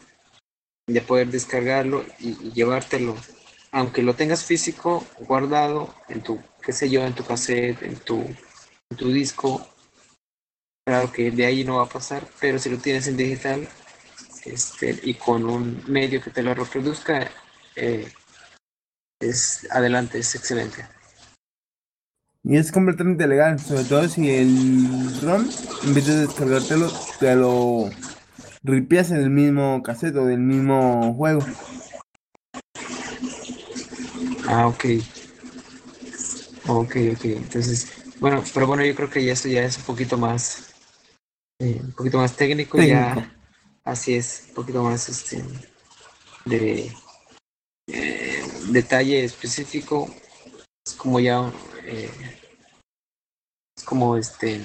de 0.86 1.00
poder 1.02 1.28
descargarlo 1.28 2.04
y, 2.18 2.30
y 2.30 2.52
llevártelo, 2.52 3.16
aunque 3.72 4.02
lo 4.02 4.14
tengas 4.14 4.44
físico 4.44 5.04
guardado 5.20 5.92
en 6.08 6.22
tu, 6.22 6.40
qué 6.62 6.72
sé 6.72 6.90
yo, 6.90 7.04
en 7.04 7.14
tu 7.14 7.24
cassette, 7.24 7.82
en 7.82 7.96
tu, 7.96 8.20
en 8.20 8.96
tu 8.96 9.10
disco, 9.10 9.66
claro 10.86 11.10
que 11.10 11.30
de 11.30 11.46
ahí 11.46 11.64
no 11.64 11.76
va 11.76 11.84
a 11.84 11.88
pasar, 11.88 12.28
pero 12.38 12.58
si 12.58 12.68
lo 12.68 12.76
tienes 12.76 13.08
en 13.08 13.16
digital 13.16 13.66
este, 14.44 15.00
y 15.02 15.14
con 15.14 15.48
un 15.48 15.82
medio 15.86 16.20
que 16.20 16.30
te 16.30 16.42
lo 16.42 16.54
reproduzca, 16.54 17.30
eh, 17.74 18.12
es 19.20 19.66
adelante, 19.70 20.18
es 20.18 20.34
excelente. 20.34 20.86
Y 22.44 22.56
es 22.56 22.72
completamente 22.72 23.26
legal, 23.26 23.58
sobre 23.60 23.84
todo 23.84 24.08
si 24.08 24.28
el 24.28 25.20
ROM, 25.22 25.48
en 25.84 25.94
vez 25.94 26.06
de 26.06 26.26
descargártelo, 26.26 26.92
te 27.20 27.36
lo 27.36 27.88
ripias 28.64 29.12
en 29.12 29.18
el 29.18 29.30
mismo 29.30 29.80
cassette 29.82 30.16
o 30.16 30.26
del 30.26 30.40
mismo 30.40 31.14
juego. 31.14 31.40
Ah, 34.52 34.66
ok. 34.66 34.84
Ok, 36.68 36.96
ok. 37.16 37.24
Entonces, 37.24 37.90
bueno, 38.20 38.44
pero 38.52 38.66
bueno, 38.66 38.84
yo 38.84 38.94
creo 38.94 39.08
que 39.08 39.24
ya 39.24 39.32
eso 39.32 39.48
ya 39.48 39.64
es 39.64 39.78
un 39.78 39.84
poquito 39.84 40.18
más, 40.18 40.74
eh, 41.58 41.80
un 41.82 41.92
poquito 41.92 42.18
más 42.18 42.36
técnico, 42.36 42.76
Técnico. 42.76 42.98
ya 42.98 43.34
así 43.82 44.14
es, 44.14 44.44
un 44.48 44.54
poquito 44.56 44.82
más 44.82 45.08
este 45.08 45.42
de 46.44 46.92
eh, 47.86 48.44
detalle 48.68 49.24
específico. 49.24 50.14
Es 50.86 50.92
como 50.96 51.18
ya 51.18 51.50
eh, 51.84 52.10
es 53.74 53.84
como 53.84 54.18
este 54.18 54.60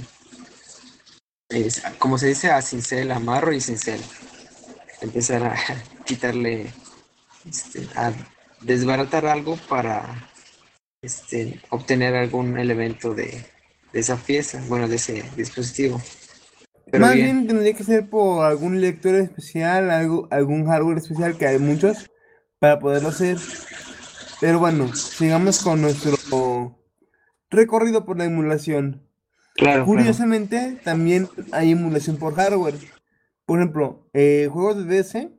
es, 1.47 1.81
como 1.97 2.17
se 2.17 2.27
dice 2.27 2.51
a 2.51 2.61
cincel, 2.61 3.09
amarro 3.09 3.53
y 3.53 3.61
cincel. 3.61 4.01
Empezar 4.99 5.45
a 5.45 5.55
quitarle 6.05 6.73
este, 7.45 7.87
a 7.95 8.11
desbaratar 8.61 9.25
algo 9.25 9.57
para 9.69 10.29
este, 11.01 11.61
obtener 11.69 12.15
algún 12.15 12.57
elemento 12.57 13.13
de, 13.13 13.45
de 13.93 13.99
esa 13.99 14.17
pieza, 14.17 14.61
bueno, 14.67 14.87
de 14.87 14.95
ese 14.95 15.23
dispositivo. 15.35 16.01
Pero 16.89 17.05
Más 17.05 17.15
bien, 17.15 17.35
bien 17.37 17.47
tendría 17.47 17.73
que 17.73 17.83
ser 17.83 18.09
por 18.09 18.45
algún 18.45 18.79
lector 18.79 19.15
especial, 19.15 19.91
algo, 19.91 20.27
algún 20.31 20.67
hardware 20.67 20.97
especial, 20.97 21.37
que 21.37 21.45
hay 21.47 21.59
muchos, 21.59 22.09
para 22.59 22.79
poderlo 22.79 23.09
hacer. 23.09 23.37
Pero 24.39 24.59
bueno, 24.59 24.95
sigamos 24.95 25.61
con 25.61 25.81
nuestro 25.81 26.77
recorrido 27.49 28.05
por 28.05 28.17
la 28.17 28.25
emulación. 28.25 29.03
claro, 29.55 29.83
claro. 29.83 29.85
Curiosamente, 29.85 30.79
también 30.83 31.27
hay 31.51 31.71
emulación 31.71 32.17
por 32.17 32.35
hardware. 32.35 32.75
Por 33.45 33.59
ejemplo, 33.59 34.09
eh, 34.13 34.47
juegos 34.51 34.85
de 34.85 35.03
DS 35.03 35.36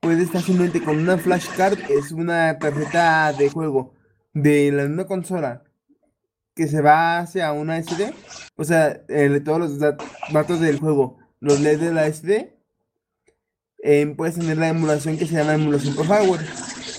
puedes 0.00 0.30
fácilmente 0.30 0.82
con 0.82 0.98
una 0.98 1.18
flashcard, 1.18 1.78
es 1.90 2.12
una 2.12 2.58
tarjeta 2.58 3.32
de 3.32 3.50
juego 3.50 3.94
de 4.32 4.70
la 4.72 4.84
misma 4.84 5.06
consola 5.06 5.64
que 6.54 6.66
se 6.66 6.80
va 6.80 7.20
hacia 7.20 7.52
una 7.52 7.78
SD, 7.78 8.12
o 8.56 8.64
sea, 8.64 9.00
todos 9.44 9.58
los 9.60 9.78
dat- 9.78 10.02
datos 10.32 10.60
del 10.60 10.78
juego 10.80 11.18
los 11.40 11.60
lees 11.60 11.80
de 11.80 11.92
la 11.92 12.06
SD, 12.06 12.56
eh, 13.82 14.12
puedes 14.16 14.34
tener 14.34 14.56
la 14.58 14.68
emulación 14.68 15.16
que 15.16 15.26
se 15.26 15.34
llama 15.34 15.54
emulación 15.54 15.94
por 15.94 16.06
hardware, 16.06 16.40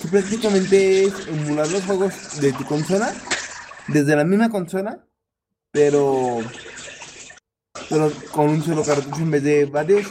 que 0.00 0.08
prácticamente 0.08 1.04
es 1.04 1.28
emular 1.28 1.68
los 1.68 1.84
juegos 1.84 2.40
de 2.40 2.52
tu 2.54 2.64
consola 2.64 3.12
desde 3.88 4.16
la 4.16 4.24
misma 4.24 4.48
consola, 4.48 5.04
pero, 5.72 6.38
pero 7.90 8.10
con 8.32 8.48
un 8.48 8.62
solo 8.62 8.82
cartucho 8.82 9.20
en 9.20 9.30
vez 9.30 9.42
de 9.42 9.66
varios 9.66 10.06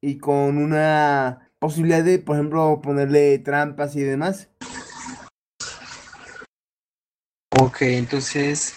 y 0.00 0.18
con 0.18 0.56
una 0.56 1.50
posibilidad 1.62 2.02
de, 2.02 2.18
por 2.18 2.34
ejemplo, 2.34 2.80
ponerle 2.82 3.38
trampas 3.38 3.94
y 3.94 4.00
demás. 4.00 4.48
Ok, 7.56 7.82
entonces 7.82 8.74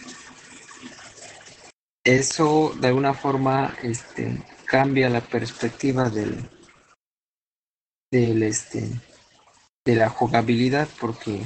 eso 2.03 2.75
de 2.79 2.89
alguna 2.89 3.15
forma 3.15 3.73
este, 3.81 4.39
cambia 4.65 5.09
la 5.09 5.21
perspectiva 5.21 6.11
del, 6.11 6.47
del 8.11 8.43
este, 8.43 8.87
de 9.83 9.95
la 9.95 10.09
jugabilidad 10.09 10.87
porque 11.01 11.41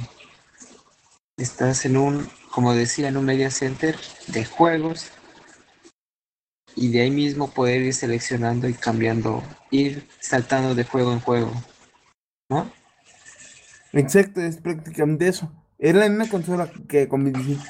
estás 1.38 1.86
en 1.86 1.96
un, 1.96 2.28
como 2.50 2.74
decía, 2.74 3.08
en 3.08 3.16
un 3.16 3.24
media 3.24 3.50
center 3.50 3.96
de 4.26 4.44
juegos 4.44 5.10
y 6.76 6.90
de 6.90 7.02
ahí 7.02 7.10
mismo 7.10 7.50
poder 7.50 7.82
ir 7.82 7.94
seleccionando 7.94 8.68
y 8.68 8.74
cambiando, 8.74 9.42
ir 9.70 10.08
saltando 10.20 10.74
de 10.74 10.84
juego 10.84 11.12
en 11.12 11.20
juego, 11.20 11.52
¿no? 12.48 12.70
Exacto, 13.92 14.40
es 14.40 14.58
prácticamente 14.58 15.28
eso. 15.28 15.50
Era 15.78 16.00
la 16.00 16.08
misma 16.08 16.28
consola 16.28 16.70
que, 16.88 17.08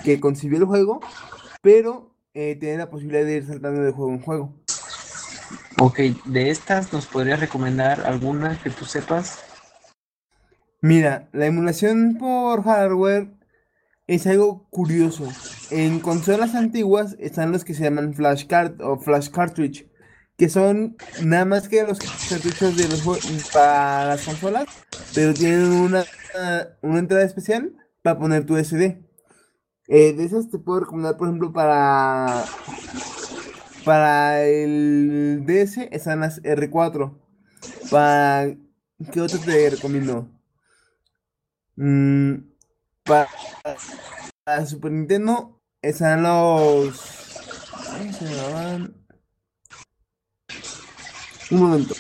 que 0.05 0.21
concibió 0.21 0.59
el 0.59 0.65
juego, 0.65 1.01
pero 1.63 2.15
eh, 2.35 2.57
tiene 2.59 2.79
la 2.79 2.91
posibilidad 2.91 3.25
de 3.25 3.37
ir 3.37 3.47
saltando 3.47 3.83
de 3.83 3.93
juego 3.93 4.13
en 4.13 4.21
juego. 4.21 4.55
Ok, 5.79 5.99
de 6.27 6.51
estas, 6.51 6.93
¿nos 6.93 7.07
podrías 7.07 7.41
recomendar 7.41 8.03
alguna 8.03 8.61
que 8.63 8.71
tú 8.71 8.85
sepas? 8.85 9.39
Mira, 10.83 11.29
la 11.33 11.47
emulación 11.47 12.17
por 12.19 12.65
hardware 12.65 13.29
es 14.11 14.27
algo 14.27 14.67
curioso. 14.71 15.29
En 15.71 16.01
consolas 16.01 16.57
antiguas 16.57 17.15
están 17.21 17.53
los 17.53 17.65
que 17.65 17.75
se 17.75 17.85
llaman 17.85 18.13
flashcard 18.13 18.81
o 18.81 18.99
flash 18.99 19.29
cartridge, 19.31 19.89
que 20.37 20.49
son 20.49 20.97
nada 21.23 21.45
más 21.45 21.69
que 21.69 21.85
los 21.85 22.01
cartuchos 22.29 22.77
de 22.77 22.89
los 22.89 23.03
para 23.53 24.07
las 24.07 24.25
consolas, 24.25 24.67
pero 25.15 25.33
tienen 25.33 25.71
una, 25.71 26.05
una 26.83 26.99
entrada 26.99 27.23
especial 27.23 27.73
para 28.03 28.19
poner 28.19 28.45
tu 28.47 28.57
SD. 28.57 29.01
Eh, 29.87 30.13
de 30.13 30.25
esas 30.25 30.51
te 30.51 30.59
puedo 30.59 30.81
recomendar, 30.81 31.17
por 31.17 31.29
ejemplo, 31.29 31.53
para 31.53 32.45
para 33.85 34.43
el 34.45 35.45
DS 35.47 35.79
están 35.93 36.21
las 36.21 36.43
R4. 36.43 37.17
Para 37.93 38.57
¿qué 39.13 39.21
otro 39.21 39.39
te 39.39 39.71
recomiendo? 39.71 40.29
Mm, 41.77 42.50
para, 43.05 43.29
Super 44.67 44.93
Nintendo 44.93 45.61
están 45.83 46.23
los. 46.23 47.37
¿Cómo 47.99 48.13
se 48.13 48.25
llamaban? 48.25 48.95
Un 51.51 51.61
momento. 51.61 51.95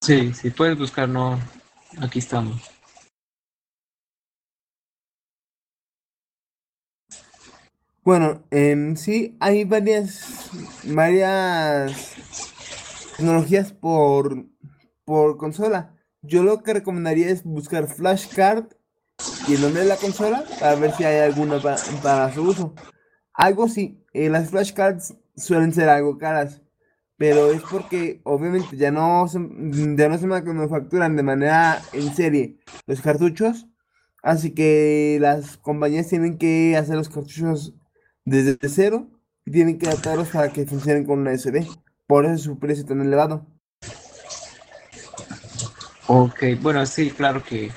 Sí, 0.00 0.32
si 0.34 0.50
puedes 0.50 0.78
buscar, 0.78 1.08
no. 1.08 1.38
Aquí 2.00 2.18
estamos. 2.18 2.60
Bueno, 8.06 8.44
en 8.52 8.96
sí 8.96 9.36
hay 9.40 9.64
varias, 9.64 10.50
varias 10.84 12.14
tecnologías 13.16 13.72
por, 13.72 14.46
por 15.04 15.36
consola. 15.38 15.96
Yo 16.22 16.44
lo 16.44 16.62
que 16.62 16.74
recomendaría 16.74 17.28
es 17.28 17.42
buscar 17.42 17.88
flashcard 17.88 18.66
y 19.48 19.54
el 19.54 19.62
nombre 19.62 19.82
de 19.82 19.88
la 19.88 19.96
consola 19.96 20.44
para 20.60 20.74
ver 20.76 20.92
si 20.92 21.04
hay 21.04 21.20
alguna 21.20 21.60
para, 21.60 22.32
su 22.32 22.42
uso. 22.42 22.74
Algo 23.32 23.68
sí, 23.68 24.04
eh, 24.12 24.28
las 24.28 24.50
flashcards 24.50 25.14
suelen 25.36 25.72
ser 25.72 25.88
algo 25.88 26.18
caras, 26.18 26.62
pero 27.16 27.52
es 27.52 27.62
porque 27.62 28.20
obviamente 28.24 28.76
ya 28.76 28.90
no 28.90 29.26
se, 29.28 29.38
ya 29.96 30.08
no 30.08 30.18
se 30.18 30.26
manufacturan 30.26 31.16
de 31.16 31.22
manera 31.22 31.80
en 31.92 32.14
serie 32.14 32.58
los 32.86 33.00
cartuchos, 33.00 33.66
así 34.22 34.52
que 34.52 35.18
las 35.20 35.58
compañías 35.58 36.08
tienen 36.08 36.38
que 36.38 36.76
hacer 36.76 36.96
los 36.96 37.08
cartuchos 37.08 37.74
desde 38.24 38.56
cero 38.68 39.08
y 39.44 39.52
tienen 39.52 39.78
que 39.78 39.86
adaptarlos 39.86 40.28
para 40.28 40.52
que 40.52 40.66
funcionen 40.66 41.04
con 41.04 41.20
una 41.20 41.36
SD. 41.36 41.66
Por 42.06 42.24
eso 42.24 42.34
es 42.34 42.42
su 42.42 42.58
precio 42.58 42.84
tan 42.84 43.00
elevado. 43.00 43.46
Ok, 46.08 46.42
bueno, 46.60 46.86
sí, 46.86 47.10
claro 47.10 47.42
que 47.42 47.70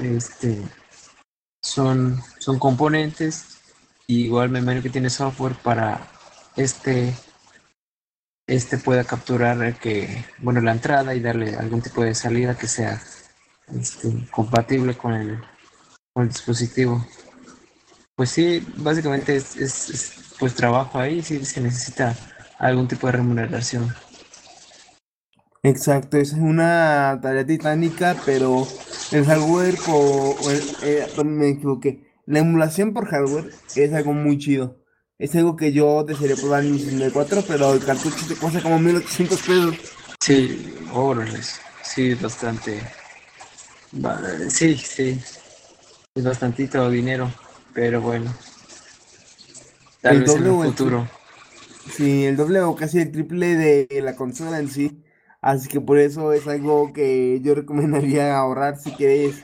este, 0.00 0.62
son, 1.62 2.20
son 2.38 2.58
componentes. 2.58 3.58
igual 4.06 4.50
me 4.50 4.60
imagino 4.60 4.82
que 4.82 4.90
tiene 4.90 5.10
software 5.10 5.54
para 5.56 6.00
este 6.56 7.14
este 8.46 8.78
pueda 8.78 9.04
capturar 9.04 9.78
que 9.78 10.24
bueno 10.38 10.60
la 10.60 10.72
entrada 10.72 11.14
y 11.14 11.20
darle 11.20 11.54
algún 11.56 11.82
tipo 11.82 12.02
de 12.02 12.14
salida 12.14 12.58
que 12.58 12.66
sea 12.66 13.00
este, 13.78 14.26
compatible 14.30 14.96
con 14.96 15.12
el, 15.14 15.40
con 16.12 16.24
el 16.24 16.28
dispositivo. 16.28 17.06
Pues 18.16 18.30
sí, 18.30 18.66
básicamente 18.76 19.36
es, 19.36 19.56
es, 19.56 20.34
pues 20.38 20.54
trabajo 20.54 20.98
ahí, 20.98 21.22
sí 21.22 21.44
se 21.44 21.60
necesita 21.60 22.16
algún 22.58 22.88
tipo 22.88 23.06
de 23.06 23.12
remuneración. 23.12 23.94
Exacto, 25.62 26.16
es 26.16 26.32
una 26.32 27.18
tarea 27.22 27.44
titánica, 27.46 28.16
pero 28.24 28.66
el 29.10 29.24
hardware, 29.26 29.78
por, 29.84 30.36
eh, 30.82 31.06
me 31.24 31.50
equivoqué. 31.50 32.02
La 32.26 32.38
emulación 32.40 32.94
por 32.94 33.06
hardware 33.08 33.50
es 33.74 33.92
algo 33.92 34.12
muy 34.14 34.38
chido. 34.38 34.82
Es 35.18 35.34
algo 35.36 35.56
que 35.56 35.72
yo 35.72 36.02
desearía 36.04 36.36
probar 36.38 36.62
en 36.64 36.72
mi 36.72 36.78
64, 36.80 37.44
pero 37.46 37.74
el 37.74 37.84
cartucho 37.84 38.26
te 38.26 38.36
cuesta 38.38 38.62
como 38.62 38.78
1800 38.78 39.42
pesos. 39.42 39.76
Sí, 40.20 40.86
órale, 40.92 41.40
sí, 41.82 42.14
bastante. 42.14 42.94
Sí, 44.48 44.76
sí. 44.76 45.20
Es 46.14 46.22
bastantito 46.22 46.88
dinero, 46.88 47.34
pero 47.72 48.00
bueno. 48.00 48.38
Tal 50.02 50.16
el 50.16 50.22
vez 50.22 50.34
doble 50.34 50.50
en 50.50 50.50
el 50.50 50.58
futuro. 50.58 51.10
sí, 51.86 52.24
el 52.26 52.36
doble 52.36 52.60
o 52.62 52.74
casi 52.76 52.98
el 53.00 53.12
triple 53.12 53.56
de 53.56 54.00
la 54.02 54.16
consola 54.16 54.58
en 54.58 54.68
sí. 54.70 55.04
Así 55.42 55.68
que 55.68 55.80
por 55.80 55.98
eso 55.98 56.32
es 56.32 56.46
algo 56.46 56.92
que 56.92 57.40
yo 57.42 57.54
recomendaría 57.54 58.36
ahorrar 58.36 58.78
si 58.78 58.92
quieres 58.92 59.42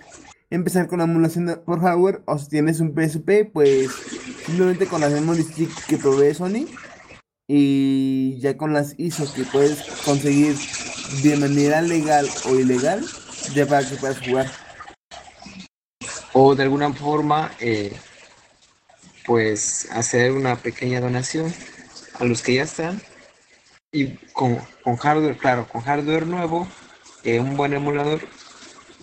empezar 0.51 0.89
con 0.89 0.99
la 0.99 1.05
emulación 1.05 1.63
por 1.65 1.81
hardware 1.81 2.23
o 2.27 2.39
si 2.39 2.49
tienes 2.49 2.81
un 2.81 2.95
PSP, 2.95 3.51
pues 3.53 3.91
simplemente 4.45 4.87
con 4.87 5.01
las 5.01 5.13
memory 5.13 5.45
que 5.89 5.97
provee 5.97 6.35
Sony 6.35 6.67
y 7.49 8.39
ya 8.41 8.57
con 8.57 8.73
las 8.73 8.95
ISO 8.99 9.33
que 9.33 9.45
puedes 9.45 9.83
conseguir 10.05 10.57
de 11.23 11.37
manera 11.37 11.81
legal 11.81 12.29
o 12.47 12.55
ilegal, 12.55 13.05
ya 13.55 13.67
para 13.67 13.89
que 13.89 13.97
puedas 13.97 14.21
jugar. 14.21 14.51
O 16.33 16.55
de 16.55 16.65
alguna 16.65 16.93
forma, 16.93 17.53
eh, 17.61 17.97
pues 19.25 19.89
hacer 19.93 20.33
una 20.33 20.57
pequeña 20.57 21.01
donación 21.01 21.53
a 22.19 22.25
los 22.25 22.43
que 22.43 22.55
ya 22.55 22.65
están 22.65 23.01
y 23.93 24.17
con, 24.33 24.59
hardware, 24.97 25.37
claro, 25.37 25.67
con 25.69 25.81
hardware 25.81 26.27
nuevo, 26.27 26.67
eh, 27.25 27.41
un 27.41 27.57
buen 27.57 27.73
emulador, 27.73 28.21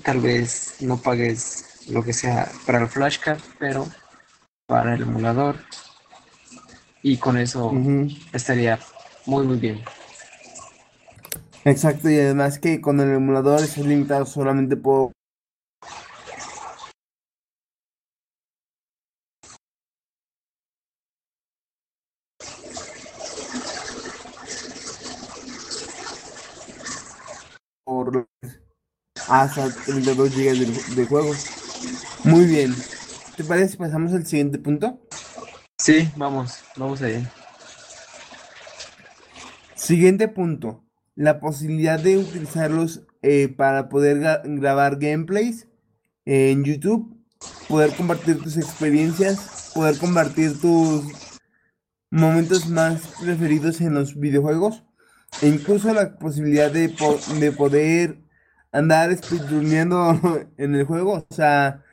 tal 0.04 0.20
vez 0.20 0.76
no 0.82 0.98
pagues 0.98 1.88
lo 1.90 2.04
que 2.04 2.14
sea 2.14 2.52
para 2.66 2.80
el 2.80 2.88
flashcard, 2.88 3.40
pero 3.60 3.88
para 4.68 4.96
el 4.96 5.02
emulador 5.02 5.58
y 7.02 7.18
con 7.18 7.38
eso 7.38 7.74
estaría 8.32 8.80
muy 9.26 9.46
muy 9.46 9.58
bien. 9.58 9.82
Exacto, 11.66 12.10
y 12.10 12.20
además 12.20 12.60
que 12.60 12.82
con 12.82 13.00
el 13.00 13.14
emulador 13.14 13.62
es 13.62 13.78
limitado 13.78 14.26
solamente 14.26 14.76
por 14.76 15.12
hasta 29.28 29.70
32 29.86 30.36
GB 30.36 30.96
de, 30.96 31.06
juego. 31.06 31.34
Muy 32.24 32.46
bien. 32.46 32.76
¿Te 33.36 33.44
parece 33.44 33.70
si 33.70 33.78
pasamos 33.78 34.14
al 34.14 34.26
siguiente 34.26 34.60
punto? 34.60 35.00
Sí, 35.78 36.10
vamos, 36.16 36.60
vamos 36.78 37.02
ahí. 37.02 37.28
Siguiente 39.76 40.28
punto. 40.28 40.84
La 41.16 41.40
posibilidad 41.40 42.00
de 42.00 42.18
utilizarlos 42.18 43.04
eh, 43.22 43.48
para 43.50 43.90
poder 43.90 44.20
grabar 44.44 44.98
gameplays 44.98 45.68
en 46.26 46.64
YouTube, 46.64 47.18
poder 47.68 47.94
compartir 47.96 48.42
tus 48.42 48.58
experiencias, 48.58 49.72
poder 49.74 49.98
compartir 49.98 50.60
tus 50.60 51.06
momentos 52.10 52.68
más 52.70 53.02
preferidos 53.22 53.82
en 53.82 53.94
los 53.94 54.20
videojuegos 54.20 54.84
e 55.42 55.48
incluso 55.48 55.94
la 55.94 56.18
posibilidad 56.18 56.72
de, 56.72 56.94
de 57.40 57.52
poder 57.52 58.23
andar 58.74 59.16
speedruneando 59.16 60.20
en 60.58 60.76
el 60.76 60.84
juego, 60.84 61.26
o 61.30 61.34
sea, 61.34 61.84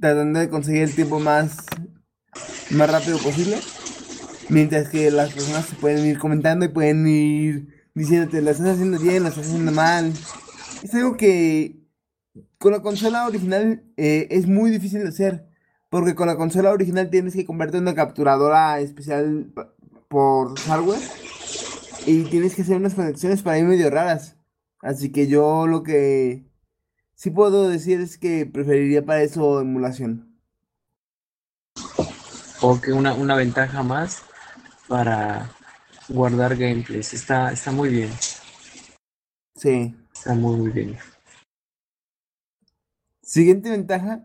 tratando 0.00 0.38
de 0.38 0.48
conseguir 0.48 0.82
el 0.82 0.94
tiempo 0.94 1.18
más, 1.18 1.56
más 2.70 2.90
rápido 2.90 3.18
posible. 3.18 3.56
Mientras 4.48 4.88
que 4.88 5.10
las 5.10 5.32
personas 5.32 5.66
se 5.66 5.74
pueden 5.74 6.06
ir 6.06 6.18
comentando 6.18 6.64
y 6.64 6.68
pueden 6.68 7.04
ir 7.08 7.88
diciéndote, 7.94 8.42
lo 8.42 8.50
estás 8.50 8.68
haciendo 8.68 9.00
bien, 9.00 9.24
lo 9.24 9.30
estás 9.30 9.46
haciendo 9.46 9.72
mal. 9.72 10.12
Es 10.84 10.94
algo 10.94 11.16
que 11.16 11.80
con 12.58 12.70
la 12.72 12.80
consola 12.80 13.26
original 13.26 13.82
eh, 13.96 14.28
es 14.30 14.46
muy 14.46 14.70
difícil 14.70 15.02
de 15.02 15.08
hacer. 15.08 15.46
Porque 15.88 16.14
con 16.14 16.26
la 16.26 16.36
consola 16.36 16.72
original 16.72 17.10
tienes 17.10 17.34
que 17.34 17.46
convertir 17.46 17.76
en 17.76 17.84
una 17.84 17.94
capturadora 17.94 18.78
especial 18.80 19.52
por 20.08 20.58
hardware. 20.60 21.00
Y 22.06 22.24
tienes 22.24 22.54
que 22.54 22.62
hacer 22.62 22.76
unas 22.76 22.94
conexiones 22.94 23.42
para 23.42 23.58
ir 23.58 23.64
medio 23.64 23.90
raras. 23.90 24.35
Así 24.86 25.10
que 25.10 25.26
yo 25.26 25.66
lo 25.66 25.82
que 25.82 26.46
sí 27.16 27.30
puedo 27.30 27.68
decir 27.68 28.00
es 28.00 28.18
que 28.18 28.46
preferiría 28.46 29.04
para 29.04 29.22
eso 29.22 29.60
emulación. 29.60 30.38
O 32.60 32.80
que 32.80 32.92
una, 32.92 33.12
una 33.14 33.34
ventaja 33.34 33.82
más 33.82 34.22
para 34.86 35.50
guardar 36.08 36.56
gameplays. 36.56 37.14
Está, 37.14 37.50
está 37.50 37.72
muy 37.72 37.88
bien. 37.88 38.10
Sí. 39.56 39.92
Está 40.14 40.34
muy, 40.34 40.56
muy 40.56 40.70
bien. 40.70 40.96
Siguiente 43.22 43.70
ventaja, 43.70 44.24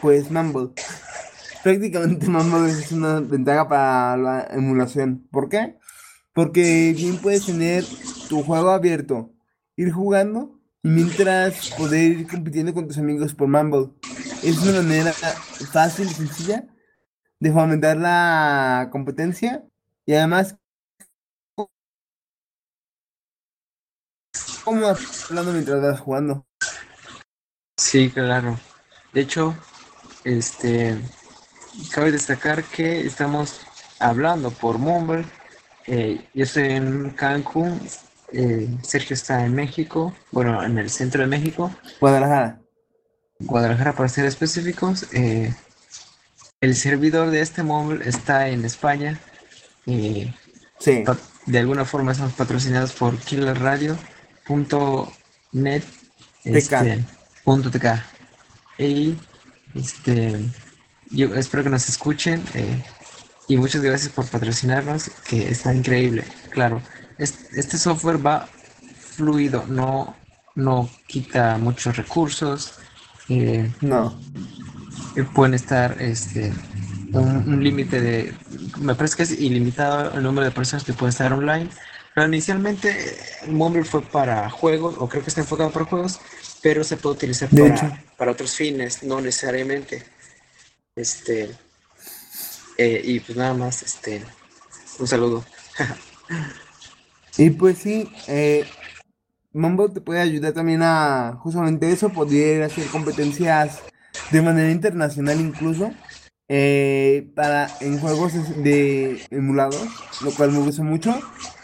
pues 0.00 0.30
Mumble. 0.30 0.72
Prácticamente 1.62 2.26
Mumble 2.26 2.70
es 2.70 2.90
una 2.90 3.20
ventaja 3.20 3.68
para 3.68 4.16
la 4.16 4.46
emulación. 4.50 5.28
¿Por 5.30 5.50
qué? 5.50 5.76
Porque 6.34 6.92
bien 6.94 7.16
puedes 7.18 7.46
tener 7.46 7.84
tu 8.28 8.42
juego 8.42 8.70
abierto, 8.70 9.32
ir 9.76 9.90
jugando 9.92 10.60
y 10.82 10.88
mientras 10.88 11.70
poder 11.70 12.10
ir 12.10 12.26
compitiendo 12.26 12.74
con 12.74 12.86
tus 12.86 12.98
amigos 12.98 13.34
por 13.34 13.48
Mumble. 13.48 13.90
Es 14.42 14.58
una 14.58 14.82
manera 14.82 15.12
fácil 15.72 16.06
y 16.06 16.14
sencilla 16.14 16.66
de 17.40 17.52
fomentar 17.52 17.96
la 17.96 18.88
competencia 18.90 19.64
y 20.04 20.14
además 20.14 20.56
como 24.64 24.86
hablando 24.86 25.52
mientras 25.52 25.82
vas 25.82 26.00
jugando. 26.00 26.46
Sí, 27.76 28.10
claro. 28.10 28.58
De 29.12 29.20
hecho, 29.20 29.54
este 30.24 30.98
cabe 31.92 32.12
destacar 32.12 32.64
que 32.64 33.06
estamos 33.06 33.60
hablando 34.00 34.50
por 34.50 34.78
Mumble. 34.78 35.24
Eh, 35.86 36.26
yo 36.34 36.44
estoy 36.44 36.72
en 36.72 37.10
Cancún, 37.10 37.80
eh, 38.32 38.68
Sergio 38.82 39.14
está 39.14 39.44
en 39.44 39.54
México, 39.54 40.14
bueno, 40.32 40.62
en 40.62 40.78
el 40.78 40.90
centro 40.90 41.22
de 41.22 41.28
México. 41.28 41.74
Guadalajara. 42.00 42.60
Guadalajara 43.40 43.92
para 43.94 44.08
ser 44.08 44.24
específicos. 44.24 45.06
Eh, 45.12 45.54
el 46.60 46.74
servidor 46.74 47.30
de 47.30 47.40
este 47.40 47.62
Mumble 47.62 48.08
está 48.08 48.48
en 48.48 48.64
España. 48.64 49.20
Eh, 49.86 50.32
Sí. 50.78 51.04
de 51.46 51.58
alguna 51.58 51.84
forma 51.84 52.12
estamos 52.12 52.32
patrocinados 52.34 52.92
por 52.92 53.16
killerradio.net 53.18 55.82
este, 56.44 57.04
punto 57.44 57.70
TK. 57.70 57.86
Y 58.78 59.16
este, 59.74 60.40
yo 61.10 61.34
espero 61.34 61.62
que 61.62 61.70
nos 61.70 61.88
escuchen 61.88 62.42
eh, 62.54 62.82
y 63.48 63.56
muchas 63.56 63.82
gracias 63.82 64.12
por 64.12 64.26
patrocinarnos, 64.26 65.10
que 65.28 65.48
está 65.48 65.74
increíble. 65.74 66.24
Claro, 66.50 66.80
es- 67.18 67.52
este 67.52 67.78
software 67.78 68.24
va 68.24 68.48
fluido, 69.16 69.64
no, 69.68 70.16
no 70.54 70.88
quita 71.06 71.58
muchos 71.58 71.96
recursos. 71.96 72.74
eh, 73.28 73.70
No. 73.80 74.20
eh, 75.16 75.24
pueden 75.34 75.54
estar 75.54 75.96
este 76.02 76.52
un, 77.12 77.36
un 77.48 77.62
límite 77.64 78.00
de 78.00 78.34
me 78.78 78.94
parece 78.96 79.16
que 79.16 79.22
es 79.22 79.30
ilimitado 79.30 80.12
el 80.16 80.22
número 80.24 80.44
de 80.44 80.50
personas 80.50 80.84
que 80.84 80.92
pueden 80.92 81.10
estar 81.10 81.32
online 81.32 81.70
pero 82.14 82.26
inicialmente 82.26 82.90
eh, 82.90 83.16
Mumble 83.46 83.84
fue 83.84 84.02
para 84.02 84.50
juegos 84.50 84.96
o 84.98 85.08
creo 85.08 85.22
que 85.22 85.28
está 85.30 85.40
enfocado 85.40 85.70
para 85.70 85.84
juegos 85.86 86.20
pero 86.60 86.82
se 86.84 86.96
puede 86.98 87.14
utilizar 87.14 87.48
para, 87.50 88.04
para 88.18 88.32
otros 88.32 88.54
fines 88.56 89.02
no 89.04 89.20
necesariamente 89.20 90.02
este 90.96 91.54
eh, 92.78 93.00
y 93.04 93.20
pues 93.20 93.36
nada 93.38 93.54
más 93.54 93.82
este 93.82 94.24
un 94.98 95.06
saludo 95.06 95.44
Y 97.36 97.50
pues 97.50 97.78
sí, 97.78 98.08
eh, 98.28 98.64
Mumble 99.52 99.90
te 99.90 100.00
puede 100.00 100.20
ayudar 100.20 100.52
también 100.54 100.82
a 100.82 101.38
justamente 101.42 101.90
eso, 101.92 102.10
poder 102.10 102.62
hacer 102.64 102.86
competencias 102.88 103.80
de 104.32 104.42
manera 104.42 104.70
internacional 104.70 105.40
incluso, 105.40 105.92
eh, 106.48 107.32
para 107.36 107.68
en 107.80 108.00
juegos 108.00 108.32
de 108.62 109.22
emulados, 109.30 109.86
lo 110.22 110.32
cual 110.32 110.52
me 110.52 110.60
gusta 110.60 110.82
mucho. 110.82 111.14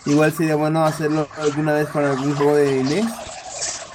Igual 0.07 0.33
sería 0.33 0.57
bueno 0.57 0.85
hacerlo 0.85 1.29
alguna 1.39 1.75
vez 1.75 1.89
con 1.89 2.05
algún 2.05 2.35
juego 2.37 2.57
de 2.57 2.81
NES. 2.81 3.07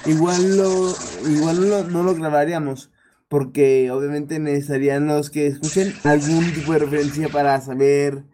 Igual 0.06 0.56
lo, 0.58 0.94
igual 1.28 1.68
lo- 1.70 1.84
no 1.84 2.02
lo 2.02 2.14
grabaríamos, 2.14 2.90
porque 3.28 3.90
obviamente 3.90 4.38
necesitarían 4.38 5.06
los 5.06 5.30
que 5.30 5.46
escuchen 5.46 5.94
algún 6.04 6.52
tipo 6.52 6.72
de 6.72 6.80
referencia 6.80 7.28
para 7.28 7.60
saber 7.60 8.24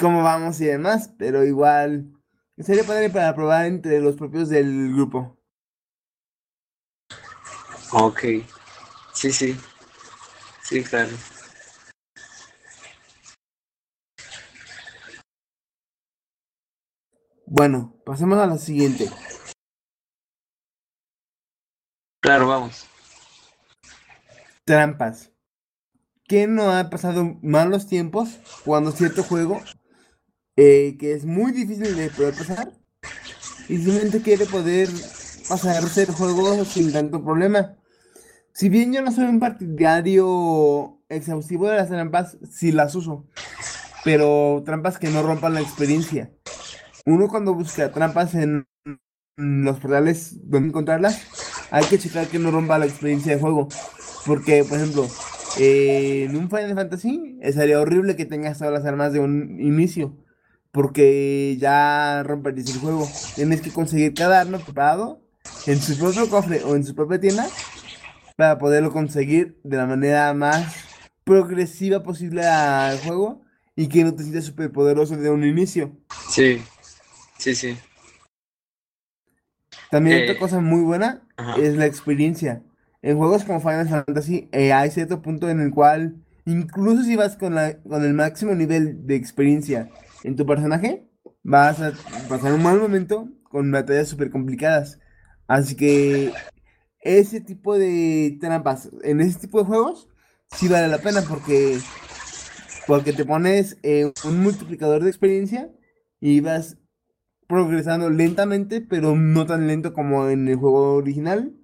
cómo 0.00 0.22
vamos 0.22 0.60
y 0.60 0.66
demás, 0.66 1.12
pero 1.18 1.44
igual 1.44 2.12
sería 2.58 2.84
padre 2.84 3.10
para 3.10 3.34
probar 3.34 3.66
entre 3.66 4.00
los 4.00 4.16
propios 4.16 4.48
del 4.48 4.92
grupo. 4.94 5.36
ok 7.92 8.20
sí 9.12 9.32
sí 9.32 9.56
sí 10.62 10.82
claro 10.84 11.10
Bueno, 17.52 17.96
pasemos 18.06 18.38
a 18.38 18.46
la 18.46 18.58
siguiente. 18.58 19.10
claro 22.20 22.46
vamos 22.46 22.86
Trampas. 24.70 25.32
¿Quién 26.28 26.54
no 26.54 26.70
ha 26.70 26.90
pasado 26.90 27.36
malos 27.42 27.88
tiempos 27.88 28.38
jugando 28.64 28.92
cierto 28.92 29.24
juego 29.24 29.60
eh, 30.54 30.96
que 30.96 31.12
es 31.12 31.24
muy 31.24 31.50
difícil 31.50 31.96
de 31.96 32.08
poder 32.10 32.34
pasar? 32.34 32.70
Y 33.68 33.78
simplemente 33.78 34.22
quiere 34.22 34.46
poder 34.46 34.88
pasarse 35.48 36.02
el 36.02 36.12
juego 36.12 36.64
sin 36.64 36.92
tanto 36.92 37.24
problema. 37.24 37.78
Si 38.52 38.68
bien 38.68 38.92
yo 38.92 39.02
no 39.02 39.10
soy 39.10 39.24
un 39.24 39.40
partidario 39.40 41.02
exhaustivo 41.08 41.68
de 41.68 41.78
las 41.78 41.88
trampas, 41.88 42.38
sí 42.48 42.70
las 42.70 42.94
uso. 42.94 43.26
Pero 44.04 44.62
trampas 44.64 45.00
que 45.00 45.08
no 45.08 45.24
rompan 45.24 45.54
la 45.54 45.62
experiencia. 45.62 46.30
Uno 47.06 47.26
cuando 47.26 47.54
busca 47.54 47.90
trampas 47.90 48.36
en 48.36 48.68
los 49.36 49.80
portales 49.80 50.48
donde 50.48 50.68
encontrarlas, 50.68 51.22
hay 51.72 51.84
que 51.86 51.98
checar 51.98 52.28
que 52.28 52.38
no 52.38 52.52
rompa 52.52 52.78
la 52.78 52.86
experiencia 52.86 53.34
de 53.34 53.40
juego. 53.40 53.68
Porque, 54.26 54.64
por 54.64 54.78
ejemplo, 54.78 55.06
eh, 55.58 56.26
en 56.28 56.36
un 56.36 56.48
Final 56.50 56.74
Fantasy 56.74 57.38
eh, 57.40 57.52
sería 57.52 57.80
horrible 57.80 58.16
que 58.16 58.26
tengas 58.26 58.58
todas 58.58 58.72
las 58.72 58.84
armas 58.84 59.12
de 59.12 59.20
un 59.20 59.60
inicio. 59.60 60.16
Porque 60.72 61.56
ya 61.58 62.22
romperías 62.22 62.68
el 62.70 62.80
juego. 62.80 63.08
Tienes 63.34 63.60
que 63.60 63.72
conseguir 63.72 64.14
cada 64.14 64.40
arma 64.40 64.58
preparado 64.58 65.20
en 65.66 65.80
su 65.80 65.98
propio 65.98 66.28
cofre 66.28 66.62
o 66.64 66.76
en 66.76 66.84
su 66.84 66.94
propia 66.94 67.18
tienda 67.20 67.48
para 68.36 68.58
poderlo 68.58 68.92
conseguir 68.92 69.58
de 69.64 69.76
la 69.76 69.86
manera 69.86 70.32
más 70.32 70.74
progresiva 71.24 72.02
posible 72.02 72.46
al 72.46 72.98
juego 73.00 73.42
y 73.76 73.88
que 73.88 74.04
no 74.04 74.14
te 74.14 74.22
sientas 74.22 74.44
súper 74.44 74.70
poderoso 74.70 75.16
de 75.16 75.30
un 75.30 75.44
inicio. 75.44 75.96
sí 76.30 76.62
sí 77.38 77.54
sí 77.54 77.76
También 79.90 80.18
Eh, 80.18 80.24
otra 80.24 80.38
cosa 80.38 80.60
muy 80.60 80.82
buena 80.82 81.22
ajá. 81.36 81.56
es 81.60 81.76
la 81.76 81.86
experiencia. 81.86 82.62
En 83.02 83.16
juegos 83.16 83.44
como 83.44 83.60
Final 83.60 83.88
Fantasy 83.88 84.48
eh, 84.52 84.72
hay 84.72 84.90
cierto 84.90 85.22
punto 85.22 85.48
en 85.48 85.60
el 85.60 85.70
cual, 85.70 86.22
incluso 86.44 87.02
si 87.02 87.16
vas 87.16 87.36
con, 87.36 87.54
la, 87.54 87.80
con 87.82 88.04
el 88.04 88.12
máximo 88.12 88.54
nivel 88.54 89.06
de 89.06 89.16
experiencia 89.16 89.90
en 90.22 90.36
tu 90.36 90.44
personaje, 90.44 91.08
vas 91.42 91.80
a 91.80 91.92
pasar 92.28 92.52
un 92.52 92.62
mal 92.62 92.78
momento 92.78 93.28
con 93.44 93.70
batallas 93.72 94.08
súper 94.08 94.30
complicadas. 94.30 94.98
Así 95.46 95.74
que 95.76 96.32
ese 97.00 97.40
tipo 97.40 97.78
de 97.78 98.36
trampas 98.40 98.90
en 99.02 99.20
ese 99.20 99.38
tipo 99.40 99.58
de 99.58 99.64
juegos 99.64 100.08
sí 100.50 100.68
vale 100.68 100.88
la 100.88 100.98
pena 100.98 101.22
porque, 101.22 101.78
porque 102.86 103.14
te 103.14 103.24
pones 103.24 103.78
eh, 103.82 104.12
un 104.24 104.42
multiplicador 104.42 105.02
de 105.02 105.08
experiencia 105.08 105.70
y 106.20 106.40
vas 106.40 106.76
progresando 107.48 108.10
lentamente, 108.10 108.80
pero 108.82 109.16
no 109.16 109.46
tan 109.46 109.66
lento 109.66 109.94
como 109.94 110.28
en 110.28 110.46
el 110.46 110.56
juego 110.56 110.96
original, 110.96 111.54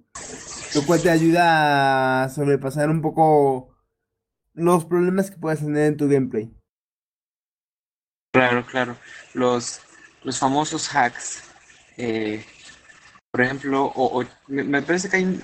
lo 0.75 0.85
cual 0.85 1.01
te 1.01 1.09
ayuda 1.09 2.23
a 2.23 2.29
sobrepasar 2.29 2.89
un 2.89 3.01
poco 3.01 3.75
los 4.53 4.85
problemas 4.85 5.31
que 5.31 5.37
puedes 5.37 5.59
tener 5.59 5.87
en 5.87 5.97
tu 5.97 6.07
gameplay. 6.07 6.51
Claro, 8.33 8.65
claro. 8.65 8.97
Los, 9.33 9.81
los 10.23 10.37
famosos 10.37 10.93
hacks. 10.95 11.43
eh, 11.97 12.45
por 13.31 13.41
ejemplo, 13.41 13.91
o, 13.95 14.23
me, 14.47 14.81
parece 14.81 15.09
que 15.09 15.17
hay, 15.17 15.41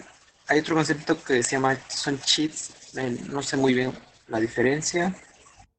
hay 0.48 0.60
otro 0.60 0.76
concepto 0.76 1.24
que 1.24 1.44
se 1.44 1.52
llama, 1.52 1.78
son 1.90 2.20
cheats. 2.20 2.98
eh, 2.98 3.18
no 3.30 3.42
sé 3.44 3.58
muy 3.58 3.74
bien 3.74 3.94
la 4.28 4.40
diferencia, 4.40 5.16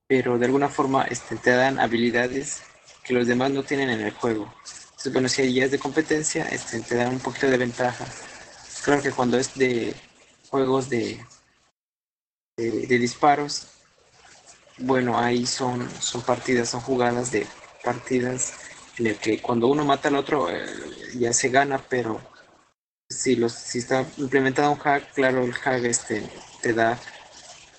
pero 0.07 0.39
de 0.39 0.47
alguna 0.47 0.69
forma 0.69 1.05
este, 1.05 1.37
te 1.37 1.51
dan 1.51 1.79
habilidades 1.79 2.63
que 3.03 3.15
los 3.15 3.27
demás 3.27 3.51
no 3.51 3.63
tienen 3.63 3.91
en 3.91 4.01
el 4.01 4.13
juego. 4.13 4.53
Entonces, 4.91 5.13
bueno, 5.13 5.29
si 5.29 5.53
ya 5.53 5.65
es 5.65 5.71
de 5.71 5.79
competencia, 5.79 6.45
este, 6.49 6.81
te 6.81 6.95
dan 6.97 7.15
un 7.15 7.21
poquito 7.21 7.49
de 7.49 7.59
ventaja. 7.59 8.05
Claro 8.85 9.03
que 9.03 9.11
cuando 9.13 9.39
es 9.39 9.55
de 9.55 9.95
juegos 10.51 10.91
de, 10.91 11.25
de, 12.57 12.87
de 12.87 12.99
disparos, 12.99 13.69
bueno, 14.79 15.19
ahí 15.19 15.47
son, 15.47 15.89
son 16.01 16.23
partidas, 16.23 16.69
son 16.69 16.81
jugadas 16.81 17.31
de 17.31 17.47
partidas 17.83 18.55
en 18.99 19.07
el 19.09 19.17
que 19.17 19.41
cuando 19.41 19.69
uno 19.69 19.85
mata 19.85 20.09
al 20.09 20.17
otro 20.17 20.51
eh, 20.51 20.67
ya 21.17 21.33
se 21.33 21.49
gana, 21.49 21.79
pero 21.89 22.21
si, 23.09 23.37
los, 23.37 23.53
si 23.53 23.79
está 23.79 24.05
implementado 24.19 24.71
un 24.73 24.79
hack, 24.79 25.13
claro, 25.15 25.45
el 25.45 25.53
hack 25.55 25.85
este, 25.85 26.29
te 26.61 26.73
da 26.75 26.99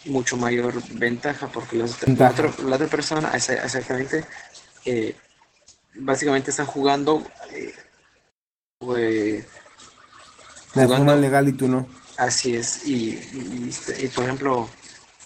mucho 0.06 0.38
mayor 0.38 0.82
ventaja 0.94 1.48
porque 1.48 1.76
los- 1.78 2.02
la, 2.02 2.08
Ventaja. 2.08 2.32
otra, 2.48 2.64
la 2.66 2.76
otra 2.78 2.88
persona 2.88 3.32
esa- 3.36 3.54
exactamente 3.64 4.26
eh, 4.86 5.16
básicamente 5.96 6.52
están 6.52 6.66
jugando, 6.68 7.24
eh, 7.52 7.74
jugando- 10.84 10.98
forma 10.98 11.16
legal 11.16 11.48
y 11.48 11.54
tú 11.54 11.68
no. 11.68 11.88
Así 12.18 12.56
es, 12.56 12.86
y, 12.86 13.10
y- 13.34 13.72
y, 14.04 14.08
por 14.08 14.24
ejemplo, 14.26 14.70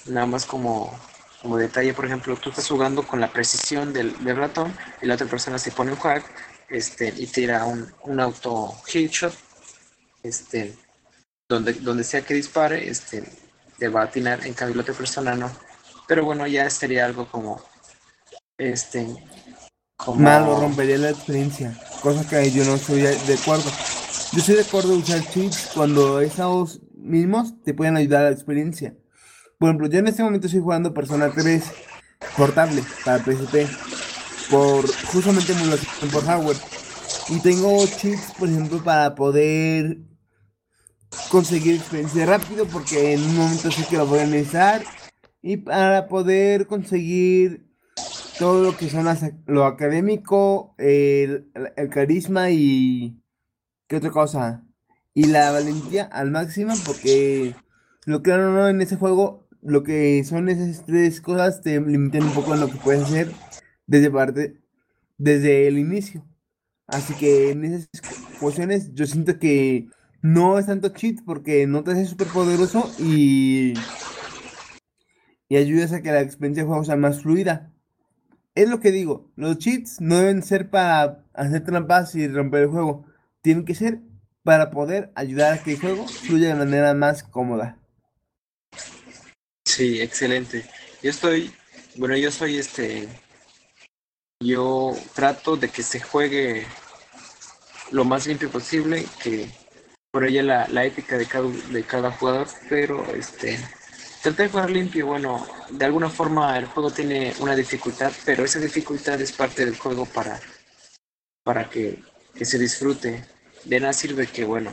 nada 0.08 0.26
más 0.26 0.46
como, 0.46 0.98
como 1.42 1.58
detalle, 1.58 1.94
por 1.94 2.06
ejemplo, 2.06 2.36
tú 2.38 2.50
estás 2.50 2.68
jugando 2.68 3.06
con 3.06 3.20
la 3.20 3.32
precisión 3.32 3.94
del, 3.94 4.24
del 4.24 4.36
ratón 4.38 4.76
y 5.02 5.06
la 5.06 5.14
otra 5.16 5.28
persona 5.28 5.60
se 5.60 5.72
pone 5.72 5.92
un 5.92 5.98
hack 6.00 6.26
este, 6.70 7.14
y 7.16 7.28
tira 7.28 7.66
un, 7.66 7.92
un 8.04 8.20
auto 8.20 8.76
headshot, 8.92 9.34
este, 10.24 10.76
donde, 11.48 11.74
donde 11.74 12.04
sea 12.04 12.22
que 12.22 12.34
dispare, 12.34 12.90
este, 12.90 13.24
te 13.78 13.88
va 13.88 14.02
a 14.02 14.06
atinar, 14.06 14.46
en 14.46 14.54
cambio 14.54 14.76
la 14.76 14.82
otra 14.82 14.94
persona 14.96 15.36
no. 15.36 15.52
Pero 16.08 16.26
bueno, 16.26 16.48
ya 16.48 16.68
sería 16.72 17.06
algo 17.06 17.28
como, 17.30 17.62
este, 18.58 19.08
como... 19.96 20.20
Malo, 20.22 20.60
rompería 20.60 20.98
la 20.98 21.12
experiencia. 21.12 21.80
Cosa 22.02 22.28
que 22.28 22.52
yo 22.52 22.66
no 22.66 22.76
estoy 22.76 23.02
de 23.02 23.38
acuerdo. 23.40 23.70
Yo 24.32 24.42
acuerdo 24.62 24.94
en 24.94 25.00
usar 25.00 25.24
cheats 25.32 25.72
cuando 25.74 26.22
esos 26.22 26.82
mismos 26.94 27.60
te 27.64 27.74
pueden 27.74 27.98
ayudar 27.98 28.22
a 28.22 28.30
la 28.30 28.36
experiencia. 28.36 28.96
Por 29.58 29.70
ejemplo, 29.70 29.88
yo 29.88 29.98
en 29.98 30.08
este 30.08 30.22
momento 30.22 30.46
estoy 30.46 30.62
jugando 30.62 30.94
Persona 30.94 31.32
3 31.32 31.64
portable 32.38 32.84
para 33.04 33.24
PSP. 33.24 33.68
Por 34.52 34.88
justamente 35.08 35.54
emulación 35.54 36.12
por 36.12 36.24
hardware. 36.26 36.58
Y 37.30 37.40
tengo 37.40 37.84
cheats, 37.88 38.34
por 38.38 38.48
ejemplo, 38.48 38.84
para 38.84 39.16
poder 39.16 39.98
conseguir 41.32 41.76
experiencia 41.78 42.28
rápido 42.28 42.68
porque 42.68 43.14
en 43.14 43.24
un 43.24 43.36
momento 43.36 43.72
sé 43.72 43.84
que 43.90 43.98
lo 43.98 44.06
voy 44.06 44.20
a 44.20 44.28
necesitar. 44.28 44.84
Y 45.42 45.58
para 45.58 46.08
poder 46.08 46.68
conseguir 46.68 47.68
todo 48.38 48.64
lo 48.64 48.78
que 48.78 48.92
son 48.92 49.08
lo 49.48 49.66
académico, 49.66 50.76
el 50.78 51.50
carisma 51.90 52.52
y 52.52 53.24
¿qué 53.90 53.98
otra 53.98 54.12
cosa? 54.12 54.64
Y 55.14 55.26
la 55.26 55.52
valentía 55.52 56.04
al 56.06 56.32
máximo 56.32 56.74
porque 56.86 57.56
lo 58.06 58.22
que 58.22 58.32
no 58.32 58.70
en 58.70 58.82
ese 58.82 58.96
juego, 58.96 59.50
lo 59.62 59.84
que 59.84 60.24
son 60.24 60.48
esas 60.48 60.86
tres 60.86 61.20
cosas 61.20 61.62
te 61.62 61.82
limitan 61.82 62.24
un 62.24 62.34
poco 62.34 62.54
en 62.54 62.62
lo 62.62 62.70
que 62.70 62.78
puedes 62.78 63.04
hacer 63.04 63.32
desde 63.88 64.12
parte, 64.12 64.62
desde 65.18 65.68
el 65.68 65.80
inicio. 65.80 66.24
Así 66.88 67.16
que 67.16 67.52
en 67.52 67.66
esas 67.66 67.90
cuestiones 68.40 68.94
yo 68.94 69.06
siento 69.08 69.40
que 69.40 69.90
no 70.22 70.60
es 70.60 70.68
tanto 70.68 70.90
cheat 70.90 71.24
porque 71.26 71.66
no 71.66 71.84
te 71.84 71.92
hace 71.92 72.06
súper 72.06 72.28
poderoso 72.28 72.90
y, 73.00 73.74
y 75.50 75.58
ayudas 75.58 75.94
a 75.94 76.02
que 76.02 76.12
la 76.12 76.22
experiencia 76.22 76.64
de 76.64 76.68
juego 76.68 76.84
sea 76.84 76.96
más 76.96 77.24
fluida. 77.24 77.74
Es 78.54 78.70
lo 78.70 78.80
que 78.80 78.92
digo, 78.92 79.32
los 79.36 79.58
cheats 79.58 80.00
no 80.00 80.18
deben 80.18 80.44
ser 80.44 80.70
para 80.70 81.26
hacer 81.34 81.64
trampas 81.64 82.14
y 82.14 82.28
romper 82.28 82.64
el 82.64 82.70
juego. 82.70 83.09
Tienen 83.42 83.66
que 83.66 83.76
ser 83.76 84.00
para 84.44 84.72
poder 84.72 85.12
ayudar 85.16 85.54
a 85.54 85.64
que 85.64 85.74
el 85.74 85.80
juego 85.80 86.08
fluya 86.08 86.50
de 86.50 86.56
manera 86.56 86.94
más 86.94 87.24
cómoda. 87.24 87.78
Sí, 89.66 90.02
excelente. 90.02 90.66
Yo 91.02 91.10
estoy, 91.10 91.54
bueno, 91.96 92.18
yo 92.18 92.32
soy 92.32 92.58
este, 92.58 93.08
yo 94.42 94.96
trato 95.14 95.58
de 95.58 95.70
que 95.70 95.84
se 95.84 96.00
juegue 96.00 96.66
lo 97.92 98.06
más 98.06 98.28
limpio 98.28 98.50
posible, 98.50 99.06
que 99.22 99.50
por 100.12 100.26
ella 100.26 100.44
la, 100.44 100.68
la 100.70 100.86
ética 100.86 101.18
de 101.18 101.26
cada, 101.26 101.48
de 101.48 101.84
cada 101.84 102.12
jugador, 102.12 102.48
pero 102.68 103.06
este, 103.14 103.60
traté 104.24 104.44
de 104.44 104.50
jugar 104.50 104.70
limpio, 104.70 105.08
bueno, 105.08 105.46
de 105.70 105.86
alguna 105.86 106.10
forma 106.10 106.58
el 106.58 106.66
juego 106.66 106.92
tiene 106.92 107.34
una 107.40 107.56
dificultad, 107.56 108.12
pero 108.26 108.44
esa 108.44 108.60
dificultad 108.60 109.20
es 109.22 109.32
parte 109.32 109.66
del 109.66 109.78
juego 109.78 110.06
para, 110.06 110.40
para 111.44 111.70
que, 111.70 112.00
que 112.36 112.46
se 112.46 112.58
disfrute. 112.60 113.26
De 113.66 113.80
nada 113.80 113.94
sirve 113.94 114.28
que, 114.28 114.46
bueno, 114.46 114.72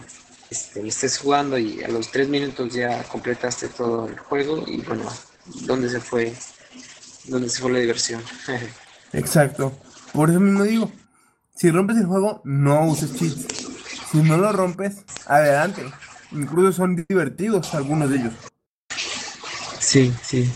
este, 0.51 0.87
estés 0.87 1.19
jugando 1.19 1.59
y 1.59 1.83
a 1.83 1.89
los 1.89 2.11
tres 2.13 2.29
minutos 2.29 2.73
ya 2.73 3.03
completaste 3.05 3.69
todo 3.69 4.09
el 4.09 4.19
juego 4.19 4.65
y 4.67 4.81
bueno, 4.83 5.05
¿dónde 5.63 5.89
se 5.89 6.01
fue? 6.01 6.33
¿Dónde 7.25 7.49
se 7.49 7.61
fue 7.61 7.73
la 7.73 7.79
diversión? 7.81 8.23
Exacto. 9.13 9.73
Por 10.13 10.31
eso 10.31 10.41
mismo 10.41 10.63
digo, 10.63 10.93
si 11.55 11.71
rompes 11.71 11.97
el 11.97 12.07
juego, 12.07 12.41
no 12.45 12.87
uses 12.87 13.15
cheats. 13.15 13.47
Si 14.11 14.19
no 14.19 14.37
lo 14.37 14.53
rompes, 14.53 14.99
adelante. 15.27 15.83
Incluso 16.33 16.73
son 16.73 17.05
divertidos 17.09 17.75
algunos 17.75 18.11
de 18.11 18.17
ellos. 18.17 18.35
sí, 19.81 20.13
sí, 20.23 20.51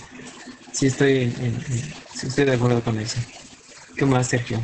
sí 0.73 0.87
estoy, 0.87 1.23
en- 1.23 1.35
en- 1.45 1.55
en- 1.55 1.95
sí 2.15 2.27
estoy 2.29 2.45
de 2.45 2.55
acuerdo 2.55 2.81
con 2.83 2.99
eso. 2.99 3.19
¿Qué 3.97 4.05
más, 4.07 4.29
Sergio? 4.29 4.61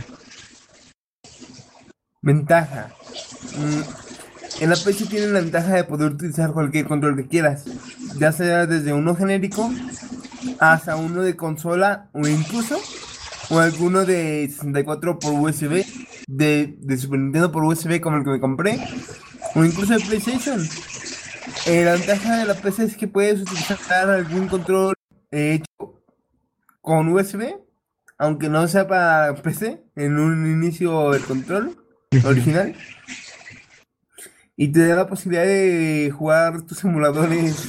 Ventaja. 2.27 2.89
Mm, 3.57 4.62
En 4.62 4.70
la 4.70 4.77
PC 4.77 5.07
tienen 5.07 5.33
la 5.33 5.41
ventaja 5.41 5.74
de 5.74 5.85
poder 5.85 6.12
utilizar 6.12 6.53
cualquier 6.53 6.87
control 6.87 7.14
que 7.14 7.29
quieras, 7.29 7.64
ya 8.18 8.33
sea 8.33 8.66
desde 8.66 8.93
uno 8.93 9.14
genérico 9.14 9.70
hasta 10.59 10.97
uno 10.97 11.22
de 11.22 11.37
consola 11.37 12.09
o 12.12 12.27
incluso 12.27 12.81
o 13.51 13.59
alguno 13.61 14.05
de 14.05 14.49
64 14.51 15.20
por 15.20 15.35
USB, 15.35 15.85
de, 16.27 16.74
de 16.81 16.97
Super 16.97 17.20
Nintendo 17.20 17.53
por 17.53 17.62
USB 17.62 18.01
como 18.01 18.16
el 18.16 18.24
que 18.24 18.31
me 18.31 18.41
compré, 18.41 18.81
o 19.55 19.64
incluso 19.64 19.95
de 19.95 20.01
PlayStation. 20.01 20.59
Eh, 21.66 21.85
la 21.85 21.93
ventaja 21.93 22.39
de 22.39 22.47
la 22.47 22.55
PC 22.55 22.85
es 22.85 22.97
que 22.97 23.07
puedes 23.07 23.43
utilizar 23.43 24.11
algún 24.11 24.49
control 24.49 24.95
eh, 25.31 25.61
hecho 25.61 26.01
con 26.81 27.09
USB, 27.09 27.55
aunque 28.18 28.49
no 28.49 28.66
sea 28.66 28.89
para 28.89 29.35
PC, 29.43 29.85
en 29.95 30.18
un 30.18 30.51
inicio 30.51 31.14
el 31.14 31.22
control 31.22 31.86
original. 32.25 32.75
Y 34.57 34.69
te 34.69 34.87
da 34.87 34.97
la 34.97 35.07
posibilidad 35.07 35.45
de 35.45 36.11
jugar 36.17 36.62
tus 36.62 36.83
emuladores 36.85 37.69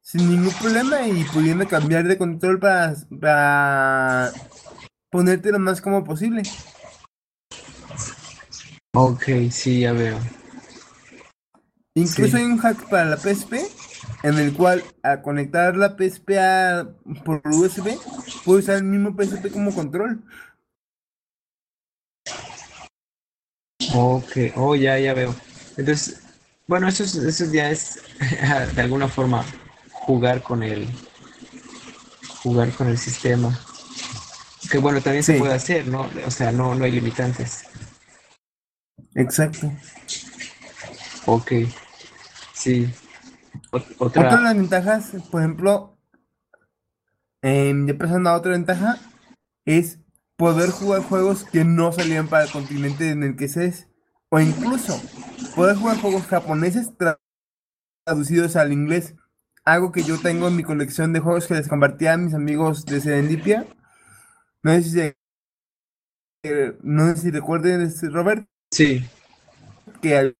sin 0.00 0.28
ningún 0.30 0.52
problema 0.54 1.06
y 1.06 1.24
pudiendo 1.24 1.66
cambiar 1.68 2.04
de 2.08 2.16
control 2.16 2.58
para, 2.58 2.94
para 3.20 4.32
ponerte 5.10 5.50
lo 5.52 5.58
más 5.58 5.80
cómodo 5.82 6.04
posible. 6.04 6.42
Ok, 8.94 9.24
sí, 9.50 9.80
ya 9.80 9.92
veo. 9.92 10.18
Incluso 11.96 12.36
Sí. 12.36 12.42
hay 12.42 12.44
un 12.44 12.58
hack 12.58 12.88
para 12.88 13.04
la 13.04 13.16
PSP 13.16 13.54
en 14.22 14.38
el 14.38 14.52
cual 14.54 14.82
al 15.02 15.22
conectar 15.22 15.76
la 15.76 15.96
PSP 15.96 16.38
a- 16.38 16.88
por 17.24 17.40
USB 17.44 17.96
puedes 18.44 18.64
usar 18.64 18.76
el 18.76 18.84
mismo 18.84 19.14
PSP 19.16 19.50
como 19.50 19.74
control. 19.74 20.22
Ok, 23.94 24.36
oh, 24.56 24.74
ya, 24.74 24.98
ya 24.98 25.14
veo. 25.14 25.34
Entonces, 25.76 26.20
bueno, 26.66 26.88
eso, 26.88 27.04
es- 27.04 27.14
eso 27.14 27.44
ya 27.52 27.70
es 27.70 28.00
de 28.74 28.82
alguna 28.82 29.08
forma 29.08 29.44
jugar 29.92 30.42
con 30.42 30.62
el 30.62 30.88
jugar 32.42 32.70
con 32.72 32.88
el 32.88 32.98
sistema. 32.98 33.58
Que 34.70 34.78
bueno, 34.78 35.00
también 35.00 35.22
se 35.22 35.34
Sí. 35.34 35.38
puede 35.38 35.54
hacer, 35.54 35.86
¿no? 35.86 36.08
O 36.26 36.30
sea, 36.30 36.50
no, 36.52 36.74
no 36.74 36.84
hay 36.84 36.92
limitantes. 36.92 37.64
Exacto. 39.14 39.70
Ok, 41.26 41.52
sí. 42.52 42.92
Ot- 43.70 43.94
Otra 43.98 44.22
de 44.22 44.28
otra, 44.28 44.40
las 44.40 44.56
ventajas, 44.56 45.12
por 45.30 45.40
ejemplo, 45.42 45.96
em, 47.42 47.86
ya 47.86 47.96
pasando 47.96 48.30
a 48.30 48.34
otra 48.36 48.52
ventaja, 48.52 48.98
es 49.64 49.98
poder 50.36 50.70
jugar 50.70 51.02
juegos 51.02 51.44
que 51.44 51.64
no 51.64 51.92
salían 51.92 52.28
para 52.28 52.44
el 52.44 52.50
continente 52.50 53.10
en 53.10 53.22
el 53.22 53.36
que 53.36 53.46
estés, 53.46 53.88
o 54.30 54.40
incluso 54.40 55.00
poder 55.56 55.76
jugar 55.76 55.98
juegos 56.00 56.26
japoneses 56.26 56.96
tra- 56.98 57.18
traducidos 58.04 58.56
al 58.56 58.72
inglés. 58.72 59.14
Algo 59.64 59.92
que 59.92 60.04
yo 60.04 60.20
tengo 60.20 60.48
en 60.48 60.56
mi 60.56 60.62
colección 60.64 61.12
de 61.12 61.20
juegos 61.20 61.46
que 61.46 61.54
les 61.54 61.68
compartí 61.68 62.06
a 62.06 62.16
mis 62.18 62.34
amigos 62.34 62.86
de 62.86 63.00
Serendipia. 63.00 63.66
No 64.62 64.72
sé 64.72 64.82
si, 64.82 64.90
se- 64.90 65.16
eh, 66.44 66.76
no 66.82 67.08
sé 67.08 67.16
si 67.16 67.30
recuerden, 67.30 67.82
este, 67.82 68.08
Robert, 68.10 68.46
sí, 68.70 69.04
que 70.02 70.16
al- 70.16 70.36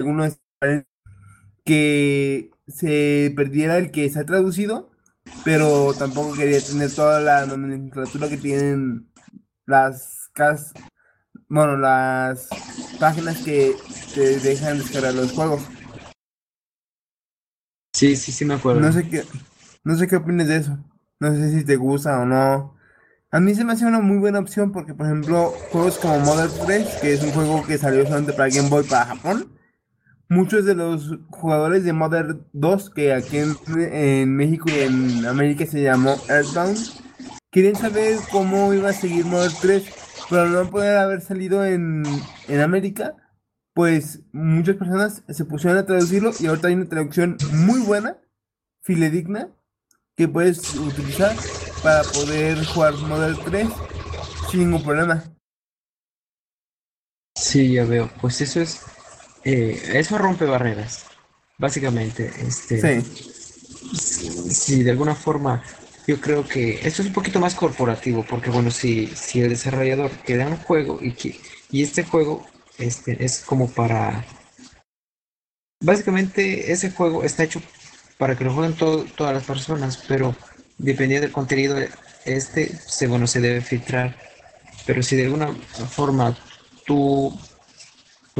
algunos 0.00 0.38
que 1.64 2.50
se 2.68 3.32
perdiera 3.36 3.78
el 3.78 3.90
que 3.90 4.08
se 4.10 4.20
ha 4.20 4.26
traducido, 4.26 4.90
pero 5.44 5.94
tampoco 5.94 6.34
quería 6.34 6.60
tener 6.60 6.92
toda 6.94 7.20
la 7.20 7.46
nomenclatura 7.46 8.28
que 8.28 8.36
tienen 8.36 9.10
las 9.66 10.30
cas 10.32 10.72
bueno, 11.50 11.76
las 11.76 12.48
páginas 13.00 13.38
que 13.38 13.74
te 14.14 14.38
dejan 14.38 14.78
descargar 14.78 15.14
los 15.14 15.32
juegos. 15.32 15.62
sí, 17.92 18.14
sí, 18.14 18.30
sí 18.30 18.44
me 18.44 18.54
acuerdo. 18.54 18.80
No 18.80 18.92
sé 18.92 19.08
qué, 19.08 19.24
no 19.82 19.96
sé 19.96 20.06
qué 20.06 20.16
opinas 20.16 20.46
de 20.46 20.56
eso. 20.56 20.78
No 21.18 21.34
sé 21.34 21.50
si 21.50 21.64
te 21.64 21.76
gusta 21.76 22.20
o 22.20 22.24
no. 22.24 22.76
A 23.32 23.40
mí 23.40 23.54
se 23.54 23.64
me 23.64 23.72
hace 23.72 23.84
una 23.84 24.00
muy 24.00 24.18
buena 24.18 24.38
opción 24.38 24.70
porque, 24.70 24.94
por 24.94 25.06
ejemplo, 25.06 25.52
juegos 25.70 25.98
como 25.98 26.20
Mother 26.20 26.50
3, 26.66 26.86
que 27.00 27.12
es 27.14 27.22
un 27.22 27.32
juego 27.32 27.66
que 27.66 27.78
salió 27.78 28.04
solamente 28.04 28.32
para 28.32 28.48
Game 28.48 28.68
Boy 28.68 28.84
para 28.84 29.06
Japón, 29.06 29.52
muchos 30.30 30.64
de 30.64 30.76
los 30.76 31.18
jugadores 31.28 31.84
de 31.84 31.92
Modern 31.92 32.46
2, 32.52 32.90
que 32.90 33.12
aquí 33.12 33.38
en, 33.38 34.34
México 34.34 34.70
y 34.70 34.78
en 34.78 35.26
América 35.26 35.66
se 35.66 35.82
llamó 35.82 36.16
Earthbound, 36.28 36.78
quieren 37.50 37.74
saber 37.74 38.16
cómo 38.30 38.72
iba 38.72 38.90
a 38.90 38.94
seguir 38.94 39.26
Modern 39.26 39.52
3, 39.60 39.84
pero 40.30 40.48
no 40.48 40.70
poder 40.70 40.96
haber 40.98 41.20
salido 41.20 41.64
en, 41.64 42.04
en 42.46 42.60
América, 42.60 43.16
pues 43.74 44.22
muchas 44.32 44.76
personas 44.76 45.24
se 45.28 45.44
pusieron 45.44 45.78
a 45.78 45.84
traducirlo 45.84 46.30
y 46.38 46.46
ahorita 46.46 46.68
hay 46.68 46.74
una 46.74 46.88
traducción 46.88 47.36
muy 47.52 47.80
buena, 47.80 48.16
filedigna, 48.82 49.48
que 50.16 50.28
puedes 50.28 50.74
utilizar 50.76 51.34
para 51.82 52.02
poder 52.02 52.64
jugar 52.66 52.94
Modern 52.94 53.36
3 53.44 53.68
sin 54.48 54.60
ningún 54.60 54.84
problema. 54.84 55.24
Sí, 57.34 57.72
ya 57.72 57.84
veo. 57.84 58.08
Pues 58.20 58.40
eso 58.40 58.60
es 58.60 58.84
eh, 59.44 59.80
eso 59.94 60.18
rompe 60.18 60.44
barreras, 60.44 61.06
básicamente. 61.58 62.30
Este, 62.40 63.02
sí. 63.02 63.30
Si 64.50 64.82
de 64.82 64.90
alguna 64.90 65.14
forma, 65.14 65.62
yo 66.06 66.20
creo 66.20 66.46
que 66.46 66.74
esto 66.86 67.02
es 67.02 67.08
un 67.08 67.12
poquito 67.12 67.40
más 67.40 67.54
corporativo, 67.54 68.24
porque 68.28 68.50
bueno, 68.50 68.70
si, 68.70 69.06
si 69.08 69.40
el 69.40 69.50
desarrollador 69.50 70.10
queda 70.24 70.46
un 70.46 70.56
juego 70.56 70.98
y, 71.00 71.12
que, 71.12 71.40
y 71.70 71.82
este 71.82 72.04
juego 72.04 72.46
este, 72.78 73.24
es 73.24 73.40
como 73.40 73.68
para... 73.70 74.24
Básicamente 75.82 76.72
ese 76.72 76.90
juego 76.90 77.24
está 77.24 77.44
hecho 77.44 77.62
para 78.18 78.36
que 78.36 78.44
lo 78.44 78.52
jueguen 78.52 78.76
todas 78.76 79.34
las 79.34 79.44
personas, 79.44 80.02
pero 80.06 80.36
dependiendo 80.76 81.26
del 81.26 81.32
contenido, 81.32 81.78
este 82.26 82.76
se, 82.86 83.06
bueno, 83.06 83.26
se 83.26 83.40
debe 83.40 83.62
filtrar. 83.62 84.16
Pero 84.86 85.02
si 85.02 85.16
de 85.16 85.24
alguna 85.24 85.54
forma 85.90 86.36
tú 86.84 87.38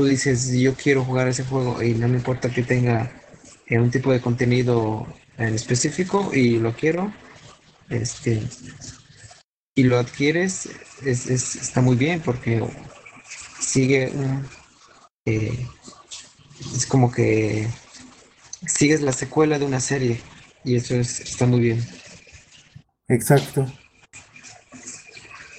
tú 0.01 0.07
dices, 0.07 0.51
yo 0.53 0.75
quiero 0.75 1.05
jugar 1.05 1.29
ese 1.29 1.45
juego 1.45 1.83
y 1.83 1.93
no 1.93 2.09
me 2.09 2.17
importa 2.17 2.49
que 2.49 2.63
tenga 2.63 3.13
eh, 3.67 3.79
un 3.79 3.91
tipo 3.91 4.11
de 4.11 4.23
contenido 4.23 5.07
en 5.37 5.55
específico 5.55 6.31
y 6.33 6.59
lo 6.59 6.75
quiero, 6.75 7.13
este, 7.91 8.43
y 9.75 9.83
lo 9.83 9.99
adquieres, 9.99 10.71
es, 11.05 11.27
está 11.29 11.83
muy 11.83 11.97
bien 11.97 12.23
porque 12.23 12.67
sigue 13.61 14.11
eh, 15.27 15.67
es 16.75 16.87
como 16.87 17.13
que 17.13 17.69
sigues 18.67 19.03
la 19.03 19.13
secuela 19.13 19.59
de 19.59 19.67
una 19.67 19.81
serie 19.81 20.19
y 20.65 20.77
eso 20.77 20.95
está 20.95 21.45
muy 21.45 21.61
bien. 21.61 21.87
Exacto. 23.07 23.71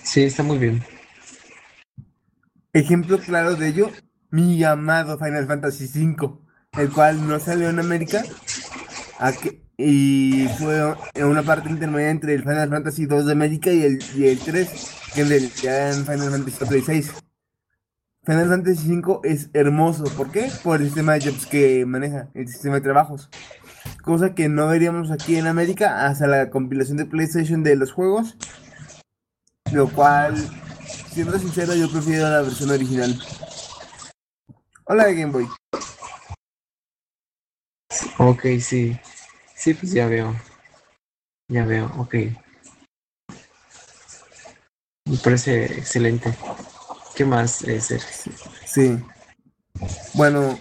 Sí, 0.04 0.24
está 0.24 0.42
muy 0.42 0.58
bien. 0.58 0.84
Ejemplo 2.74 3.20
claro 3.20 3.56
de 3.56 3.68
ello 3.68 3.92
mi 4.32 4.64
amado 4.64 5.18
Final 5.18 5.46
Fantasy 5.46 5.86
V, 5.86 6.40
el 6.80 6.90
cual 6.90 7.28
no 7.28 7.40
salió 7.40 7.70
en 7.70 7.80
América 7.80 8.24
y 9.78 10.48
fue 10.58 10.96
en 11.14 11.26
una 11.26 11.44
parte 11.44 11.70
intermedia 11.70 12.10
entre 12.10 12.34
el 12.34 12.42
Final 12.42 12.70
Fantasy 12.70 13.04
II 13.04 13.24
de 13.24 13.32
América 13.32 13.72
y 13.72 13.84
el, 13.84 14.04
y 14.16 14.28
el 14.28 14.40
3, 14.40 14.70
que 15.14 15.22
en 15.22 15.30
realidad 15.30 15.94
en 15.94 16.06
Final 16.06 16.32
Fantasy 16.32 16.58
4 16.58 16.78
y 16.78 16.82
6. 16.82 17.12
Final 18.24 18.50
Fantasy 18.50 18.98
V 18.98 19.20
es 19.24 19.50
hermoso, 19.54 20.04
¿por 20.16 20.32
qué? 20.32 20.52
Por 20.64 20.80
el 20.80 20.88
sistema 20.88 21.14
de 21.14 21.32
jobs 21.32 21.48
que 21.48 21.86
maneja, 21.86 22.30
el 22.36 22.48
sistema 22.48 22.76
de 22.76 22.82
trabajos. 22.82 23.30
Cosa 24.04 24.36
que 24.36 24.48
no 24.48 24.68
veríamos 24.68 25.10
aquí 25.10 25.38
en 25.38 25.48
América 25.48 26.06
hasta 26.06 26.28
la 26.28 26.52
compilación 26.52 26.98
de 26.98 27.06
PlayStation 27.06 27.64
de 27.64 27.76
los 27.76 27.92
juegos. 27.92 28.38
Lo 29.72 29.90
cual, 29.90 30.36
siendo 31.12 31.38
sincero, 31.40 31.74
yo 31.74 31.92
prefiero 31.92 32.30
la 32.30 32.42
versión 32.42 32.70
original. 32.70 33.20
Hola 34.94 35.06
de 35.06 35.16
Game 35.16 35.32
Boy. 35.32 35.48
Ok, 38.18 38.42
sí. 38.60 39.00
Sí, 39.56 39.74
pues 39.74 39.94
ya 39.94 40.06
veo. 40.08 40.36
Ya 41.48 41.64
veo, 41.64 41.90
ok. 41.98 42.16
Me 45.06 45.18
parece 45.24 45.64
excelente. 45.78 46.36
¿Qué 47.16 47.24
más, 47.24 47.62
es 47.62 48.28
Sí. 48.66 49.02
Bueno, 50.14 50.60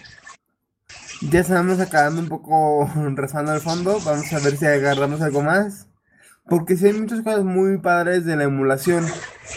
ya 1.22 1.40
estamos 1.40 1.80
acabando 1.80 2.20
un 2.20 2.28
poco 2.28 2.88
rezando 3.16 3.50
al 3.50 3.60
fondo. 3.60 3.98
Vamos 4.04 4.32
a 4.32 4.38
ver 4.38 4.56
si 4.56 4.64
agarramos 4.64 5.20
algo 5.22 5.42
más. 5.42 5.89
Porque 6.48 6.76
sí 6.76 6.86
hay 6.86 6.94
muchas 6.94 7.22
cosas 7.22 7.44
muy 7.44 7.78
padres 7.78 8.24
de 8.24 8.36
la 8.36 8.44
emulación. 8.44 9.06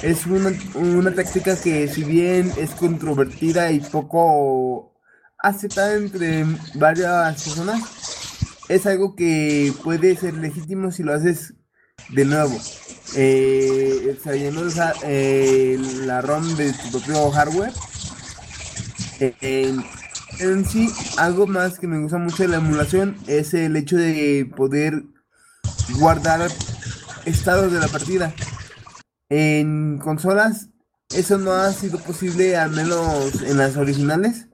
Es 0.02 0.28
una, 0.28 0.52
una 0.76 1.14
táctica 1.14 1.56
que 1.56 1.88
si 1.88 2.04
bien 2.04 2.52
es 2.58 2.72
controvertida 2.72 3.72
y 3.72 3.80
poco 3.80 4.94
aceptada 5.40 5.96
entre 5.96 6.46
varias 6.76 7.44
personas, 7.44 7.82
es 8.70 8.86
algo 8.86 9.16
que 9.16 9.74
puede 9.84 10.16
ser 10.16 10.36
legítimo 10.36 10.92
si 10.92 11.04
lo 11.04 11.14
haces 11.14 11.54
de 12.10 12.26
nuevo. 12.26 12.60
Eh, 13.16 14.08
extrayendo 14.10 14.68
eh, 15.04 15.78
la 16.06 16.22
ROM 16.22 16.56
de 16.56 16.74
tu 16.74 16.92
propio 16.92 17.30
hardware. 17.32 17.72
Eh, 19.20 19.76
en 20.40 20.66
sí, 20.66 20.90
algo 21.18 21.46
más 21.46 21.78
que 21.78 21.88
me 21.88 22.00
gusta 22.00 22.18
mucho 22.18 22.44
de 22.44 22.50
la 22.50 22.58
emulación 22.58 23.18
es 23.28 23.54
el 23.54 23.76
hecho 23.76 23.98
de 23.98 24.50
poder 24.56 25.04
guardar 26.00 26.50
estados 27.26 27.72
de 27.72 27.80
la 27.80 27.88
partida. 27.88 28.34
En 29.30 29.98
consolas 29.98 30.70
eso 31.16 31.38
no 31.38 31.52
ha 31.52 31.72
sido 31.72 32.00
posible, 32.00 32.58
al 32.58 32.72
menos 32.72 33.42
en 33.44 33.58
las 33.58 33.78
originales. 33.78 34.48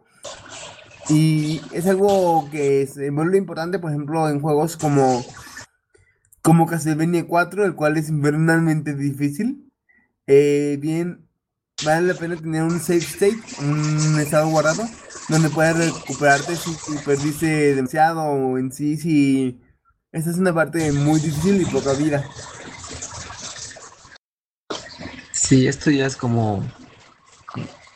Y 1.08 1.62
es 1.72 1.88
algo 1.88 2.50
que 2.52 2.86
se 2.86 3.10
vuelve 3.12 3.38
importante, 3.38 3.80
por 3.80 3.92
ejemplo, 3.92 4.28
en 4.30 4.42
juegos 4.42 4.76
como, 4.76 5.24
como 6.42 6.68
Castlevania 6.68 7.26
4, 7.26 7.66
el 7.66 7.76
cual 7.76 7.98
es 7.98 8.10
invernalmente 8.10 8.94
difícil. 8.94 9.72
Eh, 10.28 10.78
bien, 10.82 11.30
vale 11.86 12.14
la 12.14 12.20
pena 12.20 12.36
tener 12.36 12.64
un 12.64 12.80
save 12.80 13.00
state, 13.00 13.40
un 13.62 14.20
estado 14.20 14.50
guardado, 14.50 14.84
donde 15.30 15.50
puedas 15.50 15.78
recuperarte 15.78 16.58
si, 16.58 16.74
si 16.74 16.98
perdiste 17.06 17.74
demasiado 17.76 18.22
o 18.22 18.58
en 18.58 18.72
sí 18.72 18.98
si 18.98 19.62
esta 20.12 20.30
es 20.30 20.38
una 20.38 20.54
parte 20.54 20.92
muy 20.92 21.20
difícil 21.20 21.62
y 21.62 21.66
poca 21.66 21.94
vida. 21.94 22.26
Sí, 25.50 25.66
esto 25.66 25.90
ya 25.90 26.06
es 26.06 26.16
como, 26.16 26.64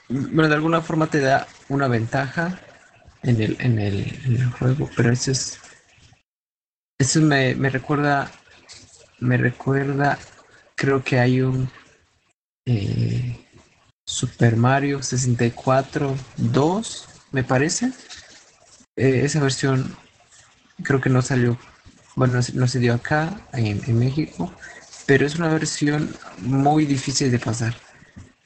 bueno, 0.10 0.50
de 0.50 0.56
alguna 0.56 0.82
forma 0.82 1.06
te 1.06 1.20
da 1.20 1.48
una 1.70 1.88
ventaja 1.88 2.60
en 3.22 3.40
el, 3.40 3.58
en 3.60 3.78
el, 3.78 4.52
juego, 4.58 4.90
pero 4.98 5.12
eso 5.12 5.30
es, 5.30 5.60
eso 6.98 7.22
me, 7.22 7.54
recuerda, 7.70 8.32
me 9.20 9.38
recuerda, 9.38 10.18
creo 10.74 11.04
que 11.04 11.20
hay 11.20 11.42
un 11.42 11.70
eh, 12.66 13.40
Super 14.04 14.56
Mario 14.56 15.04
64 15.04 16.16
2, 16.38 17.08
me 17.34 17.44
parece. 17.44 17.92
Eh, 18.96 19.22
esa 19.26 19.40
versión 19.40 19.96
creo 20.82 21.00
que 21.00 21.12
no 21.12 21.22
salió 21.22 21.56
bueno, 22.16 22.40
no 22.54 22.68
se 22.68 22.80
dio 22.80 22.94
acá, 22.94 23.42
en, 23.54 23.98
México, 23.98 24.52
pero 25.06 25.26
es 25.26 25.36
una 25.36 25.50
versión 25.50 26.10
muy 26.40 26.86
difícil 26.86 27.32
de 27.32 27.40
pasar. 27.40 27.76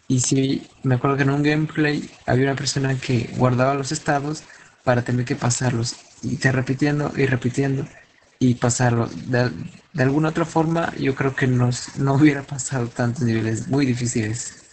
Y 0.08 0.22
sí, 0.22 0.68
me 0.84 0.96
acuerdo 0.96 1.18
que 1.18 1.24
en 1.24 1.32
un 1.32 1.44
gameplay 1.44 2.10
había 2.26 2.46
una 2.46 2.56
persona 2.56 2.96
que 2.96 3.30
guardaba 3.38 3.74
los 3.74 3.92
estados 3.92 4.44
para 4.84 5.04
tener 5.04 5.26
que 5.26 5.36
pasarlos 5.36 5.96
y 6.24 6.38
te 6.38 6.52
repitiendo 6.52 7.12
y 7.18 7.26
repitiendo 7.26 7.86
y 8.40 8.56
pasarlo. 8.56 9.10
De, 9.28 9.52
alguna 10.02 10.30
otra 10.30 10.46
forma, 10.46 10.94
yo 10.96 11.16
creo 11.16 11.36
que 11.36 11.48
nos, 11.48 11.98
no 11.98 12.14
hubiera 12.16 12.44
pasado 12.44 12.88
tantos 12.88 13.24
niveles 13.24 13.68
muy 13.68 13.86
difíciles. 13.86 14.64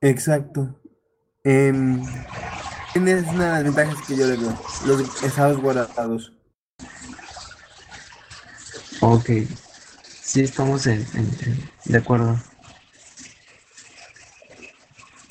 Exacto. 0.00 0.80
Em, 1.44 2.02
es 2.94 3.26
una 3.28 3.44
de 3.44 3.50
las 3.50 3.64
ventajas 3.64 4.06
que 4.06 4.16
yo 4.16 4.26
le 4.26 4.36
veo, 4.36 4.58
los 4.86 5.22
estados 5.22 5.60
guardados. 5.60 6.37
Ok, 9.00 9.30
sí 10.22 10.40
estamos 10.40 10.86
en, 10.86 11.06
de 11.84 11.98
acuerdo. 11.98 12.40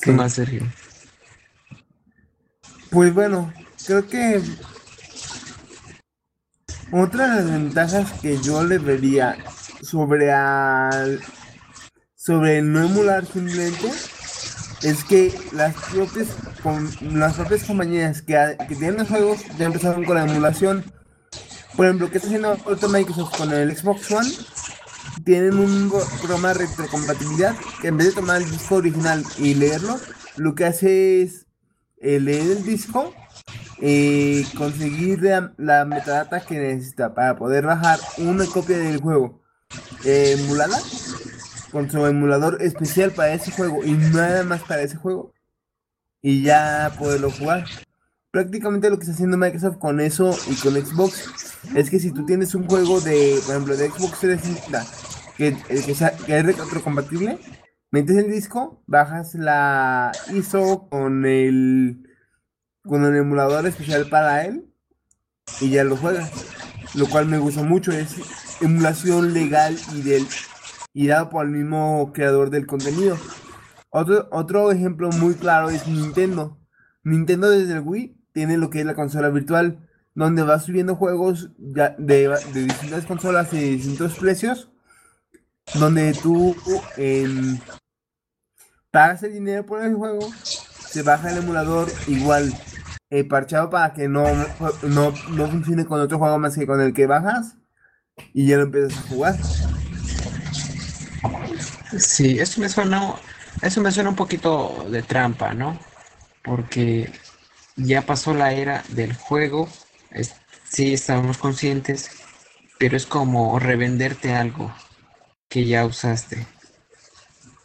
¿Qué 0.02 0.12
más, 0.12 0.34
Sergio? 0.34 0.62
Pues 2.90 3.14
bueno, 3.14 3.54
creo 3.86 4.08
que 4.08 4.42
otra 6.92 7.28
de 7.28 7.36
las 7.36 7.52
ventajas 7.52 8.14
que 8.22 8.38
yo 8.42 8.64
le 8.64 8.78
vería 8.78 9.38
sobre 9.82 10.32
al 10.32 11.22
sobre 12.16 12.62
no 12.62 12.84
emular 12.84 13.26
simplemente 13.26 13.92
es 14.84 15.04
que 15.04 15.34
las 15.54 15.74
propias, 15.76 16.28
con, 16.64 16.90
las 17.20 17.34
propias 17.34 17.64
compañías 17.64 18.22
que, 18.22 18.58
que 18.68 18.76
tienen 18.76 18.98
los 18.98 19.08
juegos 19.10 19.40
ya 19.58 19.66
empezaron 19.66 20.06
con 20.06 20.16
la 20.16 20.24
emulación. 20.24 20.86
Por 21.78 21.86
ejemplo, 21.86 22.10
¿qué 22.10 22.18
está 22.18 22.28
haciendo 22.28 22.58
ahorita 22.66 22.88
Microsoft 22.90 23.38
con 23.38 23.54
el 23.54 23.76
Xbox 23.76 24.12
One? 24.12 24.30
Tienen 25.24 25.58
un 25.58 25.90
programa 26.20 26.50
de 26.50 26.66
retrocompatibilidad 26.66 27.56
que 27.82 27.88
en 27.88 27.98
vez 27.98 28.08
de 28.08 28.14
tomar 28.14 28.42
el 28.42 28.52
disco 28.52 28.76
original 28.76 29.24
y 29.38 29.54
leerlo, 29.54 29.98
lo 30.36 30.56
que 30.56 30.66
hace 30.66 31.22
es 31.22 31.46
eh, 32.02 32.20
leer 32.20 32.58
el 32.58 32.64
disco, 32.66 33.14
y 33.80 34.44
conseguir 34.56 35.22
la, 35.58 35.86
metadata 35.86 36.42
que 36.42 36.58
necesita 36.58 37.14
para 37.14 37.36
poder 37.36 37.66
bajar 37.66 38.00
una 38.18 38.46
copia 38.46 38.78
del 38.78 39.00
juego 39.00 39.42
emulada 40.04 40.80
con 41.72 41.90
su 41.92 42.06
emulador 42.06 42.62
especial 42.62 43.12
para 43.12 43.34
ese 43.34 43.52
juego 43.52 43.84
y 43.84 43.92
nada 43.92 44.44
más 44.44 44.64
para 44.64 44.82
ese 44.82 44.96
juego 44.98 45.34
y 46.22 46.42
ya 46.42 46.92
poderlo 46.98 47.30
jugar. 47.30 47.66
Prácticamente 48.32 48.90
lo 48.90 48.98
que 48.98 49.04
está 49.04 49.14
haciendo 49.14 49.38
Microsoft 49.38 49.78
con 49.78 50.00
eso 50.00 50.38
y 50.50 50.56
con 50.56 50.74
Xbox 50.74 51.64
es 51.76 51.90
que 51.90 52.00
si 52.00 52.12
tú 52.12 52.26
tienes 52.26 52.54
un 52.56 52.68
juego 52.68 53.00
de, 53.02 53.40
por 53.46 53.56
ejemplo, 53.56 53.78
de 53.78 53.90
Xbox 53.90 54.20
360 54.20 54.86
que, 55.38 55.56
que, 55.68 55.96
sea, 55.96 56.12
que 56.12 56.38
es 56.38 56.46
retrocompatible, 56.46 57.40
metes 57.92 58.18
el 58.18 58.30
disco, 58.32 58.84
bajas 58.88 59.36
la 59.36 60.12
ISO 60.34 60.88
con 60.90 61.26
el 61.26 62.04
con 62.84 63.06
el 63.06 63.16
emulador 63.16 63.68
especial 63.68 64.08
para 64.10 64.46
él 64.46 64.74
y 65.62 65.70
ya 65.70 65.84
lo 65.84 65.98
juegas. 65.98 66.32
Lo 66.96 67.08
cual 67.08 67.28
me 67.28 67.38
gusta 67.38 67.64
mucho, 67.64 67.92
es 67.92 68.16
emulación 68.62 69.34
legal 69.34 69.78
y 69.94 70.02
del 70.02 70.26
y 70.94 71.08
dado 71.08 71.30
por 71.30 71.46
el 71.46 71.52
mismo 71.52 72.12
creador 72.14 72.50
del 72.50 72.66
contenido. 72.66 73.18
Otro, 73.90 74.28
otro 74.32 74.72
ejemplo 74.72 75.10
muy 75.12 75.36
claro 75.36 75.70
es 75.70 75.88
Nintendo. 75.88 76.60
Nintendo 77.04 77.50
desde 77.50 77.74
el 77.74 77.82
Wii 77.82 78.17
tiene 78.38 78.56
lo 78.58 78.70
que 78.70 78.82
es 78.82 78.86
la 78.86 78.94
consola 78.94 79.30
virtual, 79.30 79.80
donde 80.14 80.44
va 80.44 80.60
subiendo 80.60 80.96
juegos 80.96 81.50
de, 81.58 82.30
distintas 82.54 83.08
consolas 83.08 83.52
y 83.52 83.58
distintos 83.58 84.14
precios, 84.20 84.70
donde 85.74 86.14
tú 86.14 86.56
pagas 88.92 89.24
el 89.24 89.34
dinero 89.34 89.66
por 89.66 89.82
el 89.82 89.96
juego, 89.96 90.20
se 90.44 91.02
baja 91.02 91.32
el 91.32 91.40
emulador 91.40 91.88
igual 92.06 92.54
eh, 93.10 93.24
parchado 93.24 93.72
para 93.72 93.96
que 93.96 94.08
no, 94.08 94.24
no, 94.84 95.14
no 95.32 95.48
funcione 95.48 95.88
con 95.88 96.00
otro 96.00 96.20
juego 96.20 96.38
más 96.38 96.56
que 96.56 96.68
con 96.68 96.80
el 96.80 96.94
que 96.94 97.08
bajas 97.08 97.56
y 98.36 98.46
ya 98.46 98.58
lo 98.58 98.64
empiezas 98.66 99.00
a 99.00 99.10
jugar. 99.10 99.36
Sí, 101.98 102.38
eso 102.38 102.62
me 102.62 102.70
suena, 102.70 103.16
eso 103.64 103.82
me 103.82 103.92
suena 103.92 104.12
un 104.12 104.16
poquito 104.16 104.86
de 104.92 105.02
trampa, 105.02 105.56
¿no? 105.56 105.80
Porque 106.44 107.12
ya 107.78 108.06
pasó 108.06 108.34
la 108.34 108.52
era 108.52 108.84
del 108.90 109.16
juego, 109.16 109.70
sí 110.70 110.94
estamos 110.94 111.38
conscientes, 111.38 112.10
pero 112.78 112.98
es 112.98 113.06
como 113.06 113.58
revenderte 113.60 114.34
algo 114.34 114.74
que 115.48 115.66
ya 115.66 115.86
usaste. 115.86 116.46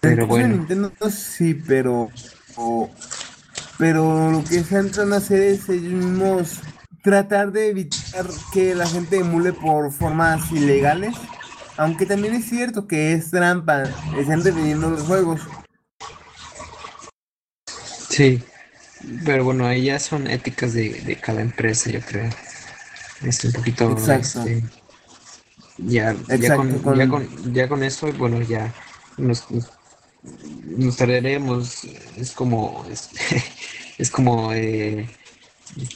Pero 0.00 0.26
bueno. 0.26 0.56
Nintendo 0.56 0.92
sí, 1.10 1.54
pero 1.54 2.10
pero 3.78 4.30
lo 4.30 4.44
que 4.44 4.62
se 4.62 4.78
entran 4.78 5.12
a 5.12 5.16
hacer 5.16 5.40
es 5.42 5.68
ellos 5.68 5.92
mismos 5.92 6.60
tratar 7.02 7.50
de 7.50 7.70
evitar 7.70 8.26
que 8.52 8.74
la 8.74 8.86
gente 8.86 9.18
emule 9.18 9.52
por 9.52 9.90
formas 9.92 10.50
ilegales. 10.52 11.16
Aunque 11.76 12.06
también 12.06 12.34
es 12.34 12.44
cierto 12.44 12.86
que 12.86 13.14
es 13.14 13.30
trampa, 13.30 13.84
están 14.18 14.42
vendiendo 14.42 14.90
los 14.90 15.02
juegos. 15.02 15.40
Sí, 18.08 18.42
pero 19.24 19.44
bueno, 19.44 19.66
ahí 19.66 19.84
ya 19.84 19.98
son 19.98 20.26
éticas 20.26 20.74
de, 20.74 21.18
cada 21.20 21.40
empresa, 21.40 21.90
yo 21.90 22.00
creo. 22.00 22.30
Es 23.22 23.44
un 23.44 23.52
poquito. 23.52 23.90
Exacto. 23.92 24.42
Este, 24.42 24.64
ya, 25.78 26.14
ya, 26.38 26.56
con, 26.56 27.52
ya, 27.52 27.68
con, 27.68 27.82
eso, 27.82 28.12
bueno, 28.12 28.40
ya 28.42 28.72
nos, 29.16 29.46
nos 30.66 30.96
tardaremos. 30.96 31.84
Es 32.16 32.32
como. 32.32 32.84
es 33.98 34.10
como 34.10 34.52
eh, 34.52 35.08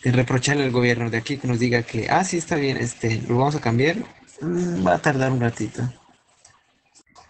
reprocharle 0.04 0.64
al 0.64 0.70
gobierno 0.70 1.10
de 1.10 1.18
aquí 1.18 1.36
que 1.36 1.48
nos 1.48 1.58
diga 1.58 1.82
que, 1.82 2.08
ah, 2.08 2.24
sí, 2.24 2.38
está 2.38 2.56
bien, 2.56 2.76
este, 2.76 3.22
lo 3.28 3.38
vamos 3.38 3.56
a 3.56 3.60
cambiar, 3.60 3.96
mm, 4.40 4.86
va 4.86 4.94
a 4.94 4.98
tardar 4.98 5.32
un 5.32 5.40
ratito. 5.40 5.82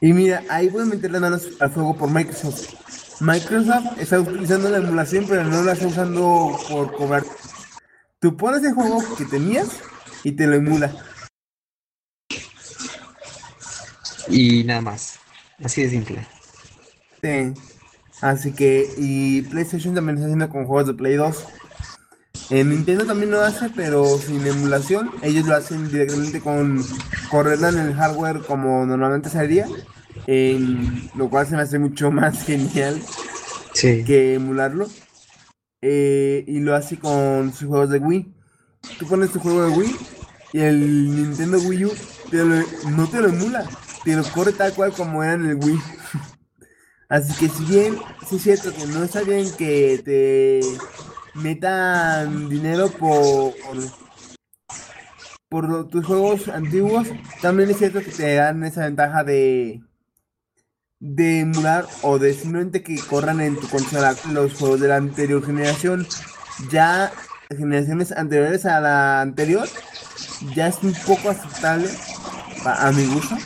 Y 0.01 0.13
mira, 0.13 0.45
ahí 0.51 0.69
voy 0.69 0.83
a 0.83 0.87
meter 0.87 1.11
las 1.11 1.21
manos 1.21 1.49
al 1.59 1.71
fuego 1.71 1.97
por 1.97 2.11
Microsoft. 2.11 2.75
Microsoft 3.21 3.99
está 3.99 4.21
utilizando 4.21 4.69
la 4.69 4.79
emulación, 4.79 5.25
pero 5.29 5.45
no 5.45 5.63
la 5.63 5.73
está 5.73 5.87
usando 5.87 6.57
por 6.69 6.95
cobrar. 6.95 7.25
Tú 8.19 8.37
pones 8.37 8.63
el 8.65 8.75
juego 8.75 9.03
que 9.17 9.25
tenías 9.25 9.69
y 10.23 10.33
te 10.33 10.47
lo 10.47 10.57
emula. 10.57 10.93
Y 14.29 14.65
nada 14.65 14.81
más. 14.81 15.19
Así 15.65 15.83
de 15.83 15.91
simple. 15.91 16.27
Sí. 17.23 17.55
Así 18.21 18.53
que, 18.53 18.89
y 18.97 19.43
PlayStation 19.43 19.95
también 19.95 20.17
está 20.17 20.27
haciendo 20.27 20.49
con 20.49 20.67
juegos 20.67 20.89
de 20.89 20.95
Play 20.95 21.15
2. 21.15 21.45
En 22.51 22.71
Nintendo 22.71 23.05
también 23.05 23.31
lo 23.31 23.41
hace, 23.41 23.71
pero 23.71 24.19
sin 24.19 24.47
emulación. 24.47 25.11
Ellos 25.23 25.47
lo 25.47 25.57
hacen 25.57 25.91
directamente 25.91 26.41
con 26.41 26.85
correrla 27.31 27.71
en 27.71 27.79
el 27.79 27.95
hardware 27.95 28.41
como 28.47 28.87
normalmente 28.87 29.31
se 29.31 29.39
haría. 29.39 29.67
Lo 30.27 31.31
cual 31.31 31.47
se 31.47 31.57
me 31.57 31.63
hace 31.63 31.79
mucho 31.79 32.11
más 32.13 32.45
genial 32.45 33.01
que 33.75 34.35
emularlo. 34.35 34.89
Eh, 35.83 36.45
y 36.47 36.61
lo 36.61 36.75
hace 36.75 36.99
con 36.99 37.53
sus 37.53 37.69
juegos 37.69 37.91
de 37.91 37.99
Wii. 37.99 38.35
Tú 38.99 39.07
pones 39.07 39.31
tu 39.31 39.39
juego 39.39 39.69
de 39.69 39.77
Wii 39.77 39.97
y 40.53 40.61
el 40.61 41.15
Nintendo 41.15 41.59
Wii 41.59 41.85
U 41.85 41.93
no 42.91 43.09
te 43.09 43.21
lo 43.21 43.29
emula. 43.29 43.69
Te 44.05 44.17
lo 44.17 44.23
corre 44.25 44.53
tal 44.53 44.73
cual 44.73 44.93
como 44.93 45.23
era 45.23 45.35
en 45.35 45.47
el 45.47 45.57
Wii. 45.57 45.79
Así 47.09 47.33
que 47.35 47.49
si 47.49 47.65
bien 47.65 47.97
sí 48.29 48.37
es 48.37 48.43
cierto 48.43 48.73
que 48.75 48.87
no 48.87 49.05
está 49.05 49.23
bien 49.23 49.47
que 49.57 50.01
te 50.05 50.61
metan 51.35 52.49
dinero 52.49 52.89
por, 52.89 53.55
por 55.49 55.89
tus 55.89 56.05
juegos 56.05 56.49
antiguos, 56.49 57.09
también 57.43 57.71
es 57.71 57.79
cierto 57.79 58.01
que 58.01 58.11
te 58.11 58.35
dan 58.35 58.65
esa 58.65 58.87
ventaja 58.87 59.23
de 59.23 59.83
de 61.01 61.41
emular 61.41 61.87
o 62.03 62.19
de 62.19 62.35
simplemente 62.35 62.83
que 62.83 62.99
corran 62.99 63.41
en 63.41 63.57
tu 63.57 63.69
consola 63.69 64.15
los 64.33 64.55
juegos 64.55 64.81
de 64.81 64.89
la 64.89 64.97
anterior 64.97 65.45
generación. 65.45 66.07
Ya 66.71 67.13
generaciones 67.51 68.13
anteriores 68.13 68.67
a 68.67 68.81
la 68.81 69.21
anterior 69.21 69.69
ya 70.55 70.69
es 70.69 70.83
un 70.83 70.95
poco 71.07 71.31
aceptable 71.31 71.89
a 72.65 72.91
mi 72.93 73.07
gusto 73.07 73.37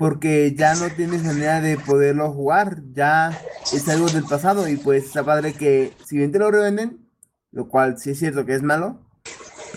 porque 0.00 0.54
ya 0.56 0.74
no 0.76 0.88
tienes 0.88 1.22
manera 1.24 1.60
de 1.60 1.76
poderlo 1.76 2.32
jugar, 2.32 2.78
ya 2.94 3.38
es 3.70 3.86
algo 3.86 4.08
del 4.08 4.24
pasado 4.24 4.66
y 4.66 4.78
pues 4.78 5.04
está 5.04 5.22
padre 5.22 5.52
que 5.52 5.92
si 6.06 6.16
bien 6.16 6.32
te 6.32 6.38
lo 6.38 6.50
revenden, 6.50 7.06
lo 7.52 7.68
cual 7.68 7.98
sí 7.98 8.12
es 8.12 8.18
cierto 8.18 8.46
que 8.46 8.54
es 8.54 8.62
malo, 8.62 8.98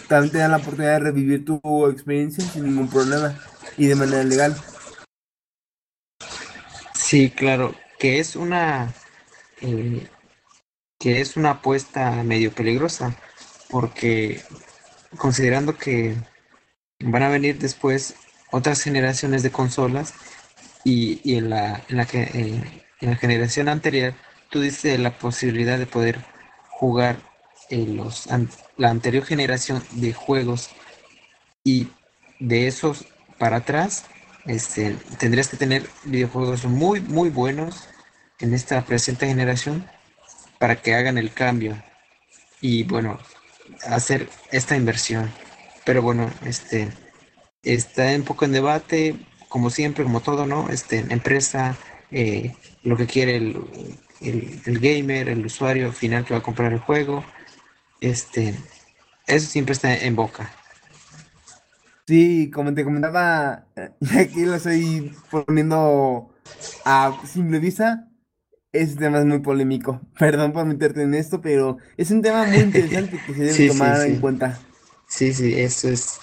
también 0.07 0.31
te 0.31 0.37
dan 0.37 0.51
la 0.51 0.57
oportunidad 0.57 0.93
de 0.93 0.99
revivir 0.99 1.43
tu 1.43 1.59
experiencia 1.87 2.41
sin 2.45 2.63
ningún 2.63 2.87
problema 2.87 3.37
y 3.77 3.87
de 3.87 3.95
manera 3.95 4.23
legal. 4.23 4.55
Sí, 7.13 7.29
claro, 7.29 7.75
que 7.99 8.17
es 8.17 8.35
una 8.35 8.91
eh, 9.61 10.07
que 10.97 11.21
es 11.21 11.37
una 11.37 11.51
apuesta 11.51 12.23
medio 12.23 12.51
peligrosa, 12.51 13.15
porque 13.69 14.41
considerando 15.17 15.77
que 15.77 16.15
van 17.01 17.21
a 17.21 17.29
venir 17.29 17.59
después 17.59 18.15
otras 18.51 18.81
generaciones 18.81 19.43
de 19.43 19.51
consolas 19.51 20.15
y, 20.83 21.37
en, 21.37 21.51
la, 21.51 21.83
en, 21.87 21.97
la 21.97 22.07
que, 22.07 22.23
eh, 22.23 22.83
en 23.01 23.09
la 23.11 23.15
generación 23.15 23.69
anterior 23.69 24.15
tú 24.49 24.61
dices 24.61 24.99
la 24.99 25.15
posibilidad 25.19 25.77
de 25.77 25.85
poder 25.85 26.17
jugar 26.71 27.17
en 27.69 27.95
los, 27.95 28.27
la 28.77 28.89
anterior 28.89 29.23
generación 29.23 29.83
de 29.91 30.13
juegos 30.13 30.71
y 31.63 31.89
de 32.39 32.65
esos 32.65 33.05
para 33.37 33.57
atrás 33.57 34.05
este, 34.45 34.97
tendrías 35.19 35.47
que 35.47 35.57
tener 35.57 35.87
videojuegos 36.03 36.65
muy 36.65 37.01
muy 37.01 37.29
buenos 37.29 37.87
en 38.39 38.53
esta 38.53 38.83
presente 38.85 39.27
generación 39.27 39.87
para 40.59 40.81
que 40.81 40.95
hagan 40.95 41.17
el 41.17 41.33
cambio 41.33 41.81
y 42.61 42.83
bueno 42.83 43.19
hacer 43.87 44.29
esta 44.51 44.75
inversión 44.75 45.31
pero 45.85 46.01
bueno 46.01 46.29
este 46.45 46.91
está 47.63 48.13
un 48.15 48.23
poco 48.23 48.45
en 48.45 48.51
debate, 48.51 49.15
como 49.49 49.69
siempre, 49.69 50.03
como 50.03 50.21
todo, 50.21 50.45
¿no? 50.45 50.69
Este, 50.69 50.99
empresa, 51.09 51.77
eh, 52.11 52.55
lo 52.83 52.97
que 52.97 53.07
quiere 53.07 53.37
el, 53.37 53.57
el, 54.21 54.79
gamer, 54.79 55.29
el 55.29 55.45
usuario 55.45 55.91
final 55.91 56.25
que 56.25 56.33
va 56.33 56.39
a 56.39 56.43
comprar 56.43 56.73
el 56.73 56.79
juego. 56.79 57.23
Este, 58.01 58.53
eso 59.27 59.47
siempre 59.47 59.73
está 59.73 59.95
en 59.95 60.15
boca. 60.15 60.51
Sí, 62.07 62.51
como 62.51 62.73
te 62.73 62.83
comentaba, 62.83 63.67
aquí 64.17 64.45
lo 64.45 64.55
estoy 64.55 65.13
poniendo 65.29 66.33
a 66.85 67.19
simple 67.25 67.59
vista. 67.59 68.09
Este 68.71 68.95
tema 68.95 69.19
es 69.19 69.25
muy 69.25 69.39
polémico. 69.39 70.01
Perdón 70.19 70.51
por 70.51 70.65
meterte 70.65 71.03
en 71.03 71.13
esto, 71.13 71.41
pero 71.41 71.77
es 71.97 72.11
un 72.11 72.21
tema 72.21 72.45
muy 72.45 72.57
interesante 72.57 73.19
que 73.25 73.33
se 73.33 73.43
debe 73.43 73.67
tomar 73.67 74.01
en 74.05 74.19
cuenta. 74.19 74.59
Sí, 75.07 75.31
sí, 75.33 75.53
eso 75.59 75.89
es 75.89 76.19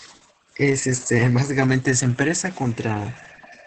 es 0.61 0.86
este, 0.86 1.28
básicamente 1.31 1.93
es 1.93 2.02
empresa 2.02 2.51
contra, 2.51 3.16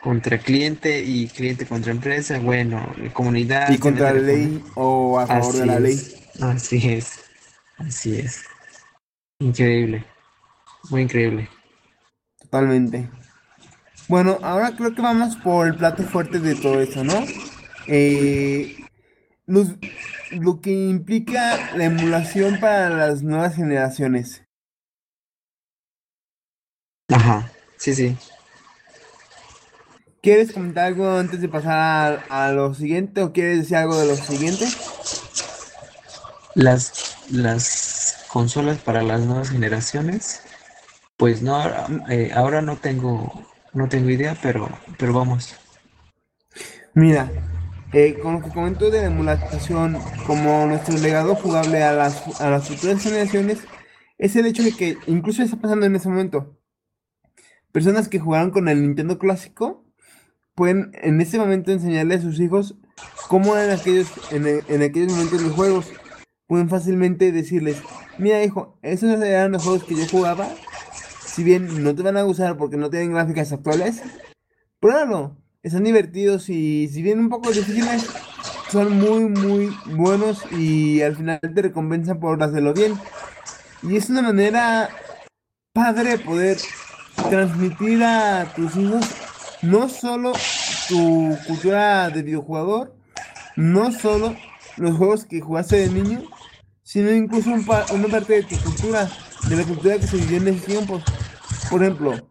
contra 0.02 0.38
cliente 0.38 1.02
y 1.02 1.28
cliente 1.28 1.66
contra 1.66 1.92
empresa, 1.92 2.40
bueno, 2.40 2.94
comunidad. 3.14 3.72
Y 3.72 3.80
contra 3.80 4.14
la 4.14 4.22
ley 4.22 4.64
o 4.76 5.20
a 5.20 5.26
favor 5.26 5.56
de 5.56 5.66
la 5.66 5.80
ley. 5.80 6.00
Así 6.40 6.90
es, 6.90 7.20
así 7.78 8.20
es. 8.20 8.44
Increíble, 9.40 10.06
muy 10.90 11.02
increíble. 11.02 11.50
Totalmente. 12.54 13.10
Bueno, 14.08 14.38
ahora 14.44 14.76
creo 14.78 14.94
que 14.94 15.02
vamos 15.02 15.36
por 15.38 15.66
el 15.66 15.74
plato 15.74 16.04
fuerte 16.04 16.38
de 16.40 16.54
todo 16.54 16.82
eso, 16.82 17.04
¿no? 17.04 17.26
Eh, 17.88 18.78
los- 19.48 19.74
lo 20.30 20.62
que 20.62 20.70
implica 20.70 21.76
la 21.76 21.86
emulación 21.86 22.60
para 22.60 22.92
las 22.92 23.24
nuevas 23.24 23.56
generaciones. 23.56 24.44
Ajá, 27.12 27.52
sí, 27.78 27.96
sí. 27.96 28.16
¿Quieres 30.22 30.52
comentar 30.54 30.86
algo 30.86 31.10
antes 31.10 31.42
de 31.42 31.50
pasar 31.50 32.24
a, 32.30 32.46
a 32.46 32.52
lo 32.52 32.76
siguiente 32.76 33.24
o 33.24 33.34
quieres 33.34 33.58
decir 33.62 33.78
algo 33.78 33.98
de 33.98 34.06
lo 34.06 34.16
siguiente? 34.16 34.68
Las, 36.54 37.18
las 37.32 38.26
consolas 38.28 38.78
para 38.78 39.02
las 39.02 39.22
nuevas 39.22 39.50
generaciones, 39.50 40.42
pues 41.18 41.42
no, 41.42 41.56
ahora, 41.56 41.88
eh, 42.10 42.32
ahora 42.34 42.62
no 42.62 42.78
tengo, 42.78 43.32
no 43.74 43.90
tengo 43.90 44.10
idea, 44.10 44.38
pero, 44.42 44.70
pero 44.98 45.14
vamos. 45.14 45.56
Mira, 46.94 47.32
eh, 47.94 48.18
con 48.22 48.34
lo 48.34 48.42
que 48.42 48.50
comento 48.50 48.90
de 48.90 49.02
la 49.02 49.08
emulación 49.08 49.98
como 50.26 50.66
nuestro 50.66 50.98
legado 50.98 51.36
jugable 51.36 51.84
a 51.84 51.94
las, 51.94 52.42
a 52.42 52.50
las 52.50 52.68
futuras 52.68 53.02
generaciones, 53.02 53.60
es 54.18 54.36
el 54.36 54.46
hecho 54.46 54.64
de 54.64 54.72
que 54.72 54.98
incluso 55.08 55.44
está 55.44 55.58
pasando 55.58 55.86
en 55.86 55.96
ese 55.96 56.10
momento. 56.10 56.60
Personas 57.72 58.10
que 58.10 58.20
jugaron 58.20 58.52
con 58.52 58.68
el 58.68 58.82
Nintendo 58.82 59.18
clásico 59.18 59.86
pueden 60.56 60.92
en 61.02 61.20
ese 61.22 61.38
momento 61.38 61.72
enseñarle 61.72 62.16
a 62.16 62.22
sus 62.22 62.40
hijos 62.40 62.76
cómo 63.28 63.56
eran 63.56 63.78
aquellos, 63.78 64.12
en, 64.32 64.46
en 64.48 64.82
aquellos 64.82 65.12
momentos 65.12 65.42
los 65.42 65.54
juegos. 65.54 65.92
Pueden 66.48 66.70
fácilmente 66.70 67.32
decirles, 67.32 67.82
mira 68.18 68.44
hijo, 68.44 68.78
esos 68.82 69.22
eran 69.22 69.52
los 69.54 69.64
juegos 69.64 69.84
que 69.84 69.96
yo 69.96 70.06
jugaba. 70.10 70.48
Si 71.34 71.44
bien 71.44 71.84
no 71.84 71.96
te 71.96 72.04
van 72.04 72.18
a 72.18 72.24
gustar 72.24 72.58
porque 72.58 72.78
no 72.78 72.90
tienen 72.90 73.12
gráficas 73.14 73.52
actuales, 73.52 74.02
pruébalo. 74.80 75.36
Están 75.64 75.84
divertidos 75.86 76.50
y 76.50 76.90
si 76.90 77.02
bien 77.02 77.20
un 77.20 77.30
poco 77.30 77.50
difíciles, 77.52 78.06
son 78.70 78.98
muy, 79.00 79.26
muy 79.26 79.74
buenos 79.86 80.44
y 80.52 81.02
al 81.02 81.16
final 81.16 81.40
te 81.42 81.62
recompensan 81.62 82.20
por 82.20 82.42
hacerlo 82.44 82.74
bien. 82.74 82.94
Y 83.82 83.96
es 83.96 84.10
una 84.10 84.22
manera 84.22 84.90
padre 85.74 86.18
de 86.18 86.20
poder 86.20 86.58
transmitir 87.30 88.04
a 88.04 88.52
tus 88.56 88.76
hijos 88.76 89.06
no 89.62 89.88
solo 89.88 90.34
tu 90.90 91.38
cultura 91.48 92.10
de 92.10 92.22
videojugador, 92.22 92.94
no 93.56 93.92
solo 93.94 94.36
los 94.76 94.98
juegos 94.98 95.24
que 95.26 95.40
jugaste 95.40 95.78
de 95.78 95.90
niño, 95.90 96.24
sino 96.84 97.10
incluso 97.12 97.50
un 97.52 97.66
pa- 97.66 97.86
una 97.94 98.10
parte 98.10 98.34
de 98.34 98.44
tu 98.44 98.58
cultura, 98.58 99.10
de 99.48 99.56
la 99.56 99.64
cultura 99.64 99.98
que 99.98 100.08
se 100.08 100.18
vivió 100.18 100.38
en 100.38 100.50
esos 100.50 100.66
tiempos. 100.66 101.04
Por 101.74 101.82
ejemplo, 101.82 102.30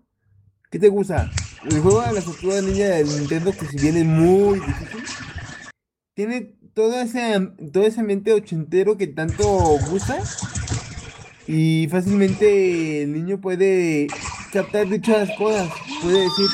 ¿qué 0.71 0.79
te 0.79 0.89
gusta? 0.89 1.29
El 1.69 1.81
juego 1.81 2.01
de 2.01 2.13
la 2.13 2.21
cultura 2.21 2.55
de 2.55 2.63
niña 2.63 2.87
del 2.91 3.09
Nintendo, 3.09 3.51
que 3.51 3.67
si 3.67 3.77
bien 3.77 3.97
es 3.97 4.05
muy 4.05 4.61
difícil, 4.61 5.05
tiene 6.15 6.55
todo 6.73 7.01
ese, 7.01 7.51
todo 7.73 7.83
ese 7.83 7.99
ambiente 7.99 8.33
ochentero 8.33 8.97
que 8.97 9.09
tanto 9.09 9.45
gusta. 9.91 10.21
Y 11.49 11.89
fácilmente 11.91 13.03
el 13.03 13.15
niño 13.15 13.41
puede 13.41 14.07
captar 14.53 14.89
dichas 14.89 15.29
cosas. 15.37 15.73
Puede 16.01 16.21
decir, 16.21 16.47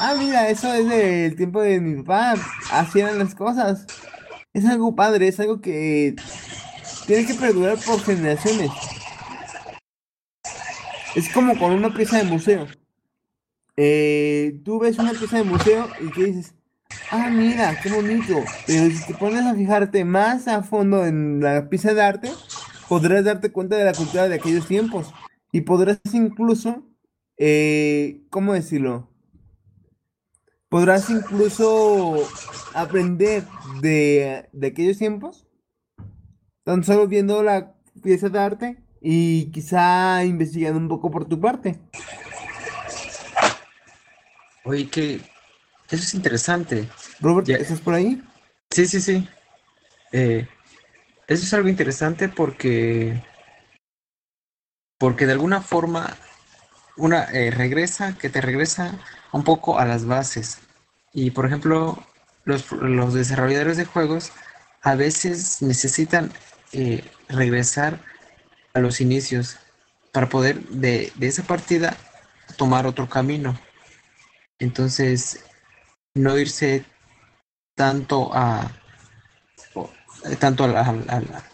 ah, 0.00 0.16
mira, 0.18 0.48
eso 0.48 0.74
es 0.74 0.88
del 0.88 1.36
tiempo 1.36 1.60
de 1.60 1.78
mi 1.78 2.02
papá. 2.02 2.34
Así 2.72 2.98
eran 2.98 3.20
las 3.20 3.36
cosas. 3.36 3.86
Es 4.52 4.64
algo 4.64 4.96
padre, 4.96 5.28
es 5.28 5.38
algo 5.38 5.60
que 5.60 6.16
tiene 7.06 7.24
que 7.24 7.34
perdurar 7.34 7.78
por 7.78 8.02
generaciones. 8.02 8.72
Es 11.14 11.28
como 11.28 11.58
con 11.58 11.72
una 11.72 11.92
pieza 11.92 12.18
de 12.18 12.24
museo. 12.24 12.66
Eh, 13.76 14.60
tú 14.64 14.78
ves 14.78 14.98
una 14.98 15.12
pieza 15.12 15.38
de 15.38 15.44
museo 15.44 15.88
y 16.00 16.10
que 16.10 16.24
dices, 16.24 16.54
ah, 17.10 17.28
mira, 17.30 17.78
qué 17.82 17.90
bonito. 17.90 18.34
Pero 18.66 18.90
si 18.90 19.06
te 19.06 19.14
pones 19.14 19.44
a 19.44 19.54
fijarte 19.54 20.04
más 20.04 20.48
a 20.48 20.62
fondo 20.62 21.04
en 21.04 21.40
la 21.40 21.68
pieza 21.68 21.92
de 21.92 22.02
arte, 22.02 22.30
podrás 22.88 23.24
darte 23.24 23.52
cuenta 23.52 23.76
de 23.76 23.84
la 23.84 23.92
cultura 23.92 24.28
de 24.28 24.36
aquellos 24.36 24.66
tiempos. 24.66 25.12
Y 25.52 25.62
podrás 25.62 26.00
incluso, 26.12 26.82
eh, 27.36 28.22
¿cómo 28.30 28.54
decirlo? 28.54 29.10
Podrás 30.70 31.10
incluso 31.10 32.26
aprender 32.72 33.44
de, 33.82 34.48
de 34.52 34.66
aquellos 34.66 34.96
tiempos, 34.96 35.46
tan 36.64 36.82
solo 36.84 37.06
viendo 37.06 37.42
la 37.42 37.74
pieza 38.02 38.30
de 38.30 38.38
arte 38.38 38.82
y 39.02 39.50
quizá 39.50 40.24
investigando 40.24 40.78
un 40.78 40.88
poco 40.88 41.10
por 41.10 41.24
tu 41.24 41.40
parte. 41.40 41.78
Oye, 44.64 44.88
que 44.88 45.16
eso 45.90 46.02
es 46.04 46.14
interesante. 46.14 46.88
Robert, 47.20 47.46
Ya. 47.48 47.56
¿estás 47.56 47.80
por 47.80 47.94
ahí? 47.94 48.22
Sí, 48.70 48.86
sí, 48.86 49.00
sí. 49.00 49.28
Eh, 50.12 50.46
eso 51.26 51.44
es 51.44 51.52
algo 51.52 51.68
interesante 51.68 52.28
porque, 52.28 53.20
porque 54.98 55.26
de 55.26 55.32
alguna 55.32 55.60
forma 55.60 56.16
una 56.96 57.24
eh, 57.24 57.50
regresa, 57.50 58.16
que 58.16 58.28
te 58.28 58.40
regresa 58.40 58.98
un 59.32 59.42
poco 59.42 59.78
a 59.78 59.84
las 59.84 60.06
bases. 60.06 60.58
Y 61.12 61.32
por 61.32 61.46
ejemplo, 61.46 62.06
los, 62.44 62.70
los 62.70 63.14
desarrolladores 63.14 63.76
de 63.76 63.84
juegos 63.84 64.32
a 64.82 64.94
veces 64.94 65.60
necesitan 65.60 66.30
eh, 66.72 67.04
regresar 67.28 68.00
a 68.74 68.80
los 68.80 69.00
inicios 69.00 69.56
para 70.12 70.28
poder 70.28 70.60
de, 70.68 71.12
de 71.16 71.26
esa 71.26 71.42
partida 71.42 71.96
tomar 72.56 72.86
otro 72.86 73.08
camino. 73.08 73.58
Entonces, 74.58 75.44
no 76.14 76.38
irse 76.38 76.84
tanto 77.74 78.30
a 78.34 78.70
eh, 80.24 80.36
tanto 80.36 80.64
a 80.64 80.68
la, 80.68 80.80
a 80.82 80.92
la- 81.20 81.44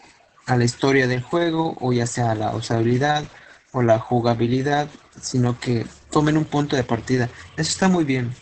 a 0.45 0.57
la 0.57 0.63
historia 0.63 1.05
del 1.07 1.21
juego 1.21 1.77
o 1.79 1.93
ya 1.93 2.07
sea 2.07 2.33
la 2.33 2.55
usabilidad 2.55 3.23
o 3.71 3.83
la 3.83 3.99
jugabilidad, 3.99 4.87
sino 5.21 5.59
que 5.59 5.85
tomen 6.11 6.37
un 6.37 6.45
punto 6.45 6.75
de 6.75 6.83
partida. 6.83 7.29
Eso 7.55 7.69
está 7.69 7.87
muy 7.87 8.03
bien. 8.03 8.33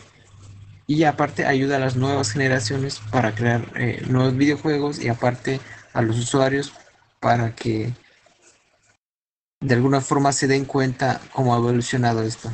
Y 0.86 1.04
aparte 1.04 1.44
ayuda 1.44 1.76
a 1.76 1.80
las 1.80 1.96
nuevas 1.96 2.32
generaciones 2.32 3.00
para 3.10 3.34
crear 3.34 3.62
eh, 3.76 4.02
nuevos 4.08 4.34
videojuegos 4.38 5.00
y 5.00 5.08
aparte 5.08 5.60
a 5.92 6.00
los 6.00 6.18
usuarios 6.18 6.72
para 7.20 7.54
que 7.54 7.92
de 9.60 9.74
alguna 9.74 10.00
forma 10.00 10.32
se 10.32 10.46
den 10.46 10.64
cuenta 10.64 11.20
cómo 11.32 11.54
ha 11.54 11.58
evolucionado 11.58 12.22
esto. 12.22 12.50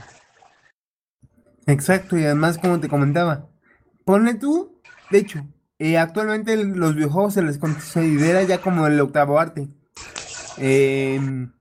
Exacto, 1.66 2.18
y 2.18 2.24
además, 2.24 2.58
como 2.58 2.80
te 2.80 2.88
comentaba, 2.88 3.48
ponle 4.04 4.34
tú, 4.34 4.80
de 5.10 5.18
hecho, 5.18 5.46
eh, 5.78 5.96
actualmente 5.98 6.56
los 6.62 6.94
videojuegos 6.94 7.34
se 7.34 7.42
les 7.42 7.58
considera 7.58 8.42
ya 8.42 8.60
como 8.60 8.86
el 8.86 9.00
octavo 9.00 9.38
arte. 9.38 9.68
Em, 10.58 11.52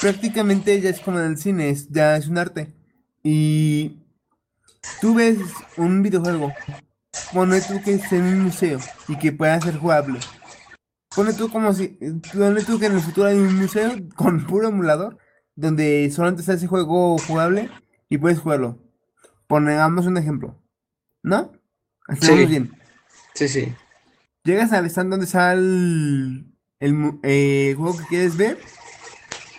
prácticamente 0.00 0.80
ya 0.80 0.90
es 0.90 1.00
como 1.00 1.18
en 1.18 1.26
el 1.26 1.38
cine, 1.38 1.70
es- 1.70 1.88
ya 1.90 2.16
es 2.16 2.28
un 2.28 2.38
arte. 2.38 2.72
Y 3.22 3.98
tú 5.00 5.14
ves 5.14 5.38
un 5.76 6.02
videojuego, 6.02 6.52
ponle 7.32 7.60
tú 7.62 7.80
que 7.82 7.94
esté 7.94 8.16
en 8.18 8.24
un 8.24 8.40
museo 8.42 8.78
y 9.08 9.16
que 9.18 9.32
pueda 9.32 9.60
ser 9.60 9.78
jugable. 9.78 10.20
Ponle 11.14 11.32
tú 11.34 11.48
como 11.50 11.72
si, 11.72 11.98
ponle 12.32 12.64
tú 12.64 12.78
que 12.78 12.86
en 12.86 12.94
el 12.94 13.00
futuro 13.00 13.28
hay 13.28 13.38
un 13.38 13.56
museo 13.56 13.92
con 14.16 14.44
puro 14.46 14.68
emulador, 14.68 15.18
donde 15.54 16.10
solamente 16.10 16.40
está 16.42 16.54
ese 16.54 16.66
juego 16.66 17.16
jugable 17.18 17.70
y 18.08 18.18
puedes 18.18 18.40
jugarlo. 18.40 18.80
Pongamos 19.46 20.06
un 20.06 20.16
ejemplo, 20.18 20.60
¿no? 21.22 21.52
Así 22.08 22.26
Sí. 22.26 22.46
bien. 22.46 22.72
Sí, 23.34 23.48
sí. 23.48 23.74
Llegas 24.42 24.72
al 24.72 24.86
stand 24.86 25.10
donde 25.10 25.26
está 25.26 25.52
el, 25.52 26.46
el 26.80 27.18
eh, 27.22 27.74
juego 27.76 27.96
que 27.96 28.04
quieres 28.06 28.36
ver. 28.36 28.58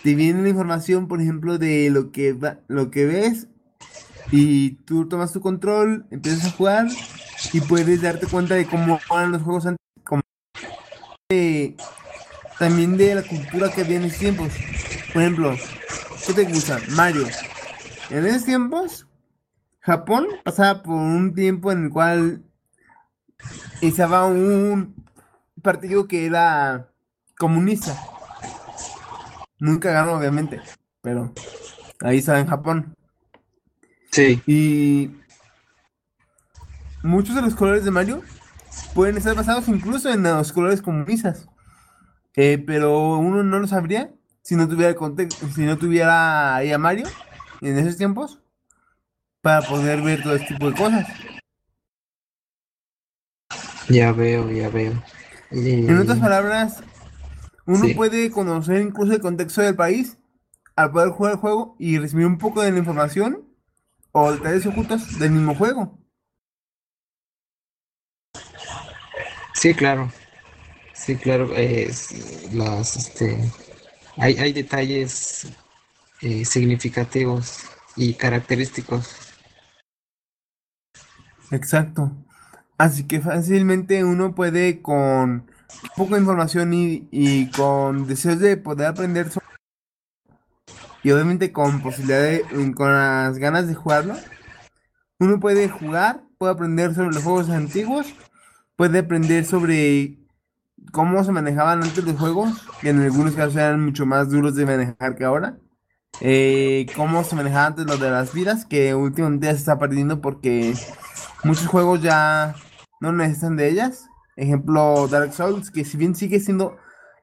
Te 0.02 0.14
viene 0.14 0.42
la 0.42 0.48
información, 0.50 1.08
por 1.08 1.20
ejemplo, 1.20 1.58
de 1.58 1.90
lo 1.90 2.12
que 2.12 2.32
va- 2.32 2.60
lo 2.68 2.90
que 2.90 3.06
ves. 3.06 3.48
Y 4.30 4.76
tú 4.84 5.08
tomas 5.08 5.32
tu 5.32 5.40
control, 5.40 6.06
empiezas 6.10 6.46
a 6.46 6.50
jugar 6.56 6.86
y 7.52 7.60
puedes 7.62 8.02
darte 8.02 8.26
cuenta 8.26 8.54
de 8.54 8.66
cómo 8.66 8.98
eran 9.10 9.32
los 9.32 9.42
juegos 9.42 9.66
antes. 9.66 9.85
De- 11.36 11.76
también 12.58 12.96
de 12.96 13.16
la 13.16 13.22
cultura 13.22 13.70
que 13.72 13.80
había 13.80 13.96
en 13.96 14.04
esos 14.04 14.18
tiempos. 14.18 14.52
Por 15.12 15.22
ejemplo, 15.22 15.56
¿qué 16.26 16.32
te 16.34 16.44
gusta? 16.44 16.78
Mario. 16.90 17.26
En 18.10 18.26
esos 18.26 18.44
tiempos, 18.44 19.06
Japón 19.80 20.26
pasaba 20.44 20.82
por 20.82 20.94
un 20.94 21.34
tiempo 21.34 21.72
en 21.72 21.84
el 21.84 21.90
cual 21.90 22.42
estaba 23.80 24.26
un 24.26 24.94
partido 25.62 26.06
que 26.06 26.26
era 26.26 26.90
comunista. 27.36 27.96
Nunca 29.58 29.90
ganó, 29.90 30.12
obviamente, 30.12 30.60
pero 31.00 31.32
ahí 32.02 32.18
estaba 32.18 32.38
en 32.38 32.46
Japón. 32.46 32.94
Sí. 34.12 34.40
Y 34.46 35.10
muchos 37.02 37.34
de 37.34 37.42
los 37.42 37.54
colores 37.56 37.84
de 37.84 37.90
Mario 37.90 38.22
pueden 38.94 39.16
estar 39.16 39.34
basados 39.34 39.68
incluso 39.68 40.10
en 40.10 40.22
los 40.22 40.52
colores 40.52 40.82
comunistas. 40.82 41.48
Eh, 42.34 42.62
pero 42.66 43.16
uno 43.16 43.42
no 43.42 43.58
lo 43.58 43.66
sabría 43.66 44.10
si 44.42 44.56
no 44.56 44.68
tuviera 44.68 44.90
el 44.90 44.96
contexto, 44.96 45.48
si 45.48 45.62
no 45.62 45.76
tuviera 45.78 46.56
ahí 46.56 46.70
a 46.72 46.78
Mario 46.78 47.06
en 47.62 47.78
esos 47.78 47.96
tiempos 47.96 48.40
para 49.40 49.66
poder 49.66 50.02
ver 50.02 50.22
todo 50.22 50.34
este 50.36 50.54
tipo 50.54 50.70
de 50.70 50.76
cosas. 50.76 51.06
Ya 53.88 54.12
veo, 54.12 54.50
ya 54.50 54.68
veo. 54.68 54.92
En 55.50 55.98
otras 55.98 56.18
palabras, 56.18 56.82
uno 57.66 57.84
Sí. 57.84 57.94
puede 57.94 58.30
conocer 58.30 58.80
incluso 58.82 59.12
el 59.12 59.20
contexto 59.20 59.62
del 59.62 59.76
país 59.76 60.18
al 60.74 60.90
poder 60.90 61.10
jugar 61.10 61.32
el 61.34 61.38
juego 61.38 61.76
y 61.78 61.98
recibir 61.98 62.26
un 62.26 62.38
poco 62.38 62.62
de 62.62 62.72
la 62.72 62.78
información 62.78 63.44
o 64.12 64.32
detalles 64.32 64.66
ocultos 64.66 65.18
del 65.18 65.30
mismo 65.30 65.54
juego. 65.54 65.98
Sí, 69.66 69.74
claro. 69.74 70.12
Sí, 70.92 71.16
claro. 71.16 71.50
eh, 71.56 71.90
las, 72.52 72.96
este, 72.96 73.50
hay, 74.16 74.36
hay 74.36 74.52
detalles 74.52 75.48
eh, 76.22 76.44
significativos 76.44 77.64
y 77.96 78.14
característicos. 78.14 79.12
Exacto. 81.50 82.12
Así 82.78 83.08
que 83.08 83.20
fácilmente 83.20 84.04
uno 84.04 84.36
puede 84.36 84.82
con 84.82 85.50
poca 85.96 86.16
información 86.16 86.72
y, 86.72 87.08
y 87.10 87.50
con 87.50 88.06
deseos 88.06 88.38
de 88.38 88.56
poder 88.56 88.86
aprender 88.86 89.30
sobre- 89.30 89.46
y 91.02 91.10
obviamente 91.10 91.50
con 91.50 91.82
posibilidad 91.82 92.38
con 92.76 92.92
las 92.92 93.36
ganas 93.38 93.66
de 93.66 93.74
jugarlo, 93.74 94.14
uno 95.18 95.40
puede 95.40 95.68
jugar, 95.68 96.22
puede 96.38 96.52
aprender 96.52 96.94
sobre 96.94 97.10
los 97.10 97.24
juegos 97.24 97.50
antiguos, 97.50 98.14
puede 98.76 99.00
aprender 99.00 99.44
sobre 99.44 100.18
cómo 100.92 101.24
se 101.24 101.32
manejaban 101.32 101.82
antes 101.82 102.04
los 102.04 102.16
juegos, 102.18 102.50
que 102.80 102.90
en 102.90 103.02
algunos 103.02 103.34
casos 103.34 103.56
eran 103.56 103.84
mucho 103.84 104.06
más 104.06 104.30
duros 104.30 104.54
de 104.54 104.66
manejar 104.66 105.16
que 105.16 105.24
ahora. 105.24 105.58
Eh, 106.20 106.86
cómo 106.96 107.24
se 107.24 107.36
manejaba 107.36 107.66
antes 107.66 107.86
lo 107.86 107.98
de 107.98 108.10
las 108.10 108.32
vidas, 108.32 108.64
que 108.64 108.94
últimamente 108.94 109.46
ya 109.46 109.52
se 109.52 109.58
está 109.58 109.78
perdiendo 109.78 110.20
porque 110.20 110.74
muchos 111.44 111.66
juegos 111.66 112.02
ya 112.02 112.54
no 113.00 113.12
necesitan 113.12 113.56
de 113.56 113.68
ellas. 113.68 114.06
Ejemplo, 114.36 115.08
Dark 115.08 115.32
Souls, 115.32 115.70
que 115.70 115.84
si 115.84 115.96
bien 115.96 116.14
sigue 116.14 116.40
siendo 116.40 116.76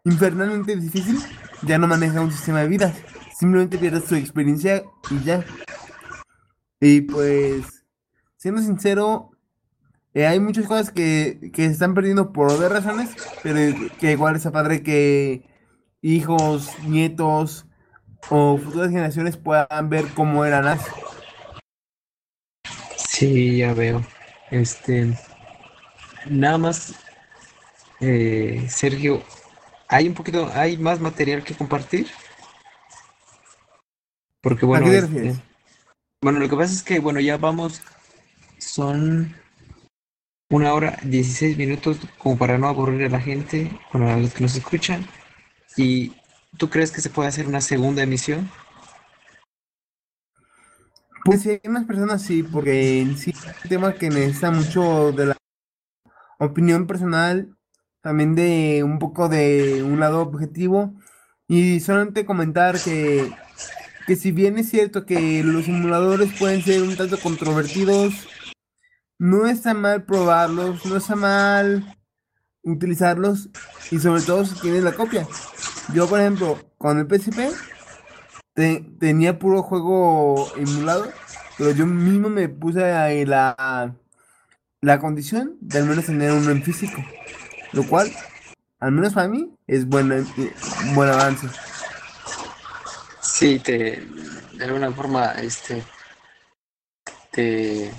infernalmente 0.04 0.76
difícil, 0.76 1.20
ya 1.62 1.78
no 1.78 1.88
maneja 1.88 2.22
un 2.22 2.32
sistema 2.32 2.60
de 2.60 2.68
vidas. 2.68 2.96
Simplemente 3.38 3.78
pierdes 3.78 4.06
tu 4.06 4.16
experiencia 4.16 4.84
y 5.10 5.24
ya. 5.24 5.44
Y 6.80 7.02
pues, 7.02 7.86
siendo 8.38 8.62
sincero, 8.62 9.32
eh, 10.14 10.28
hay 10.28 10.40
muchas 10.40 10.68
cosas 10.68 10.92
que, 10.92 11.52
que 11.54 11.66
se 11.66 11.72
están 11.72 11.94
perdiendo 11.94 12.34
por 12.34 12.52
otras 12.52 12.72
razones, 12.72 13.10
pero 13.42 13.58
que 14.00 14.12
igual 14.12 14.36
está 14.36 14.52
padre 14.52 14.84
que 14.84 15.44
hijos, 16.02 16.70
nietos 16.86 17.66
o 18.30 18.58
futuras 18.58 18.90
generaciones 18.90 19.38
puedan 19.38 19.90
ver 19.90 20.06
cómo 20.14 20.46
eran 20.46 20.68
antes. 20.68 20.88
Sí, 22.96 23.58
ya 23.58 23.74
veo. 23.74 24.06
Este, 24.52 25.18
nada 26.30 26.58
más, 26.58 26.94
eh, 28.00 28.66
Sergio, 28.70 29.24
hay 29.88 30.08
un 30.08 30.14
poquito, 30.14 30.50
hay 30.54 30.78
más 30.78 31.00
material 31.00 31.44
que 31.44 31.56
compartir. 31.56 32.08
Porque 34.42 34.66
¿A 34.66 34.68
bueno, 34.68 34.86
qué 34.86 34.92
te 34.92 34.98
este, 35.30 35.44
bueno, 36.22 36.40
lo 36.40 36.50
que 36.50 36.56
pasa 36.56 36.74
es 36.74 36.84
que, 36.84 37.00
bueno, 37.00 37.20
ya 37.20 37.38
vamos, 37.38 37.82
son 38.58 39.36
una 40.54 40.72
hora, 40.74 41.00
16 41.04 41.58
minutos, 41.58 41.98
como 42.20 42.38
para 42.38 42.60
no 42.60 42.68
aburrir 42.68 43.06
a 43.06 43.10
la 43.10 43.20
gente, 43.20 43.72
bueno, 43.92 44.12
a 44.12 44.18
los 44.18 44.36
que 44.36 44.44
nos 44.44 44.56
escuchan. 44.56 45.04
¿Y 45.76 46.14
tú 46.58 46.70
crees 46.70 46.92
que 46.92 47.02
se 47.02 47.10
puede 47.10 47.30
hacer 47.30 47.48
una 47.48 47.60
segunda 47.60 48.04
emisión? 48.04 48.52
Pues 51.26 51.42
sí, 51.42 51.60
hay 51.64 51.72
más 51.72 51.86
personas 51.86 52.22
sí, 52.22 52.44
porque 52.44 53.02
en 53.02 53.18
sí 53.18 53.32
es 53.32 53.64
un 53.64 53.70
tema 53.70 53.94
que 53.96 54.10
necesita 54.10 54.52
mucho 54.52 55.12
de 55.12 55.28
la 55.28 55.38
opinión 56.38 56.86
personal, 56.86 57.58
también 58.02 58.36
de 58.36 58.84
un 58.84 59.00
poco 59.00 59.30
de 59.30 59.82
un 59.82 60.00
lado 60.00 60.22
objetivo. 60.22 60.94
Y 61.48 61.80
solamente 61.80 62.28
comentar 62.28 62.80
que, 62.80 63.32
que 64.06 64.16
si 64.16 64.32
bien 64.32 64.60
es 64.60 64.70
cierto 64.70 65.08
que 65.08 65.44
los 65.44 65.66
simuladores 65.66 66.32
pueden 66.38 66.62
ser 66.62 66.84
un 66.84 66.96
tanto 66.96 67.20
controvertidos, 67.20 68.28
no 69.24 69.48
está 69.48 69.74
mal 69.74 70.04
probarlos, 70.04 70.86
no 70.86 70.98
está 70.98 71.16
mal 71.16 71.96
utilizarlos 72.62 73.48
y 73.90 73.98
sobre 74.00 74.22
todo 74.22 74.44
si 74.46 74.54
tienes 74.60 74.84
la 74.84 74.92
copia. 74.92 75.26
Yo, 75.94 76.10
por 76.10 76.20
ejemplo, 76.20 76.60
con 76.78 77.00
el 77.00 77.08
PSP 77.08 77.50
te- 78.54 78.86
tenía 79.00 79.40
puro 79.40 79.64
juego 79.64 80.52
emulado, 80.58 81.10
pero 81.58 81.72
yo 81.72 81.86
mismo 81.86 82.28
me 82.28 82.50
puse 82.50 82.84
ahí 82.84 83.24
la, 83.26 83.96
la 84.82 85.00
condición 85.00 85.56
de 85.62 85.80
al 85.80 85.86
menos 85.86 86.06
tener 86.06 86.34
uno 86.34 86.52
en 86.52 86.62
físico, 86.62 87.02
lo 87.72 87.88
cual, 87.88 88.12
al 88.82 88.92
menos 88.92 89.14
para 89.14 89.30
mí, 89.30 89.56
es 89.68 89.88
bueno, 89.88 90.16
eh, 90.16 90.54
buen 90.96 91.10
avance. 91.10 91.48
Sí, 93.22 93.58
te, 93.60 94.06
de 94.58 94.66
alguna 94.66 94.92
forma, 94.92 95.32
este, 95.42 95.82
te, 97.32 97.90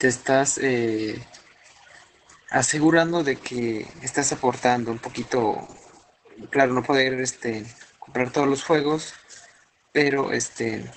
te 0.00 0.08
estás 0.08 0.58
eh, 0.62 1.22
asegurando 2.50 3.22
de 3.22 3.36
que 3.36 3.86
estás 4.00 4.32
aportando 4.32 4.90
un 4.90 4.98
poquito, 4.98 5.68
claro, 6.48 6.72
no 6.72 6.82
poder 6.82 7.20
este, 7.20 7.66
comprar 7.98 8.30
todos 8.30 8.48
los 8.48 8.64
juegos, 8.64 9.12
pero 9.92 10.32
este, 10.32 10.90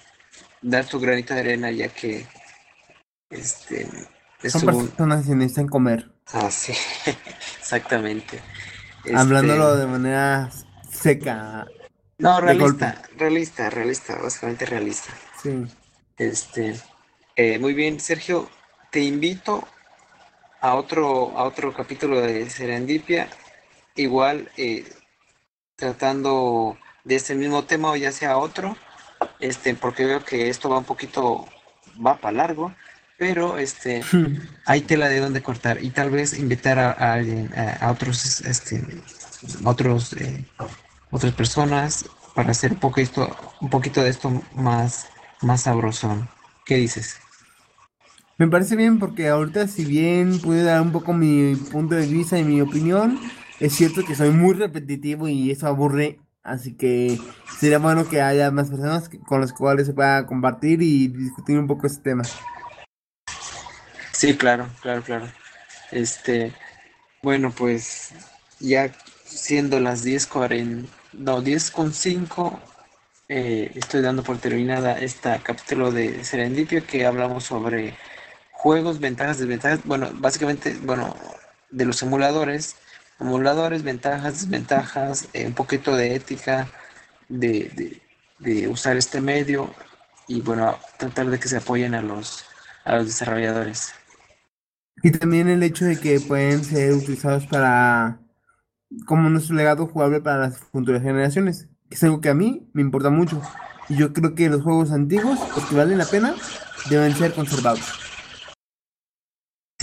dar 0.62 0.86
tu 0.86 1.02
granito 1.02 1.34
de 1.34 1.42
arena 1.42 1.70
ya 1.70 1.90
que 1.90 2.26
este, 3.30 3.90
es 4.42 4.54
Son 4.54 4.74
un... 4.74 4.88
personas 4.88 5.26
que 5.28 5.36
necesitan 5.36 5.68
comer, 5.68 6.10
Ah, 6.32 6.50
sí, 6.50 6.72
exactamente. 7.60 8.40
hablándolo 9.14 9.74
Este, 9.74 9.80
de 9.82 9.88
manera 9.88 10.50
seca, 10.90 11.68
no, 12.20 12.40
realista, 12.40 13.02
realista, 13.18 13.70
realista, 13.70 14.16
básicamente 14.16 14.66
realista. 14.66 15.14
Sí. 15.42 15.66
Este, 16.18 16.80
eh, 17.36 17.60
muy 17.60 17.74
bien, 17.74 18.00
Sergio, 18.00 18.50
te 18.94 19.02
invito 19.02 19.68
a 20.62 20.76
otro, 20.76 21.36
a 21.36 21.46
otro 21.46 21.74
capítulo 21.74 22.22
de 22.22 22.48
Serendipia, 22.48 23.28
igual 23.96 24.52
eh, 24.56 24.86
tratando 25.76 26.78
de 27.04 27.16
este 27.16 27.34
mismo 27.34 27.64
tema 27.64 27.90
o 27.90 27.96
ya 27.96 28.12
sea 28.12 28.38
otro, 28.38 28.78
este, 29.40 29.74
porque 29.74 30.06
veo 30.06 30.24
que 30.24 30.48
esto 30.48 30.70
va 30.70 30.78
un 30.78 30.84
poquito, 30.84 31.48
va 32.06 32.18
para 32.18 32.38
largo, 32.38 32.72
pero 33.18 33.58
este, 33.58 34.04
hay 34.68 34.82
tela 34.82 35.10
de 35.10 35.22
donde 35.22 35.42
cortar 35.42 35.84
y 35.84 35.90
tal 35.90 36.12
vez 36.12 36.38
invitar 36.38 36.78
a, 36.78 36.92
a 36.92 37.14
alguien, 37.14 37.52
a, 37.58 37.88
a 37.88 37.92
otros, 37.92 38.42
este, 38.42 38.86
otros, 39.66 40.14
eh, 40.14 40.46
otras 41.10 41.34
personas 41.34 42.06
para 42.36 42.52
hacer 42.52 42.74
un 42.74 42.80
poquito, 42.80 43.36
un 43.60 43.72
poquito 43.72 44.04
de 44.04 44.12
esto 44.12 44.30
más, 44.54 45.08
más 45.42 45.64
sabrosón. 45.64 46.30
¿Qué 46.64 46.76
dices? 46.76 47.18
Me 48.40 48.48
parece 48.48 48.76
bien 48.76 48.98
porque 48.98 49.28
ahorita 49.28 49.68
si 49.68 49.86
bien 49.86 50.40
pude 50.40 50.64
dar 50.64 50.82
un 50.82 50.92
poco 50.92 51.14
mi 51.14 51.56
punto 51.56 51.94
de 51.94 52.08
vista 52.08 52.40
y 52.40 52.44
mi 52.44 52.62
opinión, 52.62 53.20
es 53.60 53.74
cierto 53.74 54.04
que 54.04 54.16
soy 54.16 54.32
muy 54.32 54.56
repetitivo 54.56 55.28
y 55.28 55.52
eso 55.52 55.68
aburre, 55.68 56.20
así 56.42 56.74
que 56.74 57.20
sería 57.60 57.78
bueno 57.78 58.10
que 58.10 58.24
haya 58.24 58.50
más 58.50 58.72
personas 58.72 59.08
con 59.28 59.40
las 59.40 59.54
cuales 59.54 59.86
se 59.86 59.94
pueda 59.94 60.26
compartir 60.26 60.82
y 60.82 61.10
discutir 61.10 61.60
un 61.60 61.68
poco 61.68 61.86
este 61.86 62.02
tema. 62.02 62.24
Sí, 64.12 64.36
claro, 64.36 64.68
claro, 64.82 65.04
claro. 65.04 65.28
Este, 65.92 66.54
bueno, 67.22 67.52
pues 67.52 68.14
ya 68.60 68.92
siendo 69.26 69.80
las 69.80 70.04
10:40, 70.04 70.90
no, 71.14 71.44
10:05, 71.44 72.60
eh, 73.30 73.72
estoy 73.76 74.02
dando 74.02 74.24
por 74.24 74.40
terminada 74.40 74.98
este 74.98 75.40
capítulo 75.44 75.92
de 75.92 76.24
Serendipio 76.24 76.84
que 76.88 77.06
hablamos 77.06 77.44
sobre 77.44 77.96
juegos, 78.64 79.00
ventajas, 79.00 79.40
desventajas, 79.40 79.82
bueno, 79.86 80.10
básicamente, 80.16 80.78
bueno, 80.84 81.16
de 81.72 81.86
los 81.86 82.02
emuladores, 82.04 82.78
emuladores, 83.20 83.84
ventajas, 83.84 84.42
desventajas, 84.42 85.30
eh, 85.34 85.48
un 85.48 85.54
poquito 85.56 85.96
de 85.96 86.16
ética 86.16 86.70
de, 87.30 87.72
de- 87.76 88.02
de 88.40 88.68
usar 88.70 88.98
este 88.98 89.22
medio 89.22 89.74
y 90.28 90.42
bueno, 90.42 90.78
tratar 91.00 91.28
de 91.30 91.40
que 91.40 91.50
se 91.50 91.58
apoyen 91.58 91.96
a 91.96 92.02
los, 92.04 92.46
a 92.86 92.98
los 92.98 93.08
desarrolladores. 93.08 93.94
Y 95.04 95.12
también 95.12 95.50
el 95.50 95.64
hecho 95.64 95.86
de 95.86 96.00
que 96.00 96.20
pueden 96.22 96.64
ser 96.64 96.94
utilizados 96.94 97.48
para 97.48 98.20
como 99.08 99.30
nuestro 99.30 99.56
legado 99.56 99.88
jugable 99.88 100.22
para 100.22 100.40
las 100.50 100.60
futuras 100.60 101.04
generaciones, 101.04 101.70
que 101.90 101.96
es 101.96 102.04
algo 102.04 102.22
que 102.22 102.30
a 102.30 102.36
mí 102.36 102.70
me 102.74 102.82
importa 102.84 103.10
mucho. 103.12 103.42
Y 103.90 103.98
yo 103.98 104.14
creo 104.14 104.36
que 104.36 104.50
los 104.50 104.64
juegos 104.64 104.92
antiguos, 104.92 105.40
los 105.56 105.66
que 105.68 105.76
valen 105.76 106.00
la 106.00 106.06
pena, 106.08 106.36
deben 106.90 107.16
ser 107.16 107.34
conservados. 107.34 108.03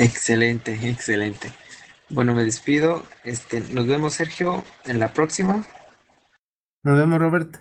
Excelente, 0.01 0.73
excelente. 0.89 1.53
Bueno, 2.09 2.35
me 2.35 2.43
despido. 2.43 3.05
Este, 3.23 3.61
nos 3.61 3.87
vemos, 3.87 4.15
Sergio, 4.15 4.65
en 4.87 4.99
la 4.99 5.13
próxima. 5.13 5.65
Nos 6.83 6.99
vemos, 6.99 7.19
Roberto. 7.19 7.61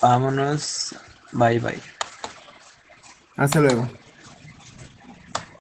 Vámonos. 0.00 0.94
Bye, 1.32 1.58
bye. 1.58 1.80
Hasta 3.36 3.60
luego. 3.60 3.88